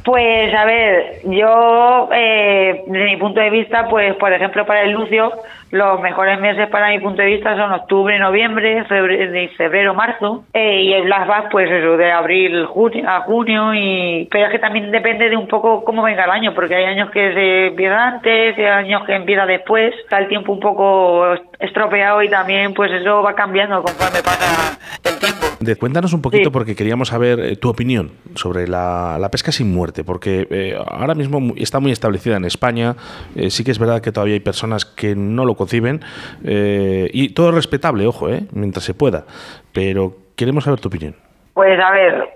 Pues 0.04 0.54
a 0.54 0.66
ver, 0.66 1.22
yo 1.26 2.10
eh, 2.12 2.84
desde 2.88 3.06
mi 3.06 3.18
punto 3.18 3.40
de 3.40 3.52
vista, 3.52 3.88
pues 3.88 4.16
por 4.16 4.34
ejemplo 4.34 4.66
para 4.66 4.84
el 4.84 4.92
Lucio, 4.92 5.32
los 5.72 6.02
mejores 6.02 6.40
meses 6.40 6.70
para 6.70 6.90
mi 6.90 7.00
punto 7.00 7.22
de 7.22 7.30
vista 7.30 7.56
son 7.56 7.72
octubre, 7.72 8.18
noviembre, 8.20 8.84
febrero, 8.86 9.50
febrero 9.58 9.94
marzo, 9.94 10.44
eh, 10.54 10.84
y 10.84 10.94
el 10.94 11.10
Bass 11.10 11.46
pues 11.52 11.70
eso, 11.70 11.98
de 11.98 12.12
abril 12.12 12.66
junio, 12.66 13.10
a 13.10 13.22
junio, 13.22 13.74
y 13.74 14.28
pero 14.30 14.46
es 14.46 14.52
que 14.52 14.60
también 14.60 14.92
depende 14.92 15.30
de 15.30 15.38
un 15.38 15.48
poco 15.48 15.84
cómo 15.84 16.04
venga 16.04 16.26
el 16.26 16.32
año, 16.32 16.54
porque 16.54 16.76
hay 16.76 16.86
años 16.86 17.10
que 17.12 17.34
se 17.34 17.68
empieza 17.68 18.08
antes, 18.08 18.58
y 18.58 18.62
hay 18.62 18.86
años 18.86 19.04
que 19.06 19.16
empieza 19.16 19.46
después, 19.46 19.94
está 20.04 20.18
el 20.20 20.28
tiempo 20.28 20.52
un 20.52 20.60
poco 20.60 21.36
estropeado 21.60 22.22
y 22.24 22.30
también 22.30 22.74
pues 22.74 22.92
eso 22.92 23.22
va 23.22 23.34
cambiando 23.34 23.82
conforme 23.82 24.22
pasa 24.24 24.78
el 25.04 25.20
tiempo. 25.20 25.46
De, 25.60 25.76
cuéntanos 25.76 26.14
un 26.14 26.22
poquito 26.22 26.52
porque 26.52 26.76
queríamos 26.76 27.10
saber 27.10 27.40
eh, 27.40 27.56
tu 27.56 27.70
opinión 27.70 28.12
sobre 28.36 28.68
la, 28.68 29.30
pesca 29.32 29.52
sin 29.52 29.74
muerte, 29.74 30.04
porque 30.04 30.48
eh, 30.50 30.76
ahora 30.88 31.16
mismo 31.16 31.54
está 31.56 31.80
muy 31.80 31.92
establecida 31.92 32.36
en 32.36 32.46
España, 32.46 32.96
eh, 33.36 33.50
sí 33.50 33.64
que 33.64 33.72
es 33.72 33.80
verdad 33.80 34.02
que 34.02 34.12
todavía 34.12 34.34
hay 34.34 34.40
personas 34.40 34.86
que 34.86 35.16
no 35.16 35.46
lo 35.46 35.56
conciben, 35.62 36.02
y 36.44 37.30
todo 37.34 37.50
es 37.50 37.56
respetable, 37.56 38.08
ojo, 38.08 38.28
mientras 38.52 38.84
se 38.84 38.94
pueda, 38.94 39.26
pero 39.72 40.14
queremos 40.36 40.64
saber 40.64 40.80
tu 40.80 40.88
opinión. 40.88 41.16
Pues 41.54 41.80
a 41.80 41.92
ver, 41.92 42.30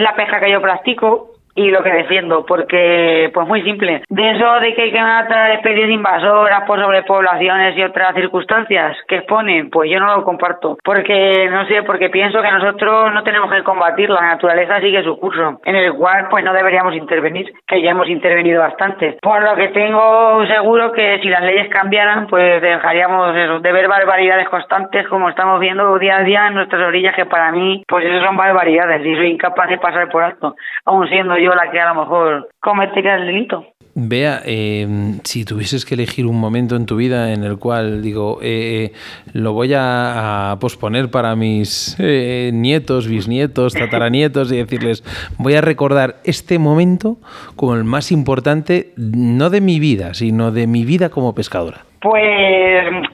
la 0.00 0.14
pesca 0.14 0.38
que 0.40 0.52
yo 0.52 0.60
practico, 0.60 1.34
y 1.58 1.70
lo 1.70 1.82
que 1.82 1.90
defiendo, 1.90 2.46
porque, 2.46 3.30
pues 3.34 3.48
muy 3.48 3.62
simple. 3.62 4.02
De 4.08 4.30
eso 4.30 4.60
de 4.60 4.74
que 4.74 4.82
hay 4.82 4.92
que 4.92 5.00
matar 5.00 5.50
especies 5.50 5.90
invasoras 5.90 6.62
por 6.66 6.80
sobrepoblaciones 6.80 7.76
y 7.76 7.82
otras 7.82 8.14
circunstancias 8.14 8.96
que 9.08 9.16
exponen, 9.16 9.68
pues 9.68 9.90
yo 9.90 9.98
no 9.98 10.16
lo 10.16 10.24
comparto. 10.24 10.78
Porque, 10.84 11.48
no 11.50 11.66
sé, 11.66 11.82
porque 11.82 12.10
pienso 12.10 12.40
que 12.40 12.50
nosotros 12.50 13.12
no 13.12 13.24
tenemos 13.24 13.50
que 13.50 13.64
combatir, 13.64 14.08
la 14.08 14.20
naturaleza 14.20 14.80
sigue 14.80 15.02
su 15.02 15.18
curso, 15.18 15.60
en 15.64 15.74
el 15.74 15.94
cual 15.94 16.28
pues 16.30 16.44
no 16.44 16.52
deberíamos 16.52 16.94
intervenir, 16.94 17.52
que 17.66 17.82
ya 17.82 17.90
hemos 17.90 18.08
intervenido 18.08 18.60
bastante. 18.60 19.18
Por 19.20 19.42
lo 19.42 19.56
que 19.56 19.68
tengo 19.68 20.46
seguro 20.46 20.92
que 20.92 21.18
si 21.20 21.28
las 21.28 21.42
leyes 21.42 21.68
cambiaran, 21.70 22.28
pues 22.28 22.62
dejaríamos 22.62 23.62
de 23.62 23.72
ver 23.72 23.88
barbaridades 23.88 24.48
constantes 24.48 25.08
como 25.08 25.28
estamos 25.28 25.58
viendo 25.58 25.98
día 25.98 26.18
a 26.18 26.22
día 26.22 26.46
en 26.46 26.54
nuestras 26.54 26.82
orillas, 26.82 27.16
que 27.16 27.26
para 27.26 27.50
mí, 27.50 27.82
pues 27.88 28.04
eso 28.04 28.24
son 28.24 28.36
barbaridades 28.36 29.04
y 29.04 29.16
soy 29.16 29.30
incapaz 29.30 29.68
de 29.68 29.78
pasar 29.78 30.08
por 30.08 30.22
alto, 30.22 30.54
aún 30.84 31.08
siendo 31.08 31.36
yo 31.36 31.47
la 31.54 31.70
que 31.70 31.80
a 31.80 31.92
lo 31.92 32.02
mejor 32.02 32.48
cometería 32.60 33.16
el 33.16 33.26
delito. 33.26 33.66
Vea, 34.00 34.42
em, 34.44 35.18
si 35.24 35.44
tuvieses 35.44 35.84
que 35.84 35.94
elegir 35.94 36.24
un 36.26 36.38
momento 36.38 36.76
en 36.76 36.86
tu 36.86 36.94
vida 36.94 37.32
en 37.32 37.42
el 37.42 37.58
cual 37.58 38.00
digo, 38.00 38.38
eh, 38.40 38.92
lo 39.32 39.54
voy 39.54 39.72
a, 39.76 40.56
posponer 40.60 41.10
para 41.10 41.34
mis 41.34 41.96
eh, 41.98 42.50
nietos, 42.54 43.08
bisnietos, 43.08 43.74
tataranietos 43.74 44.52
y 44.52 44.58
decirles, 44.58 45.02
voy 45.36 45.54
a 45.54 45.60
recordar 45.62 46.16
este 46.22 46.60
momento 46.60 47.16
como 47.56 47.74
el 47.74 47.82
más 47.82 48.12
importante, 48.12 48.92
no 48.96 49.50
de 49.50 49.60
mi 49.60 49.80
vida, 49.80 50.14
sino 50.14 50.52
de 50.52 50.68
mi 50.68 50.84
vida 50.84 51.08
como 51.08 51.34
pescadora. 51.34 51.78
Pues 52.00 52.22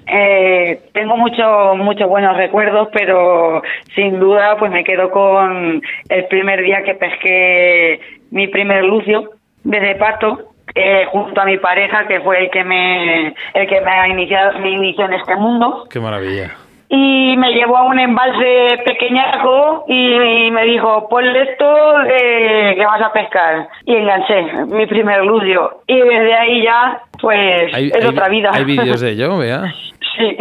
eh, 0.07 0.83
tengo 0.93 1.17
muchos 1.17 1.79
muchos 1.79 2.07
buenos 2.07 2.37
recuerdos, 2.37 2.89
pero 2.93 3.63
sin 3.95 4.21
duda 4.21 4.59
pues 4.59 4.71
me 4.71 4.85
quedo 4.85 5.11
con 5.11 5.81
el 6.11 6.27
primer 6.27 6.63
día 6.63 6.83
que 6.83 6.95
pesqué 6.95 8.01
mi 8.35 8.49
primer 8.49 8.85
lucio 8.85 9.31
desde 9.63 9.95
pato 9.95 10.51
eh, 10.75 11.07
junto 11.11 11.41
a 11.41 11.45
mi 11.45 11.57
pareja 11.59 12.07
que 12.09 12.21
fue 12.21 12.45
el 12.45 12.51
que 12.51 12.65
me 12.65 13.29
el 13.29 13.69
que 13.69 13.81
me 13.81 13.91
ha 13.91 14.09
iniciado 14.09 14.59
me 14.59 14.71
inició 14.71 15.05
en 15.05 15.15
este 15.15 15.37
mundo 15.37 15.87
Qué 15.89 16.01
maravilla. 16.01 16.51
y 16.89 17.37
me 17.37 17.53
llevó 17.53 17.77
a 17.77 17.85
un 17.85 17.99
embalse 17.99 18.83
pequeñaco 18.85 19.85
y, 19.89 20.51
me 20.51 20.65
dijo, 20.65 21.09
ponle 21.09 21.43
esto 21.43 22.03
eh, 22.03 22.75
que 22.77 22.85
vas 22.85 23.03
a 23.03 23.13
pescar. 23.13 23.69
Y 23.85 23.97
enganché 23.97 24.43
mi 24.67 24.87
primer 24.87 25.25
lucio. 25.25 25.81
Y 25.89 25.99
desde 25.99 26.35
ahí 26.35 26.63
ya, 26.63 27.01
pues, 27.21 27.73
es 27.75 28.05
otra 28.05 28.29
vida. 28.29 28.51
hay 28.53 28.65
vídeos 28.65 29.01
de 29.01 29.11
ello, 29.11 29.39
vea. 29.39 29.73
sí. 30.17 30.37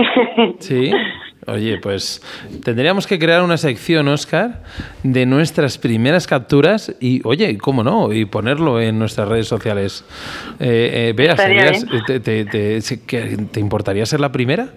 Sí. 0.60 0.92
Oye, 1.48 1.78
pues 1.78 2.22
tendríamos 2.64 3.06
que 3.08 3.20
crear 3.20 3.42
una 3.44 3.58
sección, 3.58 4.08
Oscar, 4.08 4.64
de 5.04 5.26
nuestras 5.26 5.78
primeras 5.78 6.26
capturas 6.28 6.94
y, 7.00 7.22
oye, 7.26 7.58
¿cómo 7.58 7.84
no? 7.84 8.14
Y 8.14 8.26
ponerlo 8.26 8.80
en 8.80 8.98
nuestras 9.00 9.28
redes 9.28 9.48
sociales. 9.48 10.04
Eh, 10.60 11.10
eh, 11.10 11.14
Bea, 11.16 11.32
Estaría 11.34 11.74
¿serías- 11.74 12.06
te, 12.08 12.20
te- 12.20 12.46
te- 12.46 12.82
se- 12.82 13.02
que- 13.02 13.38
¿te 13.52 13.60
importaría 13.60 14.06
ser 14.06 14.20
la 14.20 14.32
primera? 14.32 14.70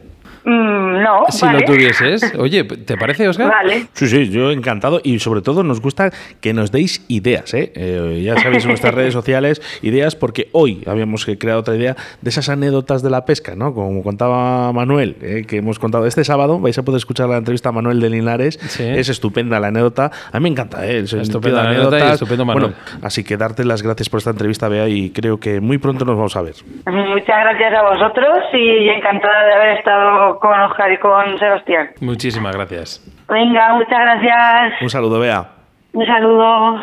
Mm, 0.49 1.03
no, 1.03 1.25
Si 1.29 1.45
vale. 1.45 1.59
lo 1.61 1.67
tuvieses. 1.67 2.33
Oye, 2.39 2.63
¿te 2.63 2.97
parece, 2.97 3.29
Oscar? 3.29 3.49
Vale. 3.51 3.87
Sí, 3.95 4.07
sí, 4.07 4.31
yo 4.31 4.53
encantado 4.53 5.01
y 5.03 5.19
sobre 5.19 5.43
todo 5.43 5.65
nos 5.65 5.81
gusta 5.81 6.11
que 6.41 6.53
nos 6.53 6.71
deis 6.71 7.05
ideas, 7.09 7.53
¿eh? 7.53 7.73
Eh, 7.75 8.23
ya 8.25 8.37
sabéis 8.39 8.63
en 8.63 8.69
nuestras 8.71 8.95
redes 8.95 9.13
sociales, 9.13 9.61
ideas 9.83 10.15
porque 10.15 10.49
hoy 10.53 10.85
habíamos 10.87 11.27
creado 11.39 11.61
otra 11.61 11.75
idea 11.75 11.97
de 12.23 12.31
esas 12.31 12.49
anécdotas 12.49 13.03
de 13.03 13.11
la 13.11 13.25
pesca, 13.25 13.57
¿no? 13.57 13.75
Como 13.75 14.05
contaba 14.05 14.73
Manuel, 14.73 15.17
eh, 15.21 15.45
que 15.49 15.57
hemos 15.57 15.81
contado 15.81 16.07
este 16.07 16.23
sábado, 16.23 16.61
vais 16.61 16.79
a 16.79 16.85
poder 16.85 16.99
escuchar 16.99 17.29
la 17.29 17.39
entrevista 17.39 17.71
a 17.71 17.73
Manuel 17.73 17.99
de 18.01 18.09
Linares, 18.11 18.59
Sí. 18.69 18.85
es 18.85 19.09
estupenda 19.09 19.59
la 19.59 19.69
anécdota, 19.69 20.13
a 20.33 20.39
mí 20.39 20.45
me 20.45 20.51
encanta, 20.51 20.87
¿eh? 20.87 21.01
Sentido 21.09 21.23
Estupenda 21.23 21.63
de 21.63 21.69
anécdota 21.71 21.99
y 21.99 22.13
estupendo 22.13 22.45
Manuel. 22.45 22.73
Bueno, 22.73 22.77
así 23.03 23.25
que 23.25 23.37
darte 23.37 23.65
las 23.65 23.83
gracias 23.83 24.09
por 24.09 24.19
esta 24.19 24.31
entrevista, 24.31 24.69
Bea, 24.69 24.89
y 24.89 25.11
creo 25.11 25.41
que 25.41 25.61
muy 25.61 25.79
pronto 25.79 26.05
nos 26.05 26.15
vamos 26.17 26.37
a 26.37 26.43
ver. 26.43 26.55
Muchas 26.87 27.27
gracias 27.27 27.73
a 27.75 27.83
vosotros 27.83 28.39
y 28.53 28.89
encantada 28.91 29.45
de 29.47 29.53
haber 29.55 29.79
estado 29.79 30.36
con 30.39 30.59
Oscar 30.61 30.93
y 30.93 30.99
con 30.99 31.39
Sebastián. 31.39 31.91
Muchísimas 32.01 32.55
gracias. 32.55 33.03
Venga, 33.29 33.75
muchas 33.75 33.99
gracias. 34.01 34.83
Un 34.83 34.91
saludo, 34.91 35.21
Bea. 35.21 35.49
Un 35.93 36.07
saludo. 36.07 36.83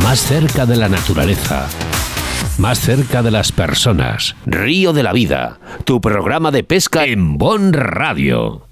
más 0.00 0.20
cerca 0.20 0.66
de 0.66 0.76
la 0.76 0.88
naturaleza. 0.88 1.68
Más 2.58 2.78
cerca 2.78 3.22
de 3.22 3.30
las 3.30 3.52
personas. 3.52 4.34
Río 4.46 4.92
de 4.92 5.02
la 5.02 5.12
Vida, 5.12 5.58
tu 5.84 6.00
programa 6.00 6.50
de 6.50 6.64
pesca 6.64 7.04
en 7.04 7.38
Bon 7.38 7.72
Radio. 7.72 8.71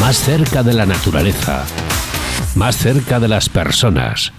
más 0.00 0.16
cerca 0.16 0.62
de 0.62 0.74
la 0.74 0.86
naturaleza, 0.86 1.64
más 2.54 2.76
cerca 2.76 3.20
de 3.20 3.28
las 3.28 3.48
personas. 3.48 4.32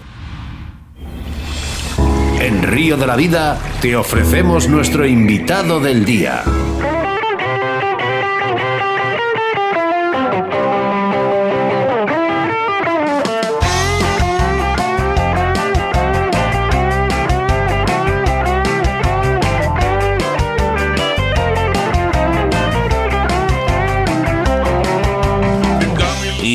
En 2.39 2.63
Río 2.63 2.97
de 2.97 3.07
la 3.07 3.15
Vida 3.15 3.57
te 3.81 3.95
ofrecemos 3.95 4.67
nuestro 4.69 5.05
invitado 5.07 5.79
del 5.79 6.05
día. 6.05 6.43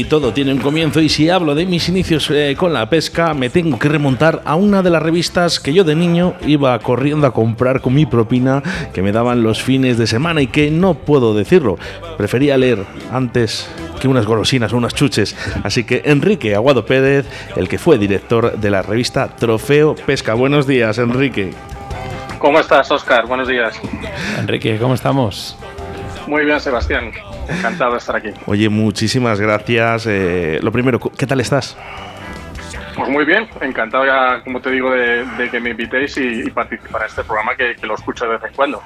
Y 0.03 0.07
todo 0.07 0.33
tiene 0.33 0.53
un 0.53 0.59
comienzo 0.59 1.01
y 1.01 1.09
si 1.09 1.31
hablo 1.31 1.55
de 1.55 1.65
mis 1.65 1.89
inicios 1.89 2.29
eh, 2.33 2.57
con 2.59 2.73
la 2.73 2.91
pesca 2.91 3.35
me 3.35 3.51
tengo 3.51 3.79
que 3.79 3.89
remontar 3.89 4.43
a 4.45 4.57
una 4.57 4.83
de 4.83 4.91
las 4.91 5.01
revistas 5.01 5.61
que 5.61 5.73
yo 5.73 5.85
de 5.85 5.95
niño 5.95 6.35
iba 6.45 6.77
corriendo 6.81 7.25
a 7.29 7.33
comprar 7.33 7.81
con 7.81 7.95
mi 7.95 8.05
propina 8.05 8.65
que 8.93 9.01
me 9.01 9.13
daban 9.13 9.45
los 9.45 9.63
fines 9.63 9.99
de 9.99 10.09
semana 10.09 10.43
y 10.43 10.49
que 10.49 10.73
no 10.73 10.95
puedo 10.95 11.35
decirlo. 11.35 11.79
Prefería 12.19 12.59
leer 12.59 12.85
antes 13.13 13.69
que 14.01 14.09
unas 14.09 14.27
golosinas 14.27 14.73
o 14.73 14.77
unas 14.77 14.93
chuches. 14.93 15.37
Así 15.63 15.85
que 15.85 16.03
Enrique 16.07 16.57
Aguado 16.57 16.85
Pérez, 16.85 17.25
el 17.55 17.69
que 17.69 17.79
fue 17.79 17.97
director 17.97 18.59
de 18.59 18.71
la 18.71 18.83
revista 18.83 19.29
Trofeo 19.29 19.95
Pesca. 19.95 20.35
Buenos 20.35 20.67
días, 20.67 20.99
Enrique. 20.99 21.53
¿Cómo 22.41 22.59
estás, 22.59 22.91
Oscar? 22.91 23.29
Buenos 23.29 23.47
días. 23.47 23.81
Enrique, 24.37 24.79
¿cómo 24.81 24.95
estamos? 24.95 25.57
Muy 26.27 26.45
bien, 26.45 26.59
Sebastián. 26.59 27.13
Encantado 27.59 27.93
de 27.93 27.99
estar 27.99 28.17
aquí. 28.17 28.31
Oye, 28.47 28.69
muchísimas 28.69 29.41
gracias. 29.41 30.07
Eh, 30.07 30.59
lo 30.63 30.73
primero, 30.73 30.99
¿qué 30.99 31.27
tal 31.27 31.41
estás? 31.41 31.77
Pues 32.95 33.09
muy 33.09 33.25
bien, 33.25 33.49
encantado 33.63 34.05
ya, 34.05 34.43
como 34.45 34.61
te 34.61 34.71
digo, 34.71 34.91
de, 34.91 35.25
de 35.25 35.51
que 35.51 35.61
me 35.61 35.71
invitéis 35.71 36.15
y, 36.19 36.43
y 36.47 36.51
participar 36.51 37.03
en 37.03 37.09
este 37.09 37.25
programa 37.25 37.57
que, 37.57 37.75
que 37.75 37.87
lo 37.87 37.95
escucho 37.95 38.27
de 38.27 38.33
vez 38.33 38.43
en 38.45 38.55
cuando. 38.55 38.83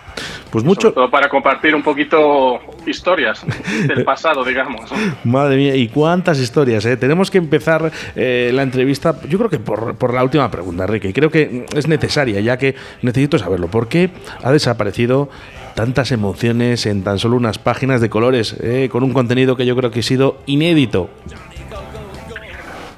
Pues 0.51 0.63
Sobre 0.63 0.65
mucho, 0.65 0.93
todo 0.93 1.11
para 1.11 1.29
compartir 1.29 1.75
un 1.75 1.83
poquito 1.83 2.61
historias 2.87 3.45
del 3.87 4.05
pasado, 4.05 4.45
digamos. 4.45 4.91
Madre 5.25 5.57
mía, 5.57 5.75
y 5.75 5.89
cuántas 5.89 6.39
historias, 6.39 6.85
¿eh? 6.87 6.97
Tenemos 6.97 7.33
que 7.33 7.39
empezar 7.39 7.91
eh, 8.15 8.53
la 8.55 8.63
entrevista, 8.63 9.17
yo 9.29 9.39
creo 9.39 9.51
que 9.51 9.59
por, 9.59 9.97
por 9.97 10.15
la 10.15 10.23
última 10.23 10.51
pregunta, 10.53 10.85
Enrique. 10.85 11.09
y 11.09 11.13
Creo 11.13 11.31
que 11.31 11.67
es 11.75 11.89
necesaria, 11.89 12.41
ya 12.41 12.57
que 12.59 12.77
necesito 13.03 13.39
saberlo. 13.39 13.67
¿Por 13.67 13.89
qué 13.89 14.11
ha 14.43 14.53
desaparecido 14.53 15.31
tantas 15.77 16.11
emociones 16.11 16.87
en 16.87 17.05
tan 17.05 17.19
solo 17.21 17.37
unas 17.37 17.59
páginas 17.59 18.01
de 18.01 18.11
colores, 18.11 18.57
eh, 18.61 18.89
con 18.91 19.05
un 19.05 19.13
contenido 19.13 19.57
que 19.57 19.65
yo 19.67 19.77
creo 19.77 19.93
que 19.93 20.01
ha 20.01 20.03
sido 20.03 20.39
inédito? 20.47 21.09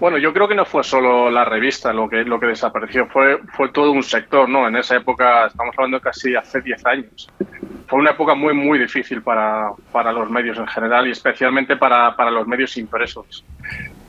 Bueno, 0.01 0.17
yo 0.17 0.33
creo 0.33 0.47
que 0.47 0.55
no 0.55 0.65
fue 0.65 0.85
solo 0.85 1.29
la 1.29 1.45
revista 1.45 1.93
lo 1.93 2.09
que, 2.09 2.23
lo 2.25 2.39
que 2.39 2.47
desapareció, 2.47 3.07
fue, 3.09 3.39
fue 3.57 3.71
todo 3.71 3.91
un 3.91 4.05
sector, 4.05 4.49
¿no? 4.49 4.69
En 4.69 4.77
esa 4.77 4.97
época, 4.97 5.47
estamos 5.47 5.75
hablando 5.77 6.01
casi 6.01 6.37
hace 6.37 6.61
10 6.61 6.87
años. 6.87 7.29
Fue 7.89 7.99
una 7.99 8.11
época 8.13 8.37
muy, 8.37 8.55
muy 8.55 8.79
difícil 8.79 9.23
para, 9.23 9.71
para 9.91 10.13
los 10.13 10.31
medios 10.31 10.57
en 10.57 10.69
general 10.69 11.09
y 11.09 11.11
especialmente 11.11 11.77
para, 11.77 12.15
para 12.15 12.31
los 12.31 12.47
medios 12.47 12.77
impresos. 12.77 13.45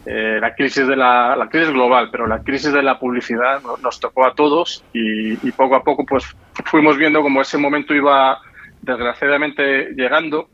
Eh, 0.05 0.37
la 0.39 0.53
crisis 0.53 0.85
de 0.87 0.95
la, 0.95 1.47
crisis 1.49 1.71
global, 1.71 2.09
pero 2.11 2.27
la 2.27 2.39
crisis 2.43 2.71
de 2.71 2.83
la 2.83 2.99
publicidad 2.99 3.61
no- 3.63 3.77
nos 3.77 3.99
tocó 3.99 4.25
a 4.27 4.33
todos 4.35 4.83
y, 4.93 5.33
y 5.47 5.51
poco 5.53 5.75
a 5.75 5.83
poco 5.83 6.05
pues 6.05 6.23
fuimos 6.65 6.97
viendo 6.97 7.21
como 7.21 7.41
ese 7.41 7.57
momento 7.57 7.93
iba 7.95 8.39
desgraciadamente 8.81 9.93
llegando 9.95 10.49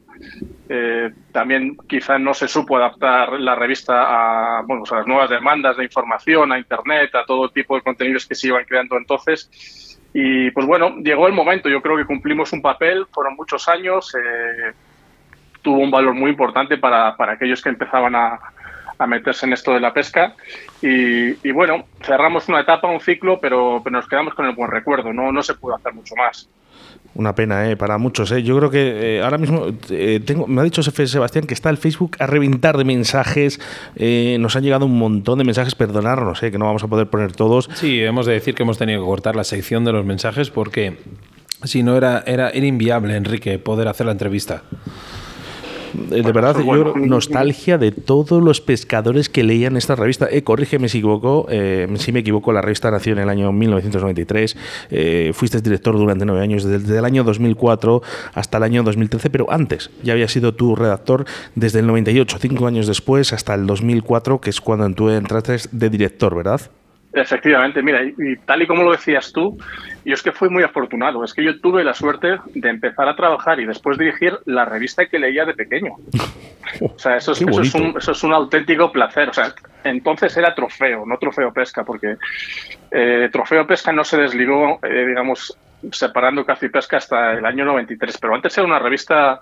eh, 0.68 1.12
también 1.32 1.78
quizá 1.88 2.18
no 2.18 2.34
se 2.34 2.48
supo 2.48 2.78
adaptar 2.78 3.34
la 3.40 3.56
revista 3.56 4.60
a 4.60 4.64
las 4.64 5.08
nuevas 5.08 5.30
demandas 5.30 5.78
de 5.78 5.84
información, 5.84 6.52
a 6.52 6.58
Internet, 6.58 7.14
a 7.16 7.26
todo 7.26 7.50
tipo 7.50 7.76
de 7.76 7.82
contenidos 7.82 8.26
que 8.26 8.36
se 8.36 8.48
iban 8.48 8.66
creando 8.66 8.98
entonces. 8.98 10.00
Y 10.14 10.50
pues 10.52 10.66
bueno, 10.66 10.96
llegó 11.04 11.28
el 11.28 11.34
momento, 11.34 11.70
yo 11.70 11.82
creo 11.82 11.98
que 11.98 12.06
cumplimos 12.06 12.54
un 12.54 12.62
papel, 12.62 13.06
fueron 13.12 13.36
muchos 13.36 13.68
años, 13.68 14.16
eh, 14.16 14.74
tuvo 15.62 15.80
un 15.80 15.92
valor 15.92 16.14
muy 16.14 16.32
importante 16.32 16.78
para, 16.78 17.16
para 17.18 17.34
aquellos 17.34 17.62
que 17.62 17.70
empezaban 17.70 18.16
a, 18.16 18.40
a 18.98 19.08
meterse 19.08 19.46
en 19.46 19.54
esto 19.54 19.74
de 19.74 19.82
la 19.82 19.94
pesca. 19.94 20.34
Y, 20.82 21.48
y 21.48 21.52
bueno, 21.52 21.86
cerramos 22.02 22.48
una 22.48 22.62
etapa, 22.62 22.88
un 22.88 23.02
ciclo, 23.02 23.40
pero, 23.40 23.82
pero 23.84 23.98
nos 23.98 24.08
quedamos 24.08 24.34
con 24.34 24.46
el 24.46 24.56
buen 24.56 24.72
recuerdo, 24.72 25.12
no, 25.12 25.32
no 25.32 25.44
se 25.44 25.56
pudo 25.56 25.76
hacer 25.76 25.94
mucho 25.94 26.16
más. 26.16 26.50
Una 27.16 27.34
pena, 27.34 27.70
¿eh? 27.70 27.78
Para 27.78 27.98
muchos, 27.98 28.30
¿eh? 28.32 28.44
Yo 28.44 28.58
creo 28.58 28.70
que 28.70 29.18
eh, 29.18 29.22
ahora 29.22 29.38
mismo 29.38 29.68
eh, 29.90 30.20
tengo, 30.26 30.48
me 30.48 30.60
ha 30.60 30.64
dicho 30.66 30.84
Sebastián 30.84 31.46
que 31.48 31.54
está 31.54 31.70
el 31.70 31.78
Facebook 31.78 32.18
a 32.20 32.28
reventar 32.28 32.78
de 32.78 32.84
mensajes. 32.84 33.62
Eh, 33.96 34.36
nos 34.42 34.58
han 34.58 34.64
llegado 34.64 34.86
un 34.86 35.00
montón 35.00 35.38
de 35.38 35.46
mensajes, 35.46 35.76
perdonarnos, 35.76 36.44
¿eh? 36.44 36.52
Que 36.52 36.58
no 36.58 36.66
vamos 36.66 36.84
a 36.84 36.88
poder 36.88 37.08
poner 37.08 37.32
todos. 37.32 37.70
Sí, 37.76 38.02
hemos 38.02 38.26
de 38.26 38.34
decir 38.34 38.54
que 38.54 38.64
hemos 38.64 38.78
tenido 38.78 39.00
que 39.00 39.06
cortar 39.06 39.38
la 39.38 39.46
sección 39.46 39.86
de 39.86 39.94
los 39.94 40.06
mensajes 40.06 40.50
porque 40.50 40.98
si 41.64 41.84
no 41.84 41.96
era, 41.96 42.22
era, 42.28 42.50
era 42.50 42.66
inviable, 42.66 43.16
Enrique, 43.16 43.60
poder 43.60 43.88
hacer 43.88 44.08
la 44.08 44.12
entrevista. 44.12 44.64
Eh, 46.12 46.22
de 46.22 46.32
verdad, 46.32 46.56
yo 46.60 46.94
nostalgia 46.96 47.78
de 47.78 47.92
todos 47.92 48.44
los 48.44 48.62
pescadores 48.62 49.30
que 49.30 49.44
leían 49.44 49.78
esta 49.78 49.96
revista. 49.96 50.28
Eh, 50.30 50.44
corrígeme 50.44 50.90
si 50.90 51.00
equivoco, 51.00 51.48
eh, 51.50 51.88
si 51.98 52.12
me 52.12 52.20
equivoco, 52.20 52.52
la 52.52 52.62
revista 52.62 52.92
nació 52.92 53.14
en 53.14 53.20
el 53.20 53.30
año 53.30 53.52
1993. 53.52 54.58
Eh, 54.90 55.32
fuiste 55.34 55.62
director 55.62 55.98
durante 55.98 56.26
nueve 56.26 56.42
años, 56.42 56.64
desde 56.64 56.98
el 56.98 57.06
año 57.06 57.24
2004 57.24 58.02
hasta 58.34 58.58
el 58.58 58.64
año 58.64 58.84
2013, 58.84 59.30
pero 59.30 59.52
antes 59.52 59.92
ya 60.04 60.14
había 60.14 60.28
sido 60.28 60.54
tu 60.54 60.76
redactor 60.76 61.26
desde 61.56 61.80
el 61.80 61.88
98, 61.88 62.38
cinco 62.40 62.68
años 62.68 62.88
después, 62.88 63.34
hasta 63.34 63.54
el 63.54 63.68
2004, 63.68 64.42
que 64.42 64.50
es 64.50 64.62
cuando 64.62 64.90
tú 64.92 65.10
entraste 65.10 65.58
de 65.72 65.90
director, 65.90 66.36
¿verdad? 66.36 66.62
Efectivamente, 67.16 67.82
mira, 67.82 68.04
y, 68.04 68.14
y, 68.18 68.36
tal 68.46 68.62
y 68.62 68.68
como 68.68 68.84
lo 68.84 68.92
decías 68.92 69.32
tú, 69.32 69.58
yo 70.04 70.14
es 70.14 70.22
que 70.22 70.34
fui 70.34 70.50
muy 70.50 70.64
afortunado. 70.64 71.24
Es 71.24 71.34
que 71.34 71.44
yo 71.44 71.60
tuve 71.62 71.82
la 71.84 71.94
suerte 71.94 72.36
de 72.54 72.70
empezar 72.70 73.08
a 73.08 73.16
trabajar 73.16 73.58
y 73.62 73.66
después 73.66 73.98
dirigir 73.98 74.34
la 74.46 74.66
revista 74.66 75.06
que 75.06 75.18
leía 75.18 75.46
de 75.46 75.54
pequeño. 75.54 75.92
O 76.82 76.98
sea, 76.98 77.16
eso 77.16 77.32
es, 77.32 77.42
eso 77.42 77.62
es, 77.62 77.76
un, 77.76 77.96
eso 77.96 78.12
es 78.12 78.24
un, 78.24 78.34
auténtico 78.34 78.92
placer. 78.92 79.30
O 79.30 79.34
sea, 79.34 79.54
entonces 79.84 80.36
era 80.36 80.54
trofeo, 80.54 81.06
no 81.06 81.16
trofeo 81.18 81.54
pesca, 81.54 81.84
porque 81.86 82.16
eh, 82.92 83.30
trofeo 83.32 83.66
pesca 83.68 83.94
no 83.94 84.04
se 84.04 84.18
desligó, 84.18 84.80
eh, 84.84 85.06
digamos, 85.06 85.58
separando 85.92 86.44
caza 86.44 86.66
y 86.66 86.70
pesca 86.70 86.98
hasta 86.98 87.34
el 87.34 87.46
año 87.46 87.66
93. 87.66 88.18
Pero 88.20 88.36
antes 88.36 88.58
era 88.58 88.68
una 88.68 88.80
revista 88.80 89.40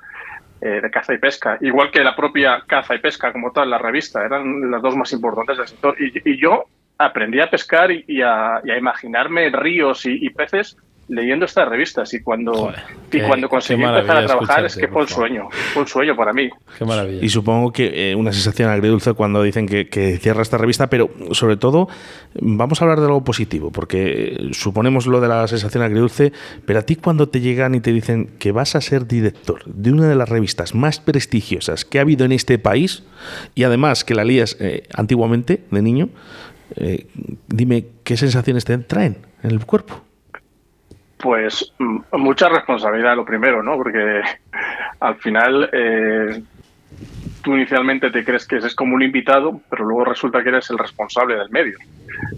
eh, 0.61 0.82
de 0.82 0.91
caza 0.91 1.13
y 1.13 1.17
pesca, 1.17 1.57
igual 1.61 1.89
que 1.91 2.03
la 2.03 2.13
propia 2.13 2.61
caza 2.67 2.93
y 2.93 2.99
pesca 2.99 3.32
como 3.32 3.51
tal, 3.51 3.69
la 3.69 3.80
revista, 3.80 4.24
eran 4.24 4.69
las 4.69 4.82
dos 4.82 4.95
más 4.95 5.11
importantes 5.13 5.57
del 5.57 5.67
sector. 5.67 5.95
Y, 5.99 6.30
y 6.30 6.39
yo 6.39 6.65
aprendí 6.98 7.39
a 7.39 7.50
pescar 7.50 7.91
y, 7.91 8.04
y, 8.08 8.22
a, 8.22 8.62
y 8.64 8.72
a, 8.72 8.78
imaginarme 8.78 9.50
ríos 9.50 10.06
y, 10.06 10.26
y, 10.26 10.30
peces 10.30 10.78
leyendo 11.10 11.46
estas 11.46 11.68
revistas 11.68 12.14
y 12.14 12.22
cuando 12.24 12.54
Joder, 12.54 12.80
y 13.08 13.18
qué- 13.18 13.24
cuando 13.24 13.50
conseguí 13.50 13.84
empezar 13.84 14.18
a 14.18 14.26
trabajar 14.26 14.66
es 14.66 14.78
que 14.78 14.88
fue 14.88 15.02
un 15.02 15.08
sueño, 15.10 15.50
fue 15.74 15.82
un 15.82 15.88
sueño 15.88 16.16
para 16.16 16.32
mí. 16.32 16.50
Qué 16.78 16.86
maravilla. 16.86 17.20
Y 17.24 17.28
supongo 17.28 17.74
que 17.74 18.12
eh, 18.12 18.16
una 18.16 18.32
sensación 18.32 18.70
agridulce 18.70 19.12
cuando 19.14 19.44
dicen 19.44 19.68
que, 19.68 19.89
que 19.89 20.18
cierra 20.18 20.41
esta 20.41 20.58
revista, 20.58 20.89
pero 20.89 21.10
sobre 21.32 21.58
todo 21.58 21.89
vamos 22.39 22.82
a 22.82 22.86
hablar 22.86 23.02
de 23.02 23.08
algo 23.08 23.22
positivo, 23.26 23.70
porque 23.70 24.38
eh, 24.39 24.54
suponemos 24.54 25.06
lo 25.06 25.20
de 25.20 25.28
la 25.28 25.46
sensación 25.50 25.84
agridulce, 25.84 26.32
pero 26.66 26.80
a 26.80 26.84
ti 26.84 26.96
cuando 26.96 27.28
te 27.28 27.41
llegan 27.41 27.76
y 27.76 27.82
te 27.82 27.91
dicen 27.91 28.30
que 28.39 28.54
vas 28.54 28.76
a 28.78 28.82
ser 28.82 29.06
director 29.06 29.62
de 29.66 29.91
una 29.91 30.08
de 30.08 30.16
las 30.16 30.30
revistas 30.30 30.74
más 30.74 31.02
prestigiosas 31.02 31.84
que 31.84 32.00
ha 32.00 32.04
habido 32.04 32.24
en 32.24 32.32
este 32.32 32.60
país, 32.60 33.04
y 33.56 33.64
además 33.66 34.06
que 34.06 34.16
la 34.16 34.24
lías 34.24 34.56
eh, 34.62 34.84
antiguamente 34.96 35.64
de 35.70 35.82
niño, 35.82 36.10
eh, 36.76 37.07
dime 37.47 37.86
qué 38.03 38.17
sensaciones 38.17 38.65
te 38.65 38.78
traen 38.80 39.17
en 39.43 39.51
el 39.51 39.65
cuerpo. 39.65 40.01
Pues 41.17 41.71
mm, 41.80 41.99
mucha 42.13 42.49
responsabilidad 42.49 43.15
lo 43.15 43.26
primero, 43.26 43.63
¿no? 43.63 43.78
Porque 43.78 44.21
al 44.99 45.15
final 45.15 45.69
eh, 45.71 46.41
tú 47.43 47.55
inicialmente 47.55 48.11
te 48.11 48.24
crees 48.26 48.45
que 48.47 48.57
eres 48.57 48.76
como 48.76 48.95
un 48.95 49.03
invitado, 49.03 49.61
pero 49.69 49.86
luego 49.86 50.05
resulta 50.05 50.43
que 50.43 50.49
eres 50.49 50.69
el 50.69 50.78
responsable 50.78 51.36
del 51.36 51.49
medio. 51.49 51.78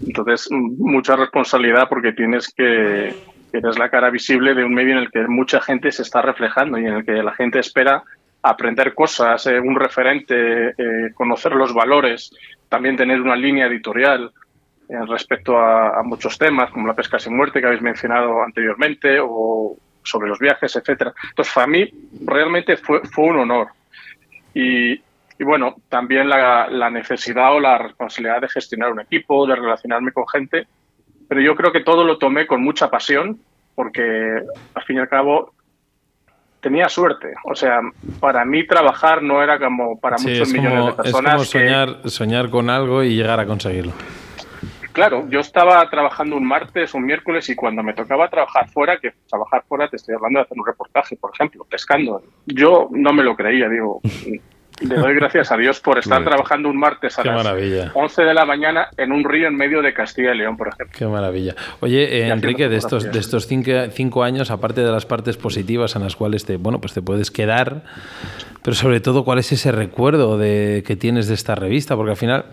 Entonces, 0.06 0.48
mm, 0.50 0.76
mucha 0.78 1.16
responsabilidad 1.16 1.88
porque 1.88 2.12
tienes 2.12 2.52
que 2.52 3.14
eres 3.52 3.78
la 3.78 3.88
cara 3.88 4.10
visible 4.10 4.54
de 4.54 4.64
un 4.64 4.74
medio 4.74 4.92
en 4.92 4.98
el 4.98 5.10
que 5.10 5.26
mucha 5.26 5.60
gente 5.60 5.90
se 5.90 6.02
está 6.02 6.20
reflejando 6.20 6.78
y 6.78 6.84
en 6.84 6.94
el 6.94 7.04
que 7.04 7.22
la 7.22 7.32
gente 7.32 7.58
espera 7.58 8.02
aprender 8.42 8.94
cosas, 8.94 9.46
eh, 9.46 9.58
un 9.58 9.74
referente, 9.74 10.74
conocer 11.14 11.52
los 11.52 11.72
valores, 11.72 12.30
también 12.68 12.96
tener 12.96 13.20
una 13.20 13.36
línea 13.36 13.66
editorial 13.66 14.32
eh, 14.88 14.94
respecto 15.08 15.58
a, 15.58 15.98
a, 15.98 16.02
muchos 16.02 16.38
temas, 16.38 16.70
como 16.70 16.86
la 16.86 16.94
pesca 16.94 17.18
sin 17.18 17.36
muerte 17.36 17.60
que 17.60 17.66
habéis 17.66 17.82
mencionado 17.82 18.42
anteriormente, 18.42 19.18
o 19.20 19.76
sobre 20.06 20.28
los 20.28 20.38
viajes, 20.38 20.74
etcétera. 20.76 21.12
Entonces, 21.28 21.52
para 21.52 21.66
mí 21.66 21.90
realmente 22.24 22.76
fue, 22.76 23.00
fue 23.04 23.24
un 23.24 23.38
honor. 23.38 23.68
Y, 24.54 24.92
y 24.92 25.44
bueno, 25.44 25.76
también 25.88 26.28
la, 26.28 26.68
la, 26.70 26.88
necesidad 26.88 27.52
o 27.54 27.60
la 27.60 27.78
responsabilidad 27.78 28.40
de 28.40 28.48
gestionar 28.48 28.92
un 28.92 29.00
equipo, 29.00 29.46
de 29.46 29.56
relacionarme 29.56 30.12
con 30.12 30.26
gente, 30.28 30.66
pero 31.28 31.40
yo 31.40 31.56
creo 31.56 31.72
que 31.72 31.80
todo 31.80 32.04
lo 32.04 32.18
tomé 32.18 32.46
con 32.46 32.62
mucha 32.62 32.88
pasión, 32.88 33.38
porque 33.74 34.40
al 34.74 34.82
fin 34.84 34.96
y 34.96 35.00
al 35.00 35.08
cabo 35.08 35.52
tenía 36.66 36.88
suerte. 36.88 37.32
O 37.44 37.54
sea, 37.54 37.78
para 38.18 38.44
mí 38.44 38.66
trabajar 38.66 39.22
no 39.22 39.40
era 39.40 39.56
como 39.56 40.00
para 40.00 40.18
sí, 40.18 40.30
muchos 40.30 40.48
es 40.48 40.54
millones 40.54 40.86
de 40.86 40.92
personas. 40.94 41.32
Es 41.32 41.32
como 41.32 41.44
soñar, 41.44 42.02
que... 42.02 42.10
soñar 42.10 42.50
con 42.50 42.70
algo 42.70 43.04
y 43.04 43.14
llegar 43.14 43.38
a 43.38 43.46
conseguirlo. 43.46 43.92
Claro, 44.92 45.28
yo 45.28 45.38
estaba 45.38 45.88
trabajando 45.88 46.36
un 46.36 46.44
martes, 46.44 46.92
un 46.94 47.04
miércoles 47.04 47.48
y 47.50 47.54
cuando 47.54 47.84
me 47.84 47.92
tocaba 47.92 48.28
trabajar 48.28 48.68
fuera, 48.68 48.98
que 48.98 49.12
trabajar 49.28 49.62
fuera 49.68 49.88
te 49.88 49.94
estoy 49.94 50.16
hablando 50.16 50.40
de 50.40 50.44
hacer 50.44 50.58
un 50.58 50.66
reportaje, 50.66 51.14
por 51.16 51.30
ejemplo, 51.34 51.64
pescando, 51.70 52.20
yo 52.46 52.88
no 52.90 53.12
me 53.12 53.22
lo 53.22 53.36
creía, 53.36 53.68
digo, 53.68 54.00
le 54.80 54.96
doy 54.96 55.14
gracias 55.14 55.50
a 55.52 55.56
Dios 55.56 55.80
por 55.80 55.98
estar 55.98 56.22
trabajando 56.24 56.68
un 56.68 56.78
martes 56.78 57.18
a 57.18 57.22
Qué 57.22 57.28
las 57.28 57.44
maravilla. 57.44 57.90
11 57.94 58.22
de 58.22 58.34
la 58.34 58.44
mañana 58.44 58.88
en 58.96 59.12
un 59.12 59.24
río 59.24 59.48
en 59.48 59.56
medio 59.56 59.82
de 59.82 59.94
Castilla 59.94 60.34
y 60.34 60.38
León, 60.38 60.56
por 60.56 60.68
ejemplo. 60.68 60.94
Qué 60.96 61.06
maravilla. 61.06 61.54
Oye, 61.80 62.22
eh, 62.22 62.28
Enrique, 62.28 62.68
de 62.68 62.76
estos, 62.76 63.10
de 63.10 63.18
estos 63.18 63.46
cinco, 63.46 63.70
cinco, 63.90 64.22
años, 64.22 64.50
aparte 64.50 64.82
de 64.82 64.90
las 64.90 65.06
partes 65.06 65.36
positivas 65.36 65.96
en 65.96 66.02
las 66.02 66.16
cuales 66.16 66.44
te, 66.44 66.56
bueno, 66.56 66.80
pues 66.80 66.92
te 66.92 67.02
puedes 67.02 67.30
quedar, 67.30 67.82
pero 68.66 68.74
sobre 68.74 68.98
todo, 68.98 69.24
¿cuál 69.24 69.38
es 69.38 69.52
ese 69.52 69.70
recuerdo 69.70 70.38
de, 70.38 70.82
que 70.84 70.96
tienes 70.96 71.28
de 71.28 71.34
esta 71.34 71.54
revista? 71.54 71.94
Porque 71.94 72.10
al 72.10 72.16
final 72.16 72.46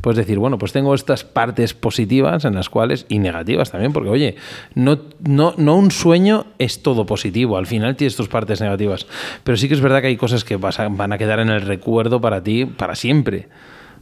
puedes 0.00 0.16
decir, 0.16 0.38
bueno, 0.38 0.58
pues 0.58 0.72
tengo 0.72 0.94
estas 0.94 1.24
partes 1.24 1.74
positivas 1.74 2.44
en 2.44 2.54
las 2.54 2.68
cuales, 2.70 3.04
y 3.08 3.18
negativas 3.18 3.72
también, 3.72 3.92
porque 3.92 4.08
oye, 4.08 4.36
no, 4.76 4.96
no, 5.26 5.54
no 5.56 5.74
un 5.74 5.90
sueño 5.90 6.46
es 6.60 6.84
todo 6.84 7.04
positivo, 7.04 7.58
al 7.58 7.66
final 7.66 7.96
tienes 7.96 8.14
tus 8.14 8.28
partes 8.28 8.60
negativas, 8.60 9.08
pero 9.42 9.56
sí 9.56 9.66
que 9.66 9.74
es 9.74 9.80
verdad 9.80 10.02
que 10.02 10.06
hay 10.06 10.16
cosas 10.16 10.44
que 10.44 10.54
van 10.54 11.12
a 11.12 11.18
quedar 11.18 11.40
en 11.40 11.48
el 11.48 11.62
recuerdo 11.62 12.20
para 12.20 12.44
ti 12.44 12.64
para 12.64 12.94
siempre. 12.94 13.48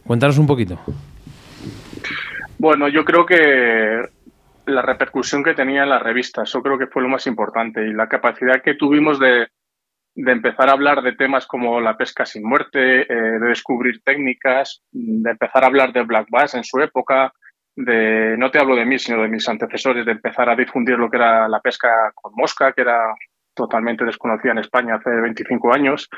Cuéntanos 0.05 0.37
un 0.37 0.45
poquito. 0.45 0.79
Bueno, 2.59 2.89
yo 2.89 3.03
creo 3.03 3.25
que 3.25 4.03
la 4.67 4.83
repercusión 4.83 5.43
que 5.43 5.55
tenía 5.55 5.81
en 5.81 5.89
la 5.89 5.97
revista, 5.97 6.43
eso 6.43 6.61
creo 6.61 6.77
que 6.77 6.85
fue 6.85 7.01
lo 7.01 7.09
más 7.09 7.25
importante 7.25 7.87
y 7.87 7.91
la 7.91 8.07
capacidad 8.07 8.61
que 8.61 8.75
tuvimos 8.75 9.19
de, 9.19 9.47
de 10.15 10.31
empezar 10.31 10.69
a 10.69 10.71
hablar 10.71 11.01
de 11.01 11.13
temas 11.13 11.45
como 11.45 11.81
la 11.81 11.97
pesca 11.97 12.25
sin 12.25 12.47
muerte, 12.47 13.01
eh, 13.01 13.39
de 13.39 13.47
descubrir 13.47 14.01
técnicas, 14.01 14.81
de 14.91 15.29
empezar 15.29 15.63
a 15.63 15.67
hablar 15.67 15.91
de 15.91 16.03
Black 16.03 16.27
Bass 16.29 16.55
en 16.55 16.63
su 16.63 16.79
época, 16.79 17.33
de, 17.75 18.37
no 18.37 18.49
te 18.49 18.59
hablo 18.59 18.77
de 18.77 18.85
mí, 18.85 18.97
sino 18.97 19.21
de 19.21 19.27
mis 19.27 19.47
antecesores, 19.49 20.05
de 20.05 20.13
empezar 20.13 20.49
a 20.49 20.55
difundir 20.55 20.97
lo 20.97 21.09
que 21.09 21.17
era 21.17 21.49
la 21.49 21.59
pesca 21.59 22.13
con 22.15 22.31
mosca, 22.33 22.71
que 22.71 22.81
era 22.81 23.13
totalmente 23.53 24.05
desconocida 24.05 24.53
en 24.53 24.59
España 24.59 24.95
hace 24.95 25.09
25 25.09 25.73
años, 25.73 26.09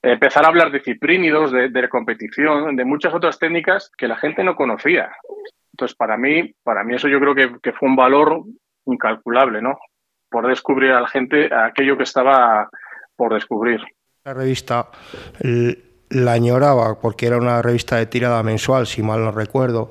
empezar 0.00 0.44
a 0.44 0.48
hablar 0.48 0.70
de 0.70 0.80
ciprínidos, 0.80 1.50
de, 1.50 1.88
competición, 1.88 2.76
de 2.76 2.84
muchas 2.84 3.12
otras 3.12 3.38
técnicas 3.38 3.90
que 3.98 4.08
la 4.08 4.16
gente 4.16 4.44
no 4.44 4.54
conocía. 4.54 5.10
Entonces, 5.72 5.96
para 5.96 6.16
mí, 6.16 6.54
para 6.62 6.84
mí 6.84 6.94
eso 6.94 7.08
yo 7.08 7.18
creo 7.18 7.34
que, 7.34 7.60
que 7.60 7.72
fue 7.72 7.88
un 7.88 7.96
valor 7.96 8.44
incalculable, 8.86 9.60
¿no? 9.60 9.78
Por 10.30 10.46
descubrir 10.46 10.92
a 10.92 11.00
la 11.00 11.08
gente 11.08 11.50
aquello 11.52 11.96
que 11.96 12.04
estaba 12.04 12.68
por 13.20 13.34
descubrir. 13.34 13.80
La 14.24 14.32
revista 14.32 14.88
la 16.08 16.32
añoraba 16.32 16.98
porque 16.98 17.26
era 17.26 17.36
una 17.36 17.60
revista 17.60 17.96
de 17.96 18.06
tirada 18.06 18.42
mensual, 18.42 18.86
si 18.86 19.02
mal 19.02 19.22
no 19.22 19.30
recuerdo. 19.30 19.90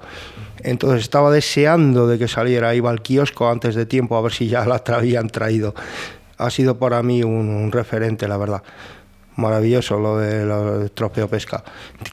Entonces 0.64 1.02
estaba 1.02 1.30
deseando 1.30 2.08
de 2.08 2.18
que 2.18 2.28
saliera, 2.28 2.74
iba 2.74 2.90
al 2.90 3.04
kiosco 3.04 3.48
antes 3.48 3.76
de 3.76 3.86
tiempo 3.86 4.18
a 4.18 4.22
ver 4.22 4.32
si 4.32 4.48
ya 4.48 4.66
la 4.66 4.82
habían 4.88 5.30
traído. 5.30 5.76
Ha 6.40 6.50
sido 6.50 6.80
para 6.80 7.04
mí 7.04 7.22
un, 7.22 7.72
referente, 7.72 8.28
la 8.28 8.38
verdad 8.38 8.64
maravilloso 9.36 9.98
lo 9.98 10.18
de 10.18 10.46
lo 10.46 10.90
trofeo 10.90 11.30
pesca. 11.30 11.64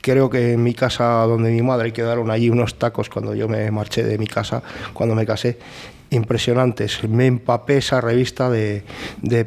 Creo 0.01 0.31
que 0.31 0.53
en 0.53 0.63
mi 0.63 0.75
casa 0.75 1.25
donde 1.27 1.51
mi 1.51 1.61
madre 1.61 1.93
quedaron 1.93 2.31
allí 2.31 2.51
unos 2.51 2.77
tacos 2.79 3.09
cuando 3.09 3.35
yo 3.35 3.49
me 3.49 3.69
marché 3.73 4.05
de 4.05 4.17
mi 4.17 4.29
casa, 4.29 4.63
cuando 4.93 5.17
me 5.17 5.27
casé, 5.27 5.59
impresionantes. 6.11 7.03
Me 7.09 7.27
empapé 7.27 7.79
esa 7.79 8.01
revista 8.01 8.51
de, 8.51 8.83
de 9.23 9.47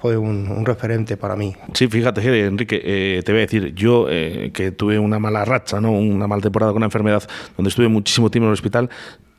fue 0.00 0.16
un, 0.16 0.50
un, 0.50 0.64
referente 0.64 1.16
para 1.16 1.36
mí. 1.36 1.54
Sí, 1.72 1.88
fíjate, 1.88 2.46
Enrique, 2.46 2.80
eh, 2.84 3.22
te 3.24 3.32
voy 3.32 3.40
a 3.40 3.42
decir, 3.42 3.74
yo 3.74 4.06
eh, 4.08 4.50
que 4.52 4.72
tuve 4.72 4.98
una 4.98 5.18
mala 5.18 5.44
racha, 5.44 5.80
¿no? 5.80 5.92
una 5.92 6.26
mala 6.26 6.42
temporada 6.42 6.72
con 6.72 6.78
una 6.78 6.86
enfermedad, 6.86 7.22
donde 7.56 7.68
estuve 7.68 7.88
muchísimo 7.88 8.30
tiempo 8.30 8.46
en 8.46 8.50
el 8.50 8.54
hospital, 8.54 8.90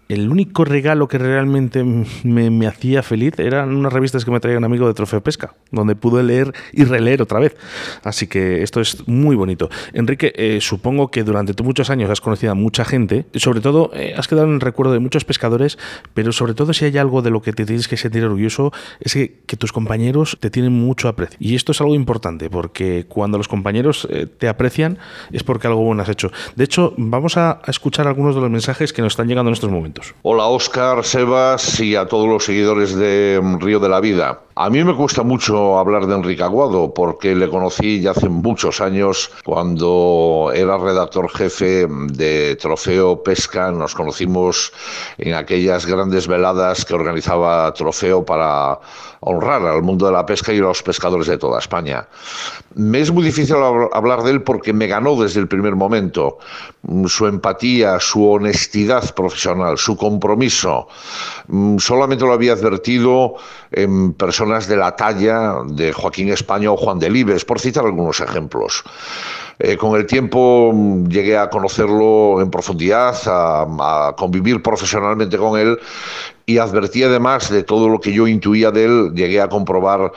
el 0.10 0.30
único 0.30 0.66
regalo 0.66 1.08
que 1.08 1.18
realmente 1.18 1.84
me, 2.24 2.68
hacía 2.68 3.03
feliz 3.03 3.38
eran 3.39 3.76
unas 3.76 3.91
revistas 3.91 4.26
que 4.26 4.32
me 4.32 4.39
traía 4.39 4.58
un 4.58 4.64
amigo 4.64 4.88
de 4.88 4.93
Trofeo 4.93 5.22
Pesca, 5.22 5.55
donde 5.72 5.95
pude 5.95 6.24
leer 6.24 6.53
y 6.72 6.84
releer 6.84 7.22
otra 7.22 7.39
vez. 7.39 7.55
Así 8.03 8.28
que 8.28 8.64
esto 8.64 8.80
es 8.82 9.08
muy 9.08 9.36
bonito. 9.36 9.70
Enrique, 9.93 10.34
eh, 10.36 10.60
supongo 10.62 11.12
que 11.12 11.24
durante 11.24 11.62
muchos 11.62 11.89
años 11.89 12.10
has 12.10 12.22
conocido 12.22 12.51
a 12.51 12.55
mucha 12.55 12.86
gente, 12.86 13.26
sobre 13.36 13.62
todo 13.62 13.91
eh, 13.93 14.14
has 14.18 14.28
quedado 14.28 14.47
en 14.47 14.55
el 14.55 14.62
recuerdo 14.62 14.93
de 14.93 14.99
muchos 14.99 15.26
pescadores, 15.26 15.78
pero 16.14 16.32
sobre 16.32 16.53
todo 16.53 16.74
si 16.74 16.86
hay 16.86 16.97
algo 16.97 17.22
de 17.22 17.30
lo 17.30 17.41
que 17.41 17.53
te 17.53 17.66
tienes 17.66 17.88
que 17.88 17.97
sentir 17.97 18.24
orgulloso, 18.24 18.72
es 18.99 19.14
que, 19.14 19.58
tus 19.58 19.74
compañeros 19.74 20.38
te 20.39 20.51
tienen 20.51 20.72
mucho 20.72 21.08
aprecio. 21.08 21.36
Y 21.39 21.55
esto 21.55 21.72
es 21.72 21.82
algo 21.82 21.95
importante, 21.95 22.47
porque 22.47 23.05
cuando 23.08 23.39
los 23.39 23.47
compañeros 23.47 24.08
eh, 24.12 24.28
te 24.28 24.47
aprecian 24.47 24.99
es 25.32 25.41
porque 25.41 25.66
algo 25.66 25.82
bueno 25.82 26.03
has 26.03 26.10
hecho. 26.10 26.32
De 26.55 26.64
hecho, 26.64 26.93
vamos 26.95 27.38
a 27.38 27.60
escuchar 27.66 28.08
algunos 28.08 28.36
de 28.36 28.41
los 28.41 28.51
mensajes 28.51 28.93
que 28.93 29.01
nos 29.01 29.14
están 29.14 29.28
llegando 29.28 29.49
en 29.49 29.53
estos 29.53 29.72
momentos. 29.72 29.97
Hola 30.22 30.45
Oscar, 30.48 31.04
Sebas 31.04 31.80
y 31.80 31.95
a 31.95 32.06
todos 32.08 32.28
los 32.28 32.45
seguidores 32.45 32.95
de 32.95 33.39
mm, 33.41 33.60
Río 33.60 33.80
de 33.80 33.89
la 33.89 34.00
Vida. 34.00 34.41
A 34.56 34.70
mí 34.70 34.84
me 34.84 34.95
cuesta 34.95 35.22
mucho 35.22 35.78
hablar 35.78 36.08
de 36.08 36.16
Enrique 36.16 36.41
Aguado 36.41 36.91
porque 36.93 37.36
le 37.36 37.48
conocí 37.48 38.02
ya 38.02 38.12
hace 38.12 38.28
muchos 38.28 38.82
años 38.82 39.32
cuando 39.45 40.52
era 40.54 40.80
redactor 40.80 41.30
jefe 41.30 41.88
de 41.88 42.56
Trofeo 42.56 43.22
Pesca. 43.22 43.72
Nos 43.72 43.93
conocimos 43.93 44.74
en 45.20 45.36
aquellas 45.36 45.86
grandes 45.86 46.28
veladas 46.28 46.86
que 46.86 46.95
organizaba 46.95 47.72
Trofeo 47.74 48.26
para 48.26 48.80
honrar 49.20 49.64
al 49.66 49.82
mundo 49.82 50.08
de 50.08 50.12
la 50.12 50.26
pesca 50.26 50.54
y 50.54 50.58
a 50.58 50.62
los 50.62 50.84
pescadores 50.84 51.28
de 51.28 51.38
toda 51.38 51.60
España. 51.60 52.08
Me 52.76 53.00
es 53.00 53.12
muy 53.12 53.24
difícil 53.24 53.58
hablar 53.93 54.24
de 54.24 54.32
él 54.32 54.41
porque 54.41 54.74
me 54.74 54.88
ganó 54.88 55.16
desde 55.22 55.39
el 55.39 55.48
primer 55.48 55.76
momento. 55.76 56.38
Su 57.08 57.28
empatía, 57.28 58.00
su 58.00 58.28
honestidad 58.30 59.14
profesional, 59.14 59.78
su 59.88 59.95
compromiso. 59.95 60.88
Mm, 61.47 61.77
solamente 61.77 62.25
lo 62.25 62.33
había 62.33 62.53
advertido 62.53 63.35
en 63.71 64.13
personas 64.13 64.67
de 64.67 64.75
la 64.75 64.95
talla 64.97 65.63
de 65.65 65.93
Joaquín 65.93 66.27
España 66.29 66.69
o 66.71 66.75
Juan 66.75 66.99
Delibes, 66.99 67.45
por 67.45 67.59
citar 67.59 67.85
algunos 67.85 68.19
ejemplos. 68.19 68.83
Eh, 69.59 69.77
con 69.77 69.95
el 69.97 70.05
tiempo 70.05 70.71
mm, 70.73 71.07
llegué 71.07 71.38
a 71.38 71.49
conocerlo 71.49 72.41
en 72.41 72.51
profundidad, 72.51 73.15
a, 73.27 74.13
convivir 74.17 74.61
profesionalmente 74.61 75.38
con 75.38 75.57
él 75.57 75.79
y 76.45 76.57
advertí 76.57 77.03
además 77.03 77.49
de 77.49 77.63
todo 77.63 77.88
lo 77.89 77.99
que 77.99 78.11
yo 78.11 78.27
intuía 78.27 78.71
de 78.71 78.85
él, 78.85 79.11
llegué 79.15 79.39
a 79.41 79.47
comprobar 79.47 80.11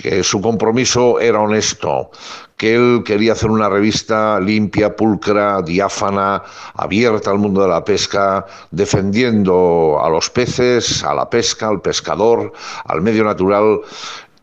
que 0.00 0.22
su 0.22 0.40
compromiso 0.40 1.18
era 1.20 1.40
honesto, 1.40 2.10
que 2.58 2.74
él 2.74 3.02
quería 3.04 3.32
hacer 3.32 3.50
una 3.50 3.68
revista 3.68 4.38
limpia, 4.40 4.94
pulcra, 4.94 5.62
diáfana, 5.62 6.42
abierta 6.74 7.30
al 7.30 7.38
mundo 7.38 7.62
de 7.62 7.68
la 7.68 7.84
pesca, 7.84 8.44
defendiendo 8.72 9.98
a 10.02 10.10
los 10.10 10.28
peces, 10.28 11.02
a 11.04 11.14
la 11.14 11.30
pesca, 11.30 11.68
al 11.68 11.80
pescador, 11.80 12.52
al 12.84 13.00
medio 13.00 13.24
natural 13.24 13.80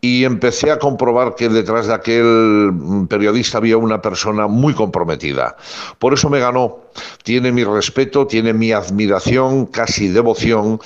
y 0.00 0.24
empecé 0.24 0.70
a 0.70 0.78
comprobar 0.78 1.34
que 1.34 1.48
detrás 1.48 1.88
de 1.88 1.94
aquel 1.94 3.06
periodista 3.08 3.58
había 3.58 3.76
una 3.76 4.00
persona 4.00 4.46
muy 4.46 4.72
comprometida. 4.72 5.56
Por 5.98 6.14
eso 6.14 6.30
me 6.30 6.38
ganó. 6.38 6.78
Tiene 7.24 7.50
mi 7.50 7.64
respeto, 7.64 8.26
tiene 8.26 8.52
mi 8.52 8.70
admiración, 8.72 9.66
casi 9.66 10.08
devoción, 10.08 10.78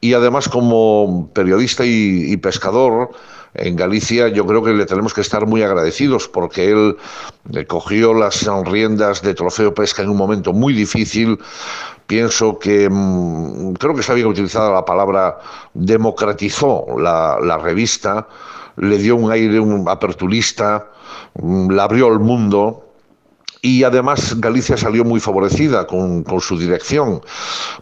y 0.00 0.14
además 0.14 0.48
como 0.48 1.28
periodista 1.34 1.84
y, 1.84 2.36
pescador, 2.36 3.10
en 3.54 3.76
Galicia 3.76 4.28
yo 4.28 4.46
creo 4.46 4.62
que 4.62 4.72
le 4.72 4.86
tenemos 4.86 5.14
que 5.14 5.20
estar 5.20 5.46
muy 5.46 5.62
agradecidos 5.62 6.28
porque 6.28 6.70
él 6.70 6.96
cogió 7.66 8.14
las 8.14 8.46
riendas 8.66 9.22
de 9.22 9.34
Trofeo 9.34 9.74
Pesca 9.74 10.02
en 10.02 10.10
un 10.10 10.16
momento 10.16 10.52
muy 10.52 10.72
difícil. 10.72 11.38
Pienso 12.06 12.58
que 12.58 12.88
mm, 12.90 13.74
creo 13.74 13.94
que 13.94 14.00
está 14.00 14.14
bien 14.14 14.26
utilizada 14.26 14.70
la 14.70 14.84
palabra 14.84 15.38
democratizó 15.74 16.86
la, 16.98 17.38
la 17.42 17.58
revista 17.58 18.26
le 18.78 18.98
dio 18.98 19.16
un 19.16 19.30
aire 19.30 19.60
un 19.60 19.88
aperturista, 19.88 20.90
mm, 21.34 21.70
la 21.70 21.84
abrió 21.84 22.08
al 22.08 22.20
mundo 22.20 22.87
y 23.62 23.84
además 23.84 24.38
Galicia 24.38 24.76
salió 24.76 25.04
muy 25.04 25.20
favorecida 25.20 25.86
con, 25.86 26.24
su 26.40 26.58
dirección, 26.58 27.20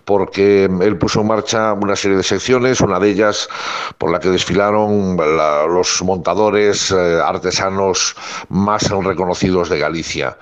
porque 0.05 0.65
él 0.65 0.99
puso 0.99 1.21
en 1.21 1.29
marcha 1.29 1.73
una 1.75 1.97
serie 1.97 2.17
de 2.17 2.23
secciones, 2.23 2.81
una 2.81 2.99
de 2.99 3.11
ellas 3.11 3.49
por 3.99 4.11
la 4.11 4.19
que 4.19 4.31
desfilaron 4.31 5.17
los 5.17 6.03
montadores 6.03 6.91
eh, 6.91 7.21
artesanos 7.23 8.17
más 8.49 8.89
reconocidos 8.91 9.69
de 9.69 9.79
Galicia 9.79 10.37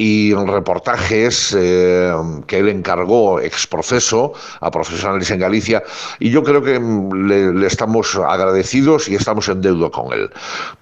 y 0.00 0.32
reportajes 0.32 1.54
eh, 1.58 2.14
que 2.46 2.58
él 2.58 2.68
encargó 2.68 3.40
ex 3.40 3.66
profeso 3.66 4.32
a 4.60 4.70
profesionales 4.70 5.28
en 5.32 5.40
Galicia 5.40 5.82
y 6.20 6.30
yo 6.30 6.44
creo 6.44 6.62
que 6.62 6.78
mm, 6.78 7.26
le, 7.26 7.66
estamos 7.66 8.14
agradecidos 8.14 9.08
y 9.08 9.16
estamos 9.16 9.48
en 9.48 9.60
deuda 9.60 9.90
con 9.90 10.12
él. 10.12 10.30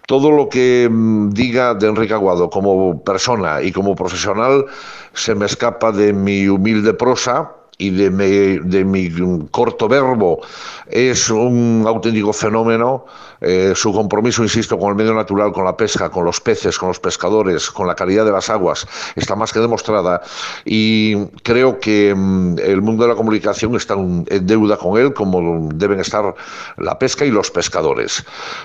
Todo 0.06 0.30
lo 0.30 0.50
que 0.50 0.86
mm, 0.90 1.30
diga 1.30 1.72
de 1.72 1.88
Enrique 1.88 2.12
Aguado 2.12 2.50
como 2.50 3.02
persona 3.02 3.62
y 3.62 3.72
como 3.72 3.96
profesional 3.96 4.66
se 5.14 5.34
me 5.34 5.46
escapa 5.46 5.92
de 5.92 6.12
mi 6.12 6.46
humilde 6.46 6.92
prosa 6.92 7.50
y 7.78 7.90
de 7.90 8.84
mi 8.84 9.10
corto 9.50 9.88
verbo 9.88 10.40
es 10.88 11.28
un 11.30 11.84
auténtico 11.86 12.32
fenómeno 12.32 13.04
eh, 13.40 13.72
su 13.74 13.92
compromiso, 13.92 14.42
insisto, 14.42 14.78
con 14.78 14.90
el 14.90 14.94
medio 14.94 15.14
natural, 15.14 15.52
con 15.52 15.64
la 15.64 15.76
pesca, 15.76 16.08
con 16.08 16.24
los 16.24 16.40
peces, 16.40 16.78
con 16.78 16.88
los 16.88 17.00
pescadores, 17.00 17.70
con 17.70 17.86
la 17.86 17.94
calidad 17.94 18.24
de 18.24 18.32
las 18.32 18.48
aguas, 18.48 18.86
está 19.14 19.36
más 19.36 19.52
que 19.52 19.60
demostrada 19.60 20.22
y 20.64 21.26
creo 21.42 21.78
que 21.78 22.14
mm, 22.16 22.58
el 22.58 22.80
mundo 22.80 23.04
de 23.04 23.10
la 23.10 23.14
comunicación 23.14 23.76
está 23.76 23.94
en 23.94 24.24
deuda 24.46 24.76
con 24.76 24.98
él, 24.98 25.12
como 25.12 25.68
deben 25.74 26.00
estar 26.00 26.34
la 26.78 26.98
pesca 26.98 27.24
y 27.24 27.30
los 27.30 27.50
pescadores. 27.50 28.24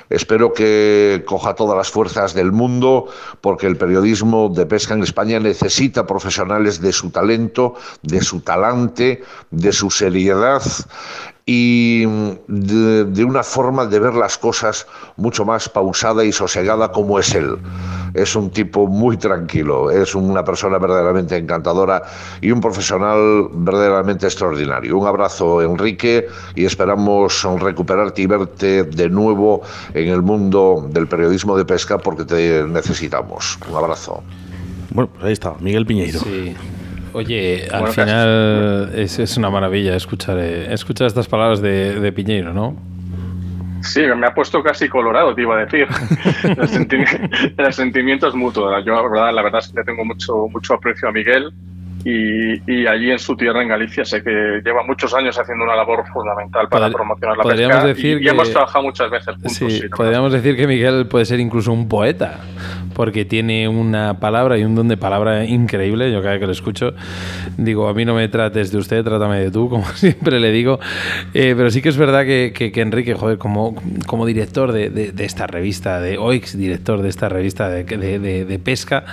Espero 0.09 0.53
que 0.53 1.23
coja 1.25 1.53
todas 1.53 1.77
las 1.77 1.89
fuerzas 1.89 2.33
del 2.33 2.51
mundo, 2.51 3.07
porque 3.41 3.67
el 3.67 3.75
periodismo 3.75 4.49
de 4.49 4.65
pesca 4.65 4.93
en 4.93 5.03
España 5.03 5.39
necesita 5.39 6.07
profesionales 6.07 6.81
de 6.81 6.93
su 6.93 7.09
talento, 7.09 7.75
de 8.03 8.21
su 8.21 8.39
talante, 8.41 9.00
de 9.51 9.71
su 9.73 9.89
seriedad 9.89 10.61
y 11.45 12.05
de, 12.47 13.25
una 13.25 13.43
forma 13.43 13.85
de 13.85 13.99
ver 13.99 14.13
las 14.13 14.37
cosas 14.37 14.87
mucho 15.17 15.43
más 15.43 15.67
pausada 15.67 16.23
y 16.23 16.31
sosegada 16.31 16.91
como 16.91 17.19
es 17.19 17.33
él. 17.33 17.57
Es 18.13 18.35
un 18.35 18.51
tipo 18.51 18.87
muy 18.87 19.17
tranquilo, 19.17 19.89
es 19.89 20.13
una 20.15 20.43
persona 20.43 20.77
verdaderamente 20.77 21.35
encantadora 21.37 22.03
y 22.41 22.51
un 22.51 22.61
profesional 22.61 23.49
verdaderamente 23.51 24.27
extraordinario. 24.27 24.97
Un 24.97 25.07
abrazo, 25.07 25.61
Enrique, 25.61 26.27
y 26.55 26.65
esperamos 26.65 27.43
recuperarte 27.59 28.21
y 28.21 28.27
verte 28.27 28.83
de 28.83 29.09
nuevo 29.09 29.61
en 29.93 30.09
el 30.09 30.21
mundo 30.21 30.87
del 30.89 31.07
periodismo 31.07 31.57
de 31.57 31.65
pesca 31.65 31.97
porque 31.97 32.25
te 32.25 32.63
necesitamos. 32.63 33.57
Un 33.69 33.75
abrazo. 33.75 34.23
Bueno, 34.91 35.09
pues 35.11 35.25
ahí 35.25 35.33
está, 35.33 35.55
Miguel 35.59 35.85
Piñeiro. 35.85 36.19
Oye, 37.13 37.67
al 37.71 37.87
final 37.89 38.91
es, 38.95 39.37
una 39.37 39.49
maravilla 39.49 39.95
escuchar, 39.95 40.37
eh, 40.39 40.73
escuchar 40.73 41.07
estas 41.07 41.27
palabras 41.27 41.61
de, 41.61 42.11
Piñeiro, 42.13 42.53
¿no? 42.53 42.75
Sí, 43.81 44.01
me 44.01 44.27
ha 44.27 44.33
puesto 44.33 44.61
casi 44.61 44.87
colorado, 44.87 45.33
te 45.33 45.41
iba 45.41 45.57
a 45.57 45.65
decir. 45.65 45.87
el, 47.57 47.73
sentimiento 47.73 48.27
es 48.27 48.35
mutuo. 48.35 48.79
Yo, 48.81 48.93
la 48.93 49.01
verdad, 49.01 49.33
la 49.33 49.41
verdad 49.41 49.61
es 49.63 49.69
que 49.69 49.79
le 49.79 49.83
tengo 49.83 50.05
mucho, 50.05 50.47
mucho 50.49 50.75
aprecio 50.75 51.09
a 51.09 51.11
Miguel 51.11 51.51
y, 52.03 52.87
allí 52.87 53.11
en 53.11 53.19
su 53.19 53.35
tierra, 53.35 53.61
en 53.61 53.69
Galicia, 53.69 54.05
sé 54.05 54.23
que 54.23 54.61
lleva 54.63 54.83
muchos 54.83 55.13
años 55.13 55.37
haciendo 55.37 55.63
una 55.63 55.75
labor 55.75 56.03
fundamental 56.11 56.67
para 56.69 56.89
promocionar 56.89 57.37
la 57.37 57.43
pesca 57.43 57.85
decir 57.85 58.21
y, 58.21 58.27
hemos 58.27 58.49
trabajado 58.51 58.83
muchas 58.83 59.09
veces 59.09 59.35
juntos. 59.35 59.53
Sí, 59.53 59.81
podríamos 59.95 60.33
decir 60.33 60.55
que 60.55 60.67
Miguel 60.67 61.07
puede 61.07 61.25
ser 61.25 61.39
incluso 61.39 61.71
un 61.71 61.87
poeta, 61.87 62.39
porque 62.93 63.25
tiene 63.25 63.67
una 63.67 64.19
palabra 64.19 64.57
y 64.57 64.63
un 64.63 64.75
don 64.75 64.87
de 64.87 64.97
palabra 64.97 65.45
increíble. 65.45 66.11
Yo 66.11 66.21
cada 66.21 66.33
vez 66.33 66.39
que 66.39 66.45
lo 66.47 66.51
escucho 66.51 66.93
digo, 67.57 67.87
a 67.87 67.93
mí 67.93 68.05
no 68.05 68.15
me 68.15 68.27
trates 68.27 68.71
de 68.71 68.77
usted, 68.77 69.03
trátame 69.03 69.39
de 69.39 69.51
tú, 69.51 69.69
como 69.69 69.85
siempre 69.93 70.39
le 70.39 70.51
digo. 70.51 70.79
Eh, 71.33 71.53
pero 71.55 71.71
sí 71.71 71.81
que 71.81 71.89
es 71.89 71.97
verdad 71.97 72.25
que, 72.25 72.53
que, 72.53 72.81
Enrique, 72.81 73.13
joder, 73.13 73.37
como, 73.37 73.75
como 74.07 74.25
director 74.25 74.71
de, 74.71 74.89
de, 74.89 75.25
esta 75.25 75.47
revista, 75.47 75.99
de 76.01 76.17
OIX, 76.17 76.57
director 76.57 77.01
de 77.01 77.09
esta 77.09 77.29
revista 77.29 77.69
de, 77.69 77.83
de 77.83 78.59
pesca, 78.59 79.05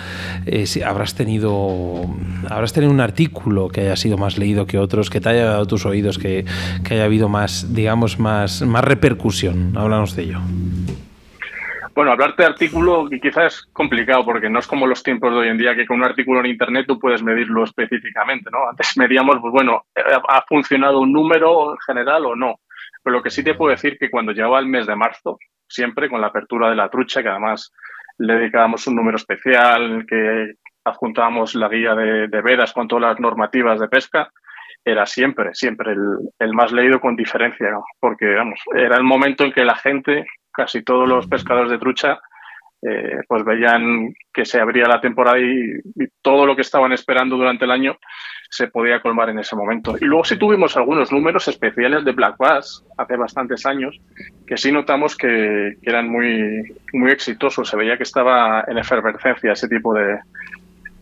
eh, 0.46 0.66
habrás 0.84 1.14
tenido... 1.14 2.06
Habrás 2.48 2.72
tener 2.78 2.90
un 2.94 3.00
artículo 3.00 3.68
que 3.68 3.80
haya 3.80 3.96
sido 3.96 4.16
más 4.16 4.38
leído 4.38 4.64
que 4.64 4.78
otros, 4.78 5.10
que 5.10 5.20
te 5.20 5.30
haya 5.30 5.46
dado 5.46 5.66
tus 5.66 5.84
oídos, 5.84 6.16
que, 6.16 6.44
haya 6.88 7.04
habido 7.04 7.28
más, 7.28 7.74
digamos, 7.74 8.20
más, 8.20 8.62
repercusión? 8.82 9.76
Háblanos 9.76 10.14
de 10.14 10.22
ello. 10.22 10.38
Bueno, 11.92 12.12
hablarte 12.12 12.44
de 12.44 12.50
artículo 12.50 13.08
quizás 13.20 13.54
es 13.54 13.66
complicado 13.72 14.24
porque 14.24 14.48
no 14.48 14.60
es 14.60 14.68
como 14.68 14.86
los 14.86 15.02
tiempos 15.02 15.32
de 15.32 15.40
hoy 15.40 15.48
en 15.48 15.58
día 15.58 15.74
que 15.74 15.86
con 15.86 15.96
un 15.96 16.04
artículo 16.04 16.38
en 16.38 16.46
Internet 16.46 16.84
tú 16.86 17.00
puedes 17.00 17.20
medirlo 17.20 17.64
específicamente, 17.64 18.48
¿no? 18.52 18.68
Antes 18.70 18.96
medíamos, 18.96 19.38
pues 19.40 19.50
bueno, 19.52 19.86
¿ha 20.28 20.44
funcionado 20.46 21.00
un 21.00 21.12
número 21.12 21.72
en 21.72 21.78
general 21.84 22.26
o 22.26 22.36
no? 22.36 22.60
Pero 23.02 23.16
lo 23.16 23.22
que 23.24 23.30
sí 23.30 23.42
te 23.42 23.54
puedo 23.54 23.72
decir 23.72 23.98
que 23.98 24.08
cuando 24.08 24.30
llegaba 24.30 24.60
el 24.60 24.66
mes 24.66 24.86
de 24.86 24.94
marzo, 24.94 25.36
siempre 25.66 26.08
con 26.08 26.20
la 26.20 26.28
apertura 26.28 26.70
de 26.70 26.76
la 26.76 26.88
trucha, 26.88 27.24
que 27.24 27.28
además 27.28 27.72
le 28.18 28.34
dedicábamos 28.34 28.86
un 28.86 28.94
número 28.94 29.16
especial, 29.16 30.06
que 30.08 30.52
adjuntábamos 30.88 31.54
la 31.54 31.68
guía 31.68 31.94
de, 31.94 32.42
vedas 32.42 32.72
con 32.72 32.88
todas 32.88 33.10
las 33.10 33.20
normativas 33.20 33.80
de 33.80 33.88
pesca, 33.88 34.30
era 34.84 35.06
siempre, 35.06 35.54
siempre 35.54 35.92
el, 35.92 36.52
más 36.54 36.72
leído 36.72 37.00
con 37.00 37.16
diferencia, 37.16 37.68
porque 38.00 38.34
vamos, 38.34 38.60
era 38.74 38.96
el 38.96 39.04
momento 39.04 39.44
en 39.44 39.52
que 39.52 39.64
la 39.64 39.76
gente, 39.76 40.26
casi 40.50 40.82
todos 40.82 41.08
los 41.08 41.26
pescadores 41.26 41.70
de 41.70 41.78
trucha, 41.78 42.20
eh, 42.80 43.22
pues 43.26 43.44
veían 43.44 44.14
que 44.32 44.44
se 44.44 44.60
abría 44.60 44.86
la 44.86 45.00
temporada 45.00 45.40
y, 45.40 45.80
todo 46.22 46.46
lo 46.46 46.54
que 46.54 46.62
estaban 46.62 46.92
esperando 46.92 47.36
durante 47.36 47.64
el 47.64 47.72
año 47.72 47.98
se 48.50 48.68
podía 48.68 49.00
colmar 49.00 49.30
en 49.30 49.40
ese 49.40 49.56
momento. 49.56 49.96
Y 50.00 50.04
luego 50.04 50.24
sí 50.24 50.36
tuvimos 50.38 50.76
algunos 50.76 51.10
números 51.10 51.48
especiales 51.48 52.04
de 52.04 52.12
Black 52.12 52.36
Bass 52.38 52.84
hace 52.96 53.16
bastantes 53.16 53.66
años 53.66 53.98
que 54.46 54.56
sí 54.56 54.70
notamos 54.70 55.16
que, 55.16 55.76
eran 55.82 56.08
muy, 56.08 56.62
muy 56.92 57.10
exitosos. 57.10 57.68
Se 57.68 57.76
veía 57.76 57.96
que 57.96 58.04
estaba 58.04 58.64
en 58.68 58.78
efervescencia 58.78 59.52
ese 59.52 59.68
tipo 59.68 59.92
de, 59.94 60.18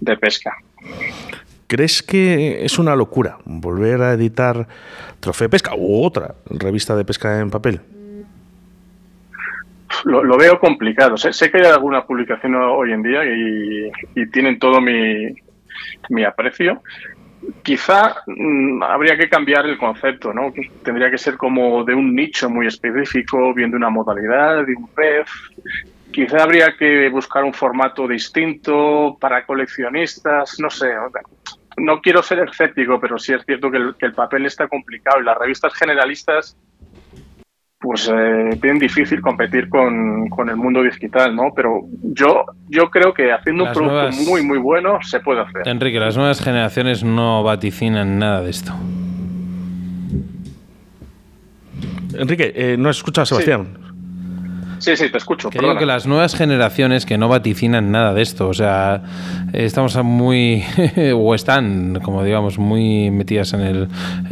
de 0.01 0.17
pesca. 0.17 0.57
¿Crees 1.67 2.03
que 2.03 2.65
es 2.65 2.79
una 2.79 2.95
locura 2.95 3.39
volver 3.45 4.01
a 4.03 4.13
editar 4.13 4.69
Trofeo 5.19 5.51
Pesca 5.51 5.75
u 5.77 6.05
otra 6.05 6.35
revista 6.49 6.95
de 6.95 7.05
pesca 7.05 7.41
en 7.41 7.51
papel? 7.51 7.81
Lo, 10.05 10.37
veo 10.37 10.61
complicado. 10.61 11.17
Sé, 11.17 11.51
que 11.51 11.59
hay 11.59 11.65
alguna 11.65 12.05
publicación 12.05 12.55
hoy 12.55 12.93
en 12.93 13.03
día 13.03 13.25
y, 13.25 14.27
tienen 14.31 14.59
todo 14.59 14.81
mi, 14.81 15.35
mi 16.11 16.23
aprecio. 16.23 16.83
Quizá 17.63 18.17
mm, 18.27 18.83
habría 18.83 19.17
que 19.17 19.29
cambiar 19.29 19.67
el 19.67 19.79
concepto, 19.79 20.33
¿no? 20.33 20.53
Tendría 20.85 21.11
que 21.11 21.19
ser 21.19 21.37
como 21.37 21.83
de 21.85 21.95
un 21.95 22.15
nicho 22.15 22.49
muy 22.49 22.67
específico, 22.67 23.53
bien 23.55 23.71
de 23.71 23.77
una 23.77 23.91
modalidad, 23.91 24.65
de 24.65 24.75
un 24.77 24.87
pez. 24.89 25.29
Quizá 26.17 26.45
habría 26.45 26.75
que 26.79 27.11
buscar 27.11 27.45
un 27.45 27.53
formato 27.53 28.09
distinto 28.09 29.19
para 29.21 29.45
coleccionistas, 29.45 30.59
no 30.59 30.71
sé. 30.71 30.87
No 31.77 32.01
quiero 32.01 32.23
ser 32.23 32.39
escéptico, 32.39 32.99
pero 32.99 33.19
sí 33.19 33.35
es 33.35 33.45
cierto 33.45 33.71
que 33.71 34.07
el 34.07 34.15
papel 34.15 34.47
está 34.47 34.67
complicado 34.67 35.21
y 35.21 35.25
las 35.25 35.37
revistas 35.37 35.75
generalistas 35.75 36.57
pues 37.79 38.11
eh, 38.11 38.59
bien 38.63 38.79
difícil 38.79 39.21
competir 39.21 39.69
con, 39.69 40.49
el 40.49 40.57
mundo 40.57 40.83
digital, 40.83 41.37
¿no? 41.37 41.53
Pero 41.55 41.83
yo, 42.03 42.47
yo 42.71 42.89
creo 42.89 43.13
que 43.13 43.31
haciendo 43.31 43.65
un 43.65 43.73
producto 43.75 44.23
muy, 44.25 44.43
muy 44.43 44.57
bueno 44.57 44.99
se 45.03 45.21
puede 45.21 45.43
hacer. 45.43 45.69
Enrique, 45.69 46.01
las 46.01 46.17
nuevas 46.17 46.43
generaciones 46.43 47.05
no 47.05 47.43
vaticinan 47.43 48.19
nada 48.19 48.41
de 48.41 48.49
esto. 48.49 48.73
Enrique, 52.15 52.55
eh, 52.57 52.77
¿no 52.79 52.89
has 52.89 52.97
escuchado 52.97 53.25
a 53.25 53.27
Sebastián? 53.27 53.69
Sí, 53.77 53.86
sí, 54.79 54.95
te 55.11 55.19
escucho. 55.19 55.51
Creo 55.51 55.77
que 55.77 55.87
las 55.87 56.07
nuevas 56.07 56.35
generaciones 56.35 57.07
que 57.07 57.19
no 57.19 57.29
vaticinan 57.29 57.91
nada 57.91 58.15
de 58.15 58.23
esto, 58.23 58.49
o 58.49 58.55
sea, 58.55 59.03
estamos 59.53 59.97
muy, 60.05 60.65
o 61.15 61.35
están, 61.35 62.01
como 62.03 62.23
digamos, 62.23 62.59
muy 62.59 63.11
metidas 63.11 63.53
en 63.55 63.61
el, 63.61 63.89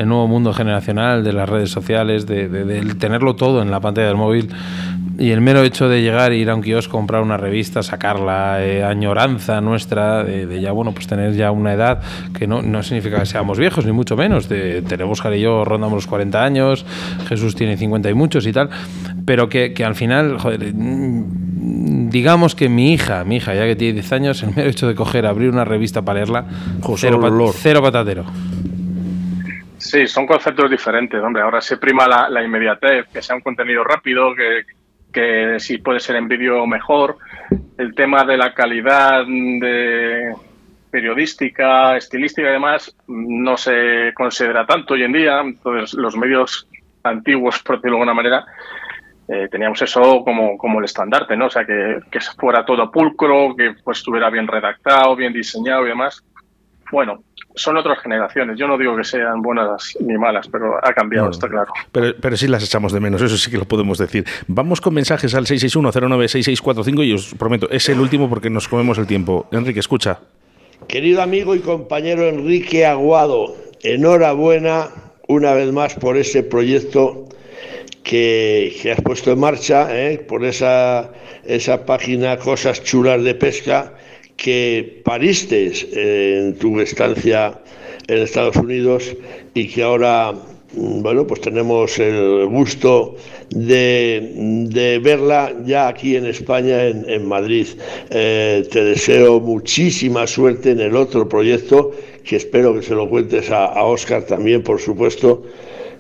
nuevo 0.06 0.26
mundo 0.28 0.52
generacional 0.52 1.24
de 1.24 1.32
las 1.32 1.48
redes 1.48 1.70
sociales, 1.70 2.26
de, 2.26 2.48
de 2.48 2.94
tenerlo 2.94 3.36
todo 3.36 3.62
en 3.62 3.70
la 3.70 3.80
pantalla 3.80 4.08
del 4.08 4.16
móvil. 4.16 4.50
Y 5.16 5.30
el 5.30 5.40
mero 5.40 5.62
hecho 5.62 5.88
de 5.88 6.02
llegar, 6.02 6.32
ir 6.32 6.50
a 6.50 6.56
un 6.56 6.62
kiosco, 6.62 6.96
comprar 6.96 7.22
una 7.22 7.36
revista, 7.36 7.84
sacarla, 7.84 8.64
eh, 8.64 8.82
añoranza 8.82 9.60
nuestra, 9.60 10.24
de, 10.24 10.60
ya, 10.60 10.72
bueno, 10.72 10.92
pues 10.92 11.06
tener 11.06 11.34
ya 11.34 11.52
una 11.52 11.72
edad 11.72 12.02
que 12.36 12.48
no, 12.48 12.62
no 12.62 12.82
significa 12.82 13.20
que 13.20 13.26
seamos 13.26 13.58
viejos, 13.58 13.86
ni 13.86 13.92
mucho 13.92 14.16
menos. 14.16 14.48
De, 14.48 14.82
tenemos, 14.82 15.20
Jari 15.20 15.36
y 15.36 15.42
yo, 15.42 15.64
rondamos 15.64 15.94
los 15.94 16.06
40 16.08 16.42
años, 16.42 16.84
Jesús 17.28 17.54
tiene 17.54 17.76
50 17.76 18.10
y 18.10 18.14
muchos 18.14 18.44
y 18.46 18.52
tal, 18.52 18.70
pero 19.24 19.48
que, 19.48 19.72
que 19.72 19.84
al 19.84 19.94
final, 19.94 20.33
joder, 20.38 20.72
mm, 20.72 22.10
digamos 22.10 22.54
que 22.54 22.68
mi 22.68 22.92
hija, 22.92 23.24
mi 23.24 23.36
hija 23.36 23.54
ya 23.54 23.64
que 23.64 23.76
tiene 23.76 23.94
10 23.94 24.12
años, 24.12 24.42
el 24.42 24.54
mero 24.54 24.68
hecho 24.68 24.86
de 24.86 24.94
coger, 24.94 25.26
abrir 25.26 25.50
una 25.50 25.64
revista 25.64 26.02
para 26.02 26.20
leerla, 26.20 26.46
cero, 26.96 27.20
cero 27.54 27.82
patatero. 27.82 28.24
Sí, 29.78 30.06
son 30.06 30.26
conceptos 30.26 30.70
diferentes, 30.70 31.22
hombre. 31.22 31.42
Ahora 31.42 31.60
se 31.60 31.76
prima 31.76 32.08
la, 32.08 32.28
la, 32.30 32.42
inmediatez, 32.42 33.06
que 33.12 33.20
sea 33.20 33.36
un 33.36 33.42
contenido 33.42 33.84
rápido, 33.84 34.34
que, 34.34 34.62
que 35.12 35.60
si 35.60 35.78
puede 35.78 36.00
ser 36.00 36.16
en 36.16 36.26
vídeo 36.26 36.66
mejor. 36.66 37.18
El 37.76 37.94
tema 37.94 38.24
de 38.24 38.36
la 38.36 38.54
calidad 38.54 39.24
de 39.26 40.32
periodística, 40.90 41.96
estilística 41.96 42.48
y 42.48 42.52
demás 42.52 42.96
no 43.08 43.56
se 43.56 44.12
considera 44.14 44.64
tanto 44.64 44.94
hoy 44.94 45.02
en 45.02 45.12
día. 45.12 45.40
Entonces, 45.40 45.94
los 45.94 46.16
medios 46.16 46.66
antiguos, 47.02 47.58
por 47.58 47.76
decirlo 47.76 47.96
de 47.96 48.02
alguna 48.02 48.14
manera, 48.14 48.44
eh, 49.28 49.48
teníamos 49.50 49.80
eso 49.80 50.22
como, 50.24 50.58
como 50.58 50.78
el 50.78 50.84
estandarte, 50.84 51.36
¿no? 51.36 51.46
O 51.46 51.50
sea, 51.50 51.64
que, 51.64 52.00
que 52.10 52.20
fuera 52.20 52.64
todo 52.64 52.90
pulcro, 52.90 53.54
que 53.56 53.74
pues 53.82 53.98
estuviera 53.98 54.28
bien 54.30 54.46
redactado, 54.46 55.16
bien 55.16 55.32
diseñado 55.32 55.84
y 55.86 55.88
demás. 55.88 56.22
Bueno, 56.92 57.22
son 57.54 57.76
otras 57.76 57.98
generaciones. 58.00 58.58
Yo 58.58 58.66
no 58.66 58.76
digo 58.76 58.96
que 58.96 59.04
sean 59.04 59.40
buenas 59.40 59.96
ni 60.00 60.18
malas, 60.18 60.48
pero 60.48 60.76
ha 60.82 60.92
cambiado, 60.92 61.30
está 61.30 61.48
claro. 61.48 61.72
Pero, 61.90 62.14
pero 62.20 62.36
sí 62.36 62.46
las 62.48 62.62
echamos 62.64 62.92
de 62.92 63.00
menos, 63.00 63.22
eso 63.22 63.36
sí 63.36 63.50
que 63.50 63.56
lo 63.56 63.64
podemos 63.64 63.98
decir. 63.98 64.24
Vamos 64.46 64.80
con 64.80 64.92
mensajes 64.92 65.34
al 65.34 65.46
661-096645 65.46 67.06
y 67.06 67.12
os 67.14 67.34
prometo, 67.34 67.70
es 67.70 67.88
el 67.88 68.00
último 68.00 68.28
porque 68.28 68.50
nos 68.50 68.68
comemos 68.68 68.98
el 68.98 69.06
tiempo. 69.06 69.46
Enrique, 69.52 69.80
escucha. 69.80 70.20
Querido 70.86 71.22
amigo 71.22 71.54
y 71.54 71.60
compañero 71.60 72.24
Enrique 72.28 72.84
Aguado, 72.84 73.56
enhorabuena 73.82 74.88
una 75.28 75.54
vez 75.54 75.72
más 75.72 75.94
por 75.94 76.18
ese 76.18 76.42
proyecto 76.42 77.26
que, 78.04 78.92
has 78.92 79.02
puesto 79.02 79.32
en 79.32 79.40
marcha, 79.40 79.88
¿eh? 79.90 80.18
por 80.18 80.44
esa, 80.44 81.10
esa 81.44 81.84
página 81.84 82.36
Cosas 82.36 82.84
Chulas 82.84 83.24
de 83.24 83.34
Pesca 83.34 83.94
que 84.36 85.00
pariste 85.04 85.72
en 85.92 86.56
tu 86.58 86.80
estancia 86.80 87.58
en 88.06 88.18
Estados 88.18 88.56
Unidos 88.56 89.16
y 89.54 89.68
que 89.68 89.82
ahora 89.82 90.32
mm, 90.32 91.02
bueno, 91.02 91.26
pues 91.26 91.40
tenemos 91.40 91.98
el 91.98 92.46
gusto 92.46 93.16
de, 93.50 95.00
verla 95.02 95.54
ya 95.64 95.88
aquí 95.88 96.16
en 96.16 96.26
España, 96.26 96.86
en, 96.86 97.26
Madrid. 97.26 97.68
Eh, 98.10 98.66
te 98.70 98.84
deseo 98.84 99.40
muchísima 99.40 100.26
suerte 100.26 100.72
en 100.72 100.80
el 100.80 100.94
otro 100.96 101.28
proyecto, 101.28 101.92
que 102.24 102.36
espero 102.36 102.74
que 102.74 102.82
se 102.82 102.94
lo 102.94 103.08
cuentes 103.08 103.50
a, 103.50 103.66
a 103.66 103.84
Oscar 103.84 104.24
también, 104.24 104.62
por 104.62 104.80
supuesto, 104.80 105.44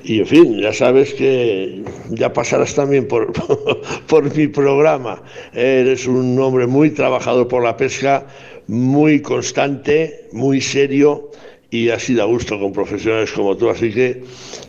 y 0.04 0.20
en 0.20 0.26
fin, 0.26 0.58
ya 0.60 0.72
sabes 0.72 1.14
que 1.14 1.82
ya 2.10 2.32
pasarás 2.32 2.74
también 2.74 3.08
por, 3.08 3.32
por 4.06 4.36
mi 4.36 4.48
programa. 4.48 5.22
Eres 5.54 6.06
un 6.06 6.38
hombre 6.38 6.66
muy 6.66 6.90
trabajador 6.90 7.48
por 7.48 7.62
la 7.62 7.76
pesca, 7.76 8.26
muy 8.66 9.22
constante, 9.22 10.28
muy 10.32 10.60
serio 10.60 11.30
y 11.70 11.88
así 11.88 12.14
da 12.14 12.24
gusto 12.24 12.60
con 12.60 12.72
profesionales 12.72 13.32
como 13.32 13.56
tú. 13.56 13.70
Así 13.70 13.92
que 13.92 14.22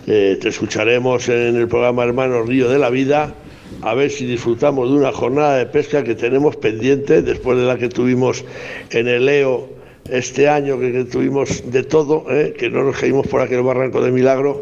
eh, 0.08 0.38
te 0.40 0.50
escucharemos 0.50 1.28
en 1.28 1.58
el 1.58 1.68
programa 1.68 2.06
Hermano 2.06 2.44
Río 2.44 2.70
de 2.70 2.80
la 2.80 2.90
Vida. 2.90 3.36
A 3.82 3.94
ver 3.94 4.12
si 4.12 4.26
disfrutamos 4.26 4.90
de 4.90 4.96
una 4.96 5.12
jornada 5.12 5.58
de 5.58 5.66
pesca 5.66 6.04
que 6.04 6.16
tenemos 6.16 6.56
pendiente 6.56 7.22
después 7.22 7.58
de 7.58 7.66
la 7.66 7.78
que 7.78 7.90
tuvimos 7.90 8.46
en 8.92 9.10
el 9.10 9.28
EO 9.28 9.75
este 10.10 10.48
año 10.48 10.80
que, 10.80 11.06
tuvimos 11.06 11.72
de 11.72 11.84
todo, 11.84 12.26
¿eh? 12.30 12.54
que 12.58 12.70
no 12.70 12.84
nos 12.84 12.98
caímos 12.98 13.28
por 13.28 13.42
aquel 13.42 13.62
barranco 13.62 14.02
de 14.02 14.12
milagro. 14.12 14.62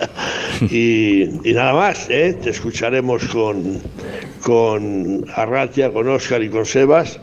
y, 0.70 1.28
nada 1.44 1.74
más, 1.74 2.08
¿eh? 2.08 2.36
te 2.40 2.50
escucharemos 2.50 3.24
con, 3.28 3.80
con 4.42 5.24
Arratia, 5.34 5.92
con 5.92 6.08
Oscar 6.08 6.42
y 6.42 6.48
con 6.48 6.66
Sebas. 6.66 7.20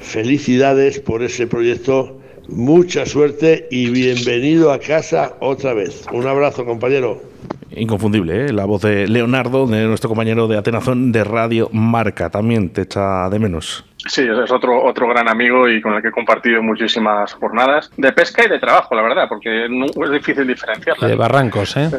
Felicidades 0.00 0.98
por 1.00 1.22
ese 1.22 1.46
proyecto, 1.46 2.18
mucha 2.48 3.04
suerte 3.04 3.68
y 3.70 3.90
bienvenido 3.90 4.72
a 4.72 4.78
casa 4.78 5.36
otra 5.40 5.74
vez. 5.74 6.04
Un 6.12 6.26
abrazo, 6.26 6.64
compañero. 6.64 7.29
Inconfundible, 7.76 8.46
¿eh? 8.46 8.52
la 8.52 8.64
voz 8.64 8.82
de 8.82 9.06
Leonardo, 9.06 9.66
de 9.66 9.86
nuestro 9.86 10.08
compañero 10.08 10.48
de 10.48 10.58
Atenazón 10.58 11.12
de 11.12 11.24
Radio 11.24 11.68
Marca. 11.72 12.30
También 12.30 12.70
te 12.70 12.82
echa 12.82 13.28
de 13.30 13.38
menos. 13.38 13.84
Sí, 14.08 14.22
es 14.22 14.50
otro, 14.50 14.82
otro 14.82 15.06
gran 15.08 15.28
amigo 15.28 15.68
y 15.68 15.82
con 15.82 15.92
el 15.92 16.00
que 16.00 16.08
he 16.08 16.10
compartido 16.10 16.62
muchísimas 16.62 17.34
jornadas 17.34 17.90
de 17.98 18.10
pesca 18.12 18.44
y 18.46 18.48
de 18.48 18.58
trabajo, 18.58 18.94
la 18.94 19.02
verdad, 19.02 19.26
porque 19.28 19.66
es 19.66 20.10
difícil 20.10 20.46
diferenciarla. 20.46 21.06
De 21.06 21.14
barrancos, 21.16 21.76
¿eh? 21.76 21.90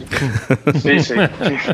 Sí, 0.75 0.99
sí, 0.99 1.13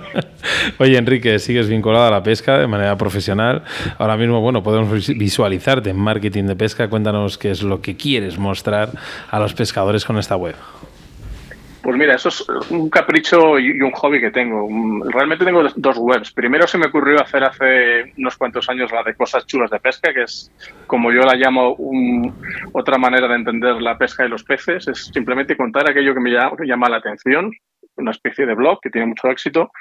Oye, 0.79 0.97
Enrique, 0.97 1.39
sigues 1.39 1.69
vinculado 1.69 2.07
a 2.07 2.11
la 2.11 2.23
pesca 2.23 2.57
de 2.57 2.67
manera 2.67 2.97
profesional. 2.97 3.63
Ahora 3.97 4.17
mismo, 4.17 4.41
bueno, 4.41 4.61
podemos 4.61 5.07
visualizarte 5.07 5.91
en 5.91 5.97
marketing 5.97 6.43
de 6.43 6.55
pesca. 6.57 6.89
Cuéntanos 6.89 7.37
qué 7.37 7.51
es 7.51 7.63
lo 7.63 7.81
que 7.81 7.95
quieres 7.95 8.37
mostrar 8.37 8.89
a 9.31 9.39
los 9.39 9.53
pescadores 9.53 10.03
con 10.03 10.17
esta 10.17 10.35
web. 10.35 10.55
Pues 11.87 11.97
mira, 11.97 12.15
eso 12.15 12.27
es 12.27 12.45
un 12.69 12.89
capricho 12.89 13.57
y 13.57 13.81
un 13.81 13.91
hobby 13.91 14.19
que 14.19 14.29
tengo. 14.29 14.67
Realmente 15.09 15.45
tengo 15.45 15.63
dos 15.73 15.97
webs. 15.97 16.33
Primero 16.33 16.67
se 16.67 16.77
me 16.77 16.87
ocurrió 16.87 17.21
hacer 17.21 17.45
hace 17.45 18.11
unos 18.17 18.35
cuantos 18.35 18.67
años 18.67 18.91
la 18.91 19.03
de 19.03 19.15
cosas 19.15 19.45
chulas 19.45 19.71
de 19.71 19.79
pesca, 19.79 20.13
que 20.13 20.23
es 20.23 20.51
como 20.85 21.13
yo 21.13 21.21
la 21.21 21.35
llamo 21.35 21.77
otra 22.73 22.97
manera 22.97 23.29
de 23.29 23.35
entender 23.35 23.81
la 23.81 23.97
pesca 23.97 24.23
de 24.23 24.27
los 24.27 24.43
peces. 24.43 24.85
Es 24.89 25.05
simplemente 25.13 25.55
contar 25.55 25.89
aquello 25.89 26.13
que 26.13 26.19
me 26.19 26.31
llama, 26.31 26.89
la 26.89 26.97
atención, 26.97 27.53
una 27.95 28.11
especie 28.11 28.45
de 28.45 28.53
blog 28.53 28.81
que 28.81 28.89
tiene 28.89 29.07
mucho 29.07 29.29
éxito 29.29 29.71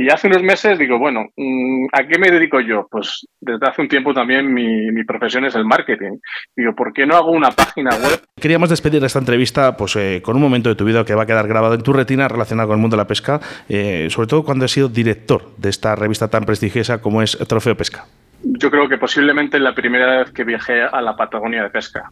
Y 0.00 0.12
hace 0.12 0.28
unos 0.28 0.44
meses 0.44 0.78
digo, 0.78 0.96
bueno, 0.96 1.24
mm, 1.36 1.86
¿a 1.92 2.06
qué 2.06 2.20
me 2.20 2.30
dedico 2.30 2.60
yo? 2.60 2.86
Pues 2.88 3.26
desde 3.40 3.66
hace 3.66 3.82
un 3.82 3.88
tiempo 3.88 4.14
también 4.14 4.54
mi, 4.54 4.92
mi 4.92 5.02
profesión 5.02 5.44
es 5.44 5.56
el 5.56 5.64
marketing. 5.64 6.18
Digo, 6.54 6.72
¿por 6.76 6.92
qué 6.92 7.04
no 7.04 7.16
hago 7.16 7.32
una 7.32 7.50
página 7.50 7.90
web? 7.96 8.22
Queríamos 8.40 8.70
despedir 8.70 9.02
esta 9.02 9.18
entrevista 9.18 9.76
pues, 9.76 9.96
eh, 9.96 10.22
con 10.22 10.36
un 10.36 10.42
momento 10.42 10.68
de 10.68 10.76
tu 10.76 10.84
vida 10.84 11.04
que 11.04 11.16
va 11.16 11.24
a 11.24 11.26
quedar 11.26 11.48
grabado 11.48 11.74
en 11.74 11.82
tu 11.82 11.92
retina 11.92 12.28
relacionado 12.28 12.68
con 12.68 12.76
el 12.76 12.80
mundo 12.80 12.96
de 12.96 13.02
la 13.02 13.08
pesca, 13.08 13.40
eh, 13.68 14.06
sobre 14.08 14.28
todo 14.28 14.44
cuando 14.44 14.66
has 14.66 14.70
sido 14.70 14.88
director 14.88 15.56
de 15.56 15.68
esta 15.68 15.96
revista 15.96 16.28
tan 16.28 16.44
prestigiosa 16.44 17.02
como 17.02 17.20
es 17.20 17.36
Trofeo 17.36 17.76
Pesca. 17.76 18.04
Yo 18.44 18.70
creo 18.70 18.88
que 18.88 18.98
posiblemente 18.98 19.58
la 19.58 19.74
primera 19.74 20.18
vez 20.18 20.30
que 20.30 20.44
viajé 20.44 20.80
a 20.80 21.02
la 21.02 21.16
Patagonia 21.16 21.64
de 21.64 21.70
pesca. 21.70 22.08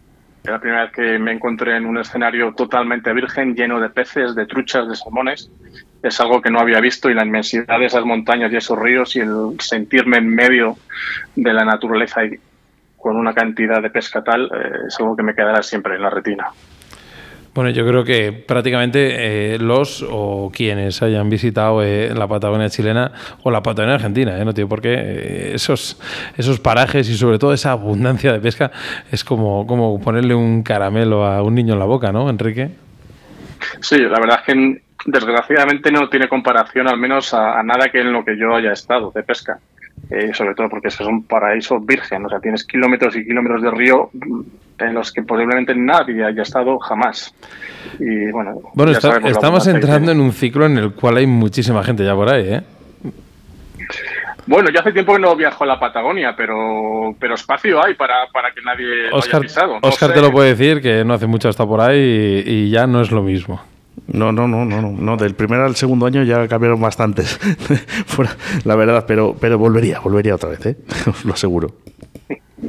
La 0.47 0.61
primera 0.61 0.85
vez 0.85 0.93
que 0.93 1.19
me 1.19 1.33
encontré 1.33 1.77
en 1.77 1.87
un 1.87 1.99
escenario 1.99 2.53
totalmente 2.53 3.13
virgen, 3.13 3.55
lleno 3.55 3.81
de 3.81 3.91
peces, 3.91 4.35
de 4.35 4.47
truchas, 4.47 4.89
de 4.89 4.95
salmones 4.95 5.51
es 6.03 6.21
algo 6.21 6.41
que 6.41 6.51
no 6.51 6.61
había 6.61 6.81
visto 6.81 7.11
y 7.11 7.15
la 7.15 7.25
inmensidad 7.25 7.79
de 7.79 7.87
esas 7.87 8.05
montañas 8.05 8.53
y 8.53 8.57
esos 8.57 8.79
ríos 8.79 9.17
y 9.17 9.21
el 9.21 9.57
sentirme 9.59 10.19
en 10.19 10.29
medio 10.29 10.77
de 11.35 11.53
la 11.53 11.65
naturaleza 11.65 12.25
y 12.25 12.39
con 12.97 13.17
una 13.17 13.35
cantidad 13.35 13.83
de 13.83 13.91
pesca 13.91 14.23
tal 14.23 14.45
eh, 14.47 14.87
es 14.89 14.99
algo 15.01 15.17
que 15.17 15.23
me 15.23 15.35
quedará 15.35 15.63
siempre 15.63 15.97
en 15.97 16.03
la 16.03 16.11
retina. 16.11 16.49
Bueno, 17.57 17.71
yo 17.71 17.87
creo 17.87 18.05
que 18.05 18.33
prácticamente 18.33 19.55
eh, 19.55 19.59
los 19.59 20.05
o 20.07 20.53
quienes 20.55 21.01
hayan 21.01 21.31
visitado 21.31 21.83
eh, 21.83 22.13
la 22.15 22.29
Patagonia 22.29 22.69
chilena 22.69 23.13
o 23.45 23.51
la 23.51 23.63
Patagonia 23.63 23.95
argentina, 23.95 24.37
no 24.45 24.53
tío, 24.53 24.69
porque 24.69 25.53
esos, 25.55 25.99
esos 26.37 26.61
parajes 26.61 27.09
y 27.09 27.17
sobre 27.17 27.39
todo 27.39 27.55
esa 27.55 27.71
abundancia 27.71 28.31
de 28.31 28.41
pesca 28.41 28.71
es 29.11 29.25
como, 29.25 29.67
como 29.67 29.99
ponerle 29.99 30.35
un 30.35 30.63
caramelo 30.63 31.25
a 31.25 31.43
un 31.43 31.55
niño 31.55 31.73
en 31.73 31.79
la 31.79 31.87
boca, 31.87 32.13
¿no, 32.13 32.29
Enrique? 32.29 32.73
Sí, 33.81 34.01
la 34.01 34.21
verdad 34.21 34.41
es 34.47 34.53
que 34.55 34.83
desgraciadamente 35.07 35.91
no 35.91 36.11
tiene 36.11 36.29
comparación 36.29 36.89
al 36.89 36.99
menos 36.99 37.33
a, 37.33 37.63
nada 37.63 37.89
que 37.89 38.03
en 38.03 38.13
lo 38.13 38.23
que 38.23 38.37
yo 38.39 38.55
haya 38.55 38.73
estado 38.73 39.13
de 39.15 39.23
pesca. 39.23 39.61
Eh, 40.09 40.33
sobre 40.35 40.55
todo 40.55 40.69
porque 40.69 40.89
es 40.89 41.01
un 41.01 41.25
paraíso 41.25 41.81
virgen, 41.81 42.27
o 42.27 42.29
sea, 42.29 42.39
tienes 42.39 42.65
kilómetros 42.65 43.17
y 43.17 43.25
kilómetros 43.25 43.63
de 43.63 43.71
río 43.73 44.11
en 44.79 44.95
los 44.95 45.13
que 45.13 45.23
posiblemente 45.23 45.75
nadie 45.75 46.25
haya 46.25 46.43
estado 46.43 46.79
jamás. 46.79 47.35
Y 47.99 48.31
bueno, 48.31 48.61
bueno 48.75 48.93
estamos 48.93 49.67
entrando 49.67 50.13
en 50.13 50.21
un 50.21 50.33
ciclo 50.33 50.67
en 50.67 50.79
el 50.79 50.93
cual 50.93 51.17
hay 51.17 51.27
muchísima 51.27 51.83
gente 51.83 52.05
ya 52.05 52.15
por 52.15 52.33
ahí, 52.33 52.55
¿eh? 52.55 52.63
Bueno, 54.47 54.71
yo 54.71 54.79
hace 54.79 54.93
tiempo 54.93 55.13
que 55.13 55.19
no 55.19 55.35
viajo 55.35 55.65
a 55.65 55.67
la 55.67 55.81
Patagonia, 55.81 56.35
pero, 56.37 57.17
pero 57.19 57.35
espacio 57.35 57.85
hay 57.85 57.95
para, 57.95 58.29
para 58.33 58.53
que 58.53 58.61
nadie 58.63 59.09
Oscar, 59.11 59.13
lo 59.13 59.39
haya 59.39 59.41
pisado. 59.41 59.79
Oscar 59.83 60.15
te 60.15 60.21
lo 60.21 60.31
puede 60.31 60.55
decir, 60.55 60.81
que 60.81 61.05
no 61.05 61.15
hace 61.15 61.27
mucho 61.27 61.49
está 61.49 61.67
por 61.67 61.81
ahí 61.81 62.45
y 62.47 62.71
ya 62.71 62.87
no 62.87 63.01
es 63.01 63.11
lo 63.11 63.23
mismo. 63.23 63.61
No, 64.09 64.31
no, 64.33 64.47
no, 64.47 64.65
no, 64.65 64.81
no, 64.83 65.17
Del 65.17 65.35
primer 65.35 65.61
al 65.61 65.75
segundo 65.75 66.07
año 66.07 66.23
ya 66.23 66.47
cambiaron 66.47 66.81
bastantes, 66.81 67.39
la 68.65 68.77
verdad, 68.77 69.05
pero, 69.07 69.37
pero 69.39 69.59
volvería, 69.59 69.99
volvería 70.01 70.35
otra 70.37 70.51
vez, 70.51 70.65
¿eh? 70.67 70.77
lo 71.25 71.35
aseguro. 71.35 71.75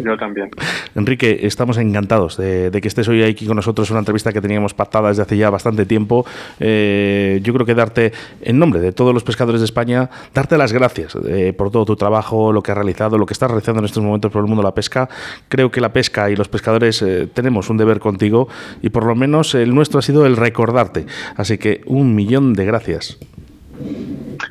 Yo 0.03 0.17
también. 0.17 0.49
Enrique, 0.95 1.39
estamos 1.43 1.77
encantados 1.77 2.37
de, 2.37 2.71
que 2.81 2.87
estés 2.87 3.07
hoy 3.07 3.23
aquí 3.23 3.45
con 3.45 3.55
nosotros. 3.55 3.89
Una 3.91 3.99
entrevista 3.99 4.31
que 4.31 4.41
teníamos 4.41 4.73
pactada 4.73 5.09
desde 5.09 5.23
hace 5.23 5.37
ya 5.37 5.49
bastante 5.49 5.85
tiempo. 5.85 6.25
Eh, 6.59 7.39
yo 7.43 7.53
creo 7.53 7.65
que 7.65 7.75
darte, 7.75 8.13
en 8.41 8.59
nombre 8.59 8.79
de 8.79 8.91
todos 8.91 9.13
los 9.13 9.23
pescadores 9.23 9.61
de 9.61 9.65
España, 9.65 10.09
darte 10.33 10.57
las 10.57 10.73
gracias 10.73 11.15
eh, 11.27 11.53
por 11.53 11.71
todo 11.71 11.85
tu 11.85 11.95
trabajo, 11.95 12.51
lo 12.51 12.61
que 12.61 12.71
has 12.71 12.77
realizado, 12.77 13.17
lo 13.17 13.25
que 13.25 13.33
estás 13.33 13.49
realizando 13.49 13.79
en 13.79 13.85
estos 13.85 14.03
momentos 14.03 14.31
por 14.31 14.41
el 14.41 14.47
mundo 14.47 14.61
de 14.61 14.67
la 14.67 14.73
pesca. 14.73 15.09
Creo 15.49 15.71
que 15.71 15.81
la 15.81 15.93
pesca 15.93 16.29
y 16.29 16.35
los 16.35 16.47
pescadores 16.47 17.01
eh, 17.01 17.27
tenemos 17.33 17.69
un 17.69 17.77
deber 17.77 17.99
contigo 17.99 18.47
y 18.81 18.89
por 18.89 19.05
lo 19.05 19.15
menos 19.15 19.55
el 19.55 19.73
nuestro 19.73 19.99
ha 19.99 20.01
sido 20.01 20.25
el 20.25 20.37
recordarte. 20.37 21.05
Así 21.35 21.57
que 21.57 21.81
un 21.85 22.15
millón 22.15 22.53
de 22.53 22.65
gracias. 22.65 23.17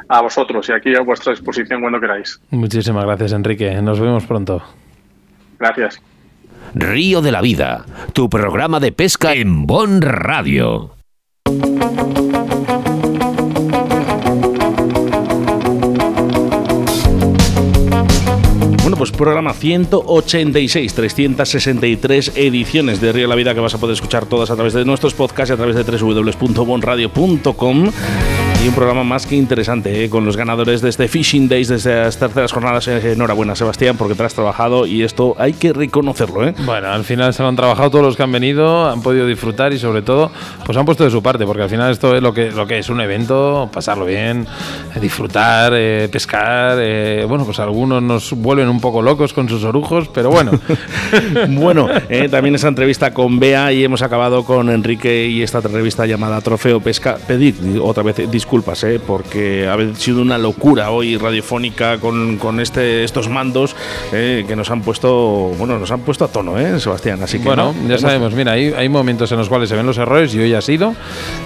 A 0.08 0.22
vosotros 0.22 0.68
y 0.68 0.72
aquí 0.72 0.94
a 0.94 1.00
vuestra 1.00 1.32
disposición 1.32 1.80
cuando 1.80 2.00
queráis. 2.00 2.40
Muchísimas 2.50 3.04
gracias, 3.04 3.32
Enrique. 3.32 3.80
Nos 3.82 3.98
vemos 3.98 4.24
pronto. 4.24 4.62
Gracias. 5.58 6.00
Río 6.74 7.22
de 7.22 7.32
la 7.32 7.40
Vida, 7.40 7.86
tu 8.12 8.28
programa 8.28 8.80
de 8.80 8.92
pesca 8.92 9.34
en 9.34 9.66
Bon 9.66 10.02
Radio. 10.02 10.92
Bueno, 18.82 18.98
pues 18.98 19.10
programa 19.10 19.52
186, 19.52 20.94
363 20.94 22.32
ediciones 22.36 23.00
de 23.00 23.12
Río 23.12 23.24
de 23.24 23.28
la 23.28 23.34
Vida 23.34 23.54
que 23.54 23.60
vas 23.60 23.74
a 23.74 23.78
poder 23.78 23.94
escuchar 23.94 24.26
todas 24.26 24.50
a 24.50 24.54
través 24.54 24.74
de 24.74 24.84
nuestros 24.84 25.14
podcasts 25.14 25.50
y 25.50 25.54
a 25.54 25.56
través 25.56 25.74
de 25.76 25.82
www.bonradio.com 25.82 27.90
un 28.68 28.74
programa 28.74 29.04
más 29.04 29.26
que 29.26 29.36
interesante, 29.36 30.04
¿eh? 30.04 30.10
con 30.10 30.24
los 30.24 30.36
ganadores 30.36 30.80
de 30.80 30.88
este 30.88 31.06
Fishing 31.06 31.48
Days, 31.48 31.68
desde 31.68 31.94
las 31.94 32.16
terceras 32.18 32.52
jornadas. 32.52 32.88
Eh, 32.88 33.12
enhorabuena, 33.12 33.54
Sebastián, 33.54 33.96
porque 33.96 34.14
te 34.14 34.24
has 34.24 34.34
trabajado 34.34 34.86
y 34.86 35.02
esto 35.04 35.36
hay 35.38 35.52
que 35.52 35.72
reconocerlo. 35.72 36.46
¿eh? 36.46 36.54
Bueno, 36.64 36.88
al 36.88 37.04
final 37.04 37.32
se 37.32 37.42
lo 37.42 37.48
han 37.48 37.54
trabajado 37.54 37.90
todos 37.90 38.04
los 38.04 38.16
que 38.16 38.24
han 38.24 38.32
venido, 38.32 38.90
han 38.90 39.02
podido 39.02 39.26
disfrutar 39.26 39.72
y 39.72 39.78
sobre 39.78 40.02
todo, 40.02 40.32
pues 40.64 40.76
han 40.76 40.84
puesto 40.84 41.04
de 41.04 41.10
su 41.10 41.22
parte, 41.22 41.44
porque 41.46 41.62
al 41.62 41.70
final 41.70 41.92
esto 41.92 42.16
es 42.16 42.22
lo 42.22 42.34
que, 42.34 42.50
lo 42.50 42.66
que 42.66 42.78
es 42.78 42.88
un 42.88 43.00
evento, 43.00 43.70
pasarlo 43.72 44.04
bien, 44.04 44.46
eh, 44.94 45.00
disfrutar, 45.00 45.72
pescar. 46.10 46.76
bueno, 47.28 47.44
pues 47.44 47.60
algunos 47.60 48.02
nos 48.02 48.32
vuelven 48.32 48.68
un 48.68 48.80
poco 48.80 49.00
locos 49.00 49.32
con 49.32 49.48
sus 49.48 49.62
orujos, 49.62 50.08
pero 50.08 50.30
bueno. 50.30 50.52
bueno, 51.50 51.88
también 52.30 52.56
esa 52.56 52.68
entrevista 52.68 53.14
con 53.14 53.38
Bea 53.38 53.72
y 53.72 53.84
hemos 53.84 54.02
acabado 54.02 54.44
con 54.44 54.70
Enrique 54.70 55.28
y 55.28 55.42
esta 55.42 55.60
revista 55.60 56.04
llamada 56.06 56.40
Trofeo 56.40 56.80
Pesca. 56.80 57.16
Pedir 57.26 57.54
otra 57.80 58.02
vez 58.02 58.16
disculpas 58.30 58.45
disculpas, 58.46 58.84
¿eh? 58.84 59.00
porque 59.04 59.66
ha 59.66 59.76
sido 59.96 60.22
una 60.22 60.38
locura 60.38 60.90
hoy 60.90 61.16
radiofónica 61.16 61.98
con, 61.98 62.36
con 62.36 62.60
este, 62.60 63.02
estos 63.02 63.28
mandos 63.28 63.74
¿eh? 64.12 64.44
que 64.46 64.54
nos 64.54 64.70
han 64.70 64.82
puesto, 64.82 65.52
bueno, 65.58 65.80
nos 65.80 65.90
han 65.90 66.02
puesto 66.02 66.26
a 66.26 66.28
tono, 66.28 66.56
¿eh, 66.56 66.78
Sebastián. 66.78 67.20
Así 67.24 67.40
que 67.40 67.44
bueno, 67.44 67.74
ya 67.88 67.98
sabemos, 67.98 68.34
mira, 68.34 68.52
hay, 68.52 68.72
hay, 68.72 68.88
momentos 68.88 69.32
en 69.32 69.38
los 69.38 69.48
cuales 69.48 69.68
se 69.68 69.74
ven 69.74 69.84
los 69.84 69.98
errores 69.98 70.32
y 70.32 70.38
hoy 70.38 70.54
ha 70.54 70.60
sido. 70.60 70.94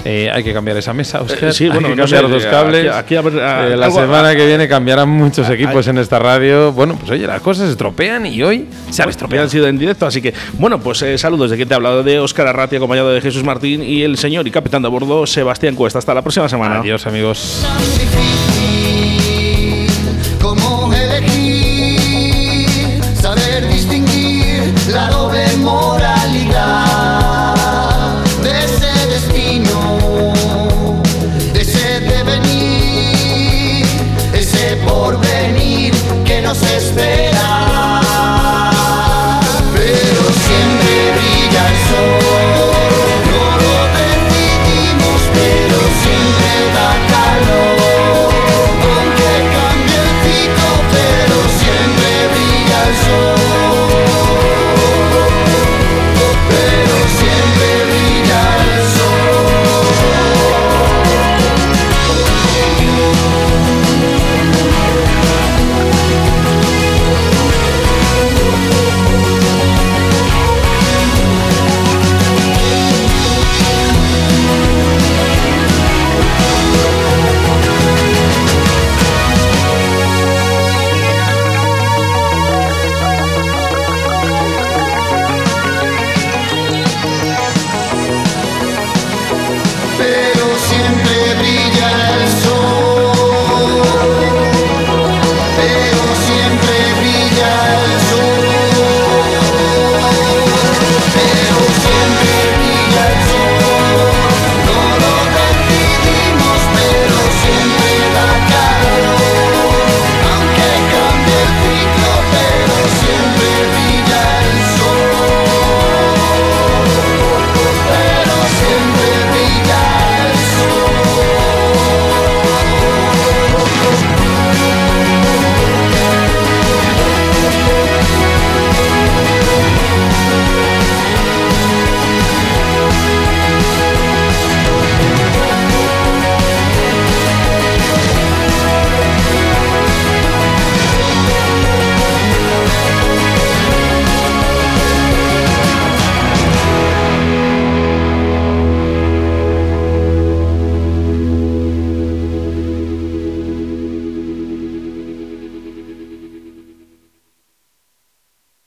Eh, 0.05 0.31
hay 0.31 0.45
que 0.45 0.53
cambiar 0.53 0.77
esa 0.77 0.93
mesa, 0.93 1.23
Oscar. 1.23 1.55
sí, 1.55 1.71
bueno, 1.71 1.89
hay 1.89 1.95
que 1.95 2.01
cambiar 2.03 2.29
dos 2.29 2.45
cables. 2.45 2.93
Aquí, 2.93 3.15
la 3.15 3.91
semana 3.91 4.37
que 4.37 4.45
viene 4.45 4.69
cambiarán 4.69 5.09
muchos 5.09 5.49
equipos 5.49 5.89
en 5.89 5.97
esta 5.97 6.19
radio. 6.19 6.71
Bueno, 6.73 6.97
pues 6.97 7.11
oye, 7.13 7.27
las 7.27 7.41
cosas 7.41 7.65
se 7.65 7.73
estropean 7.73 8.27
y 8.27 8.43
hoy 8.43 8.69
se 8.91 9.01
han 9.01 9.07
pues 9.07 9.17
estropeado. 9.17 9.45
Han 9.45 9.51
sido 9.51 9.69
en 9.69 9.79
directo, 9.79 10.05
así 10.05 10.21
que, 10.21 10.35
bueno, 10.59 10.81
pues 10.81 11.03
saludos 11.17 11.51
de 11.51 11.57
quien 11.57 11.67
te 11.67 11.73
ha 11.73 11.77
hablado 11.79 12.03
de 12.03 12.19
Oscar 12.19 12.47
Arrati, 12.47 12.77
acompañado 12.77 13.09
de 13.11 13.23
Jesús 13.23 13.43
Martín 13.43 13.83
y 13.83 14.03
el 14.03 14.19
señor 14.19 14.47
y 14.47 14.51
capitán 14.51 14.83
de 14.83 14.89
bordo 14.89 15.27
Sebastián 15.27 15.75
Cuesta. 15.75 15.99
Hasta 15.99 16.13
la 16.13 16.21
próxima 16.21 16.47
semana. 16.47 16.81
Adiós 16.81 16.90
amigos. 17.07 17.65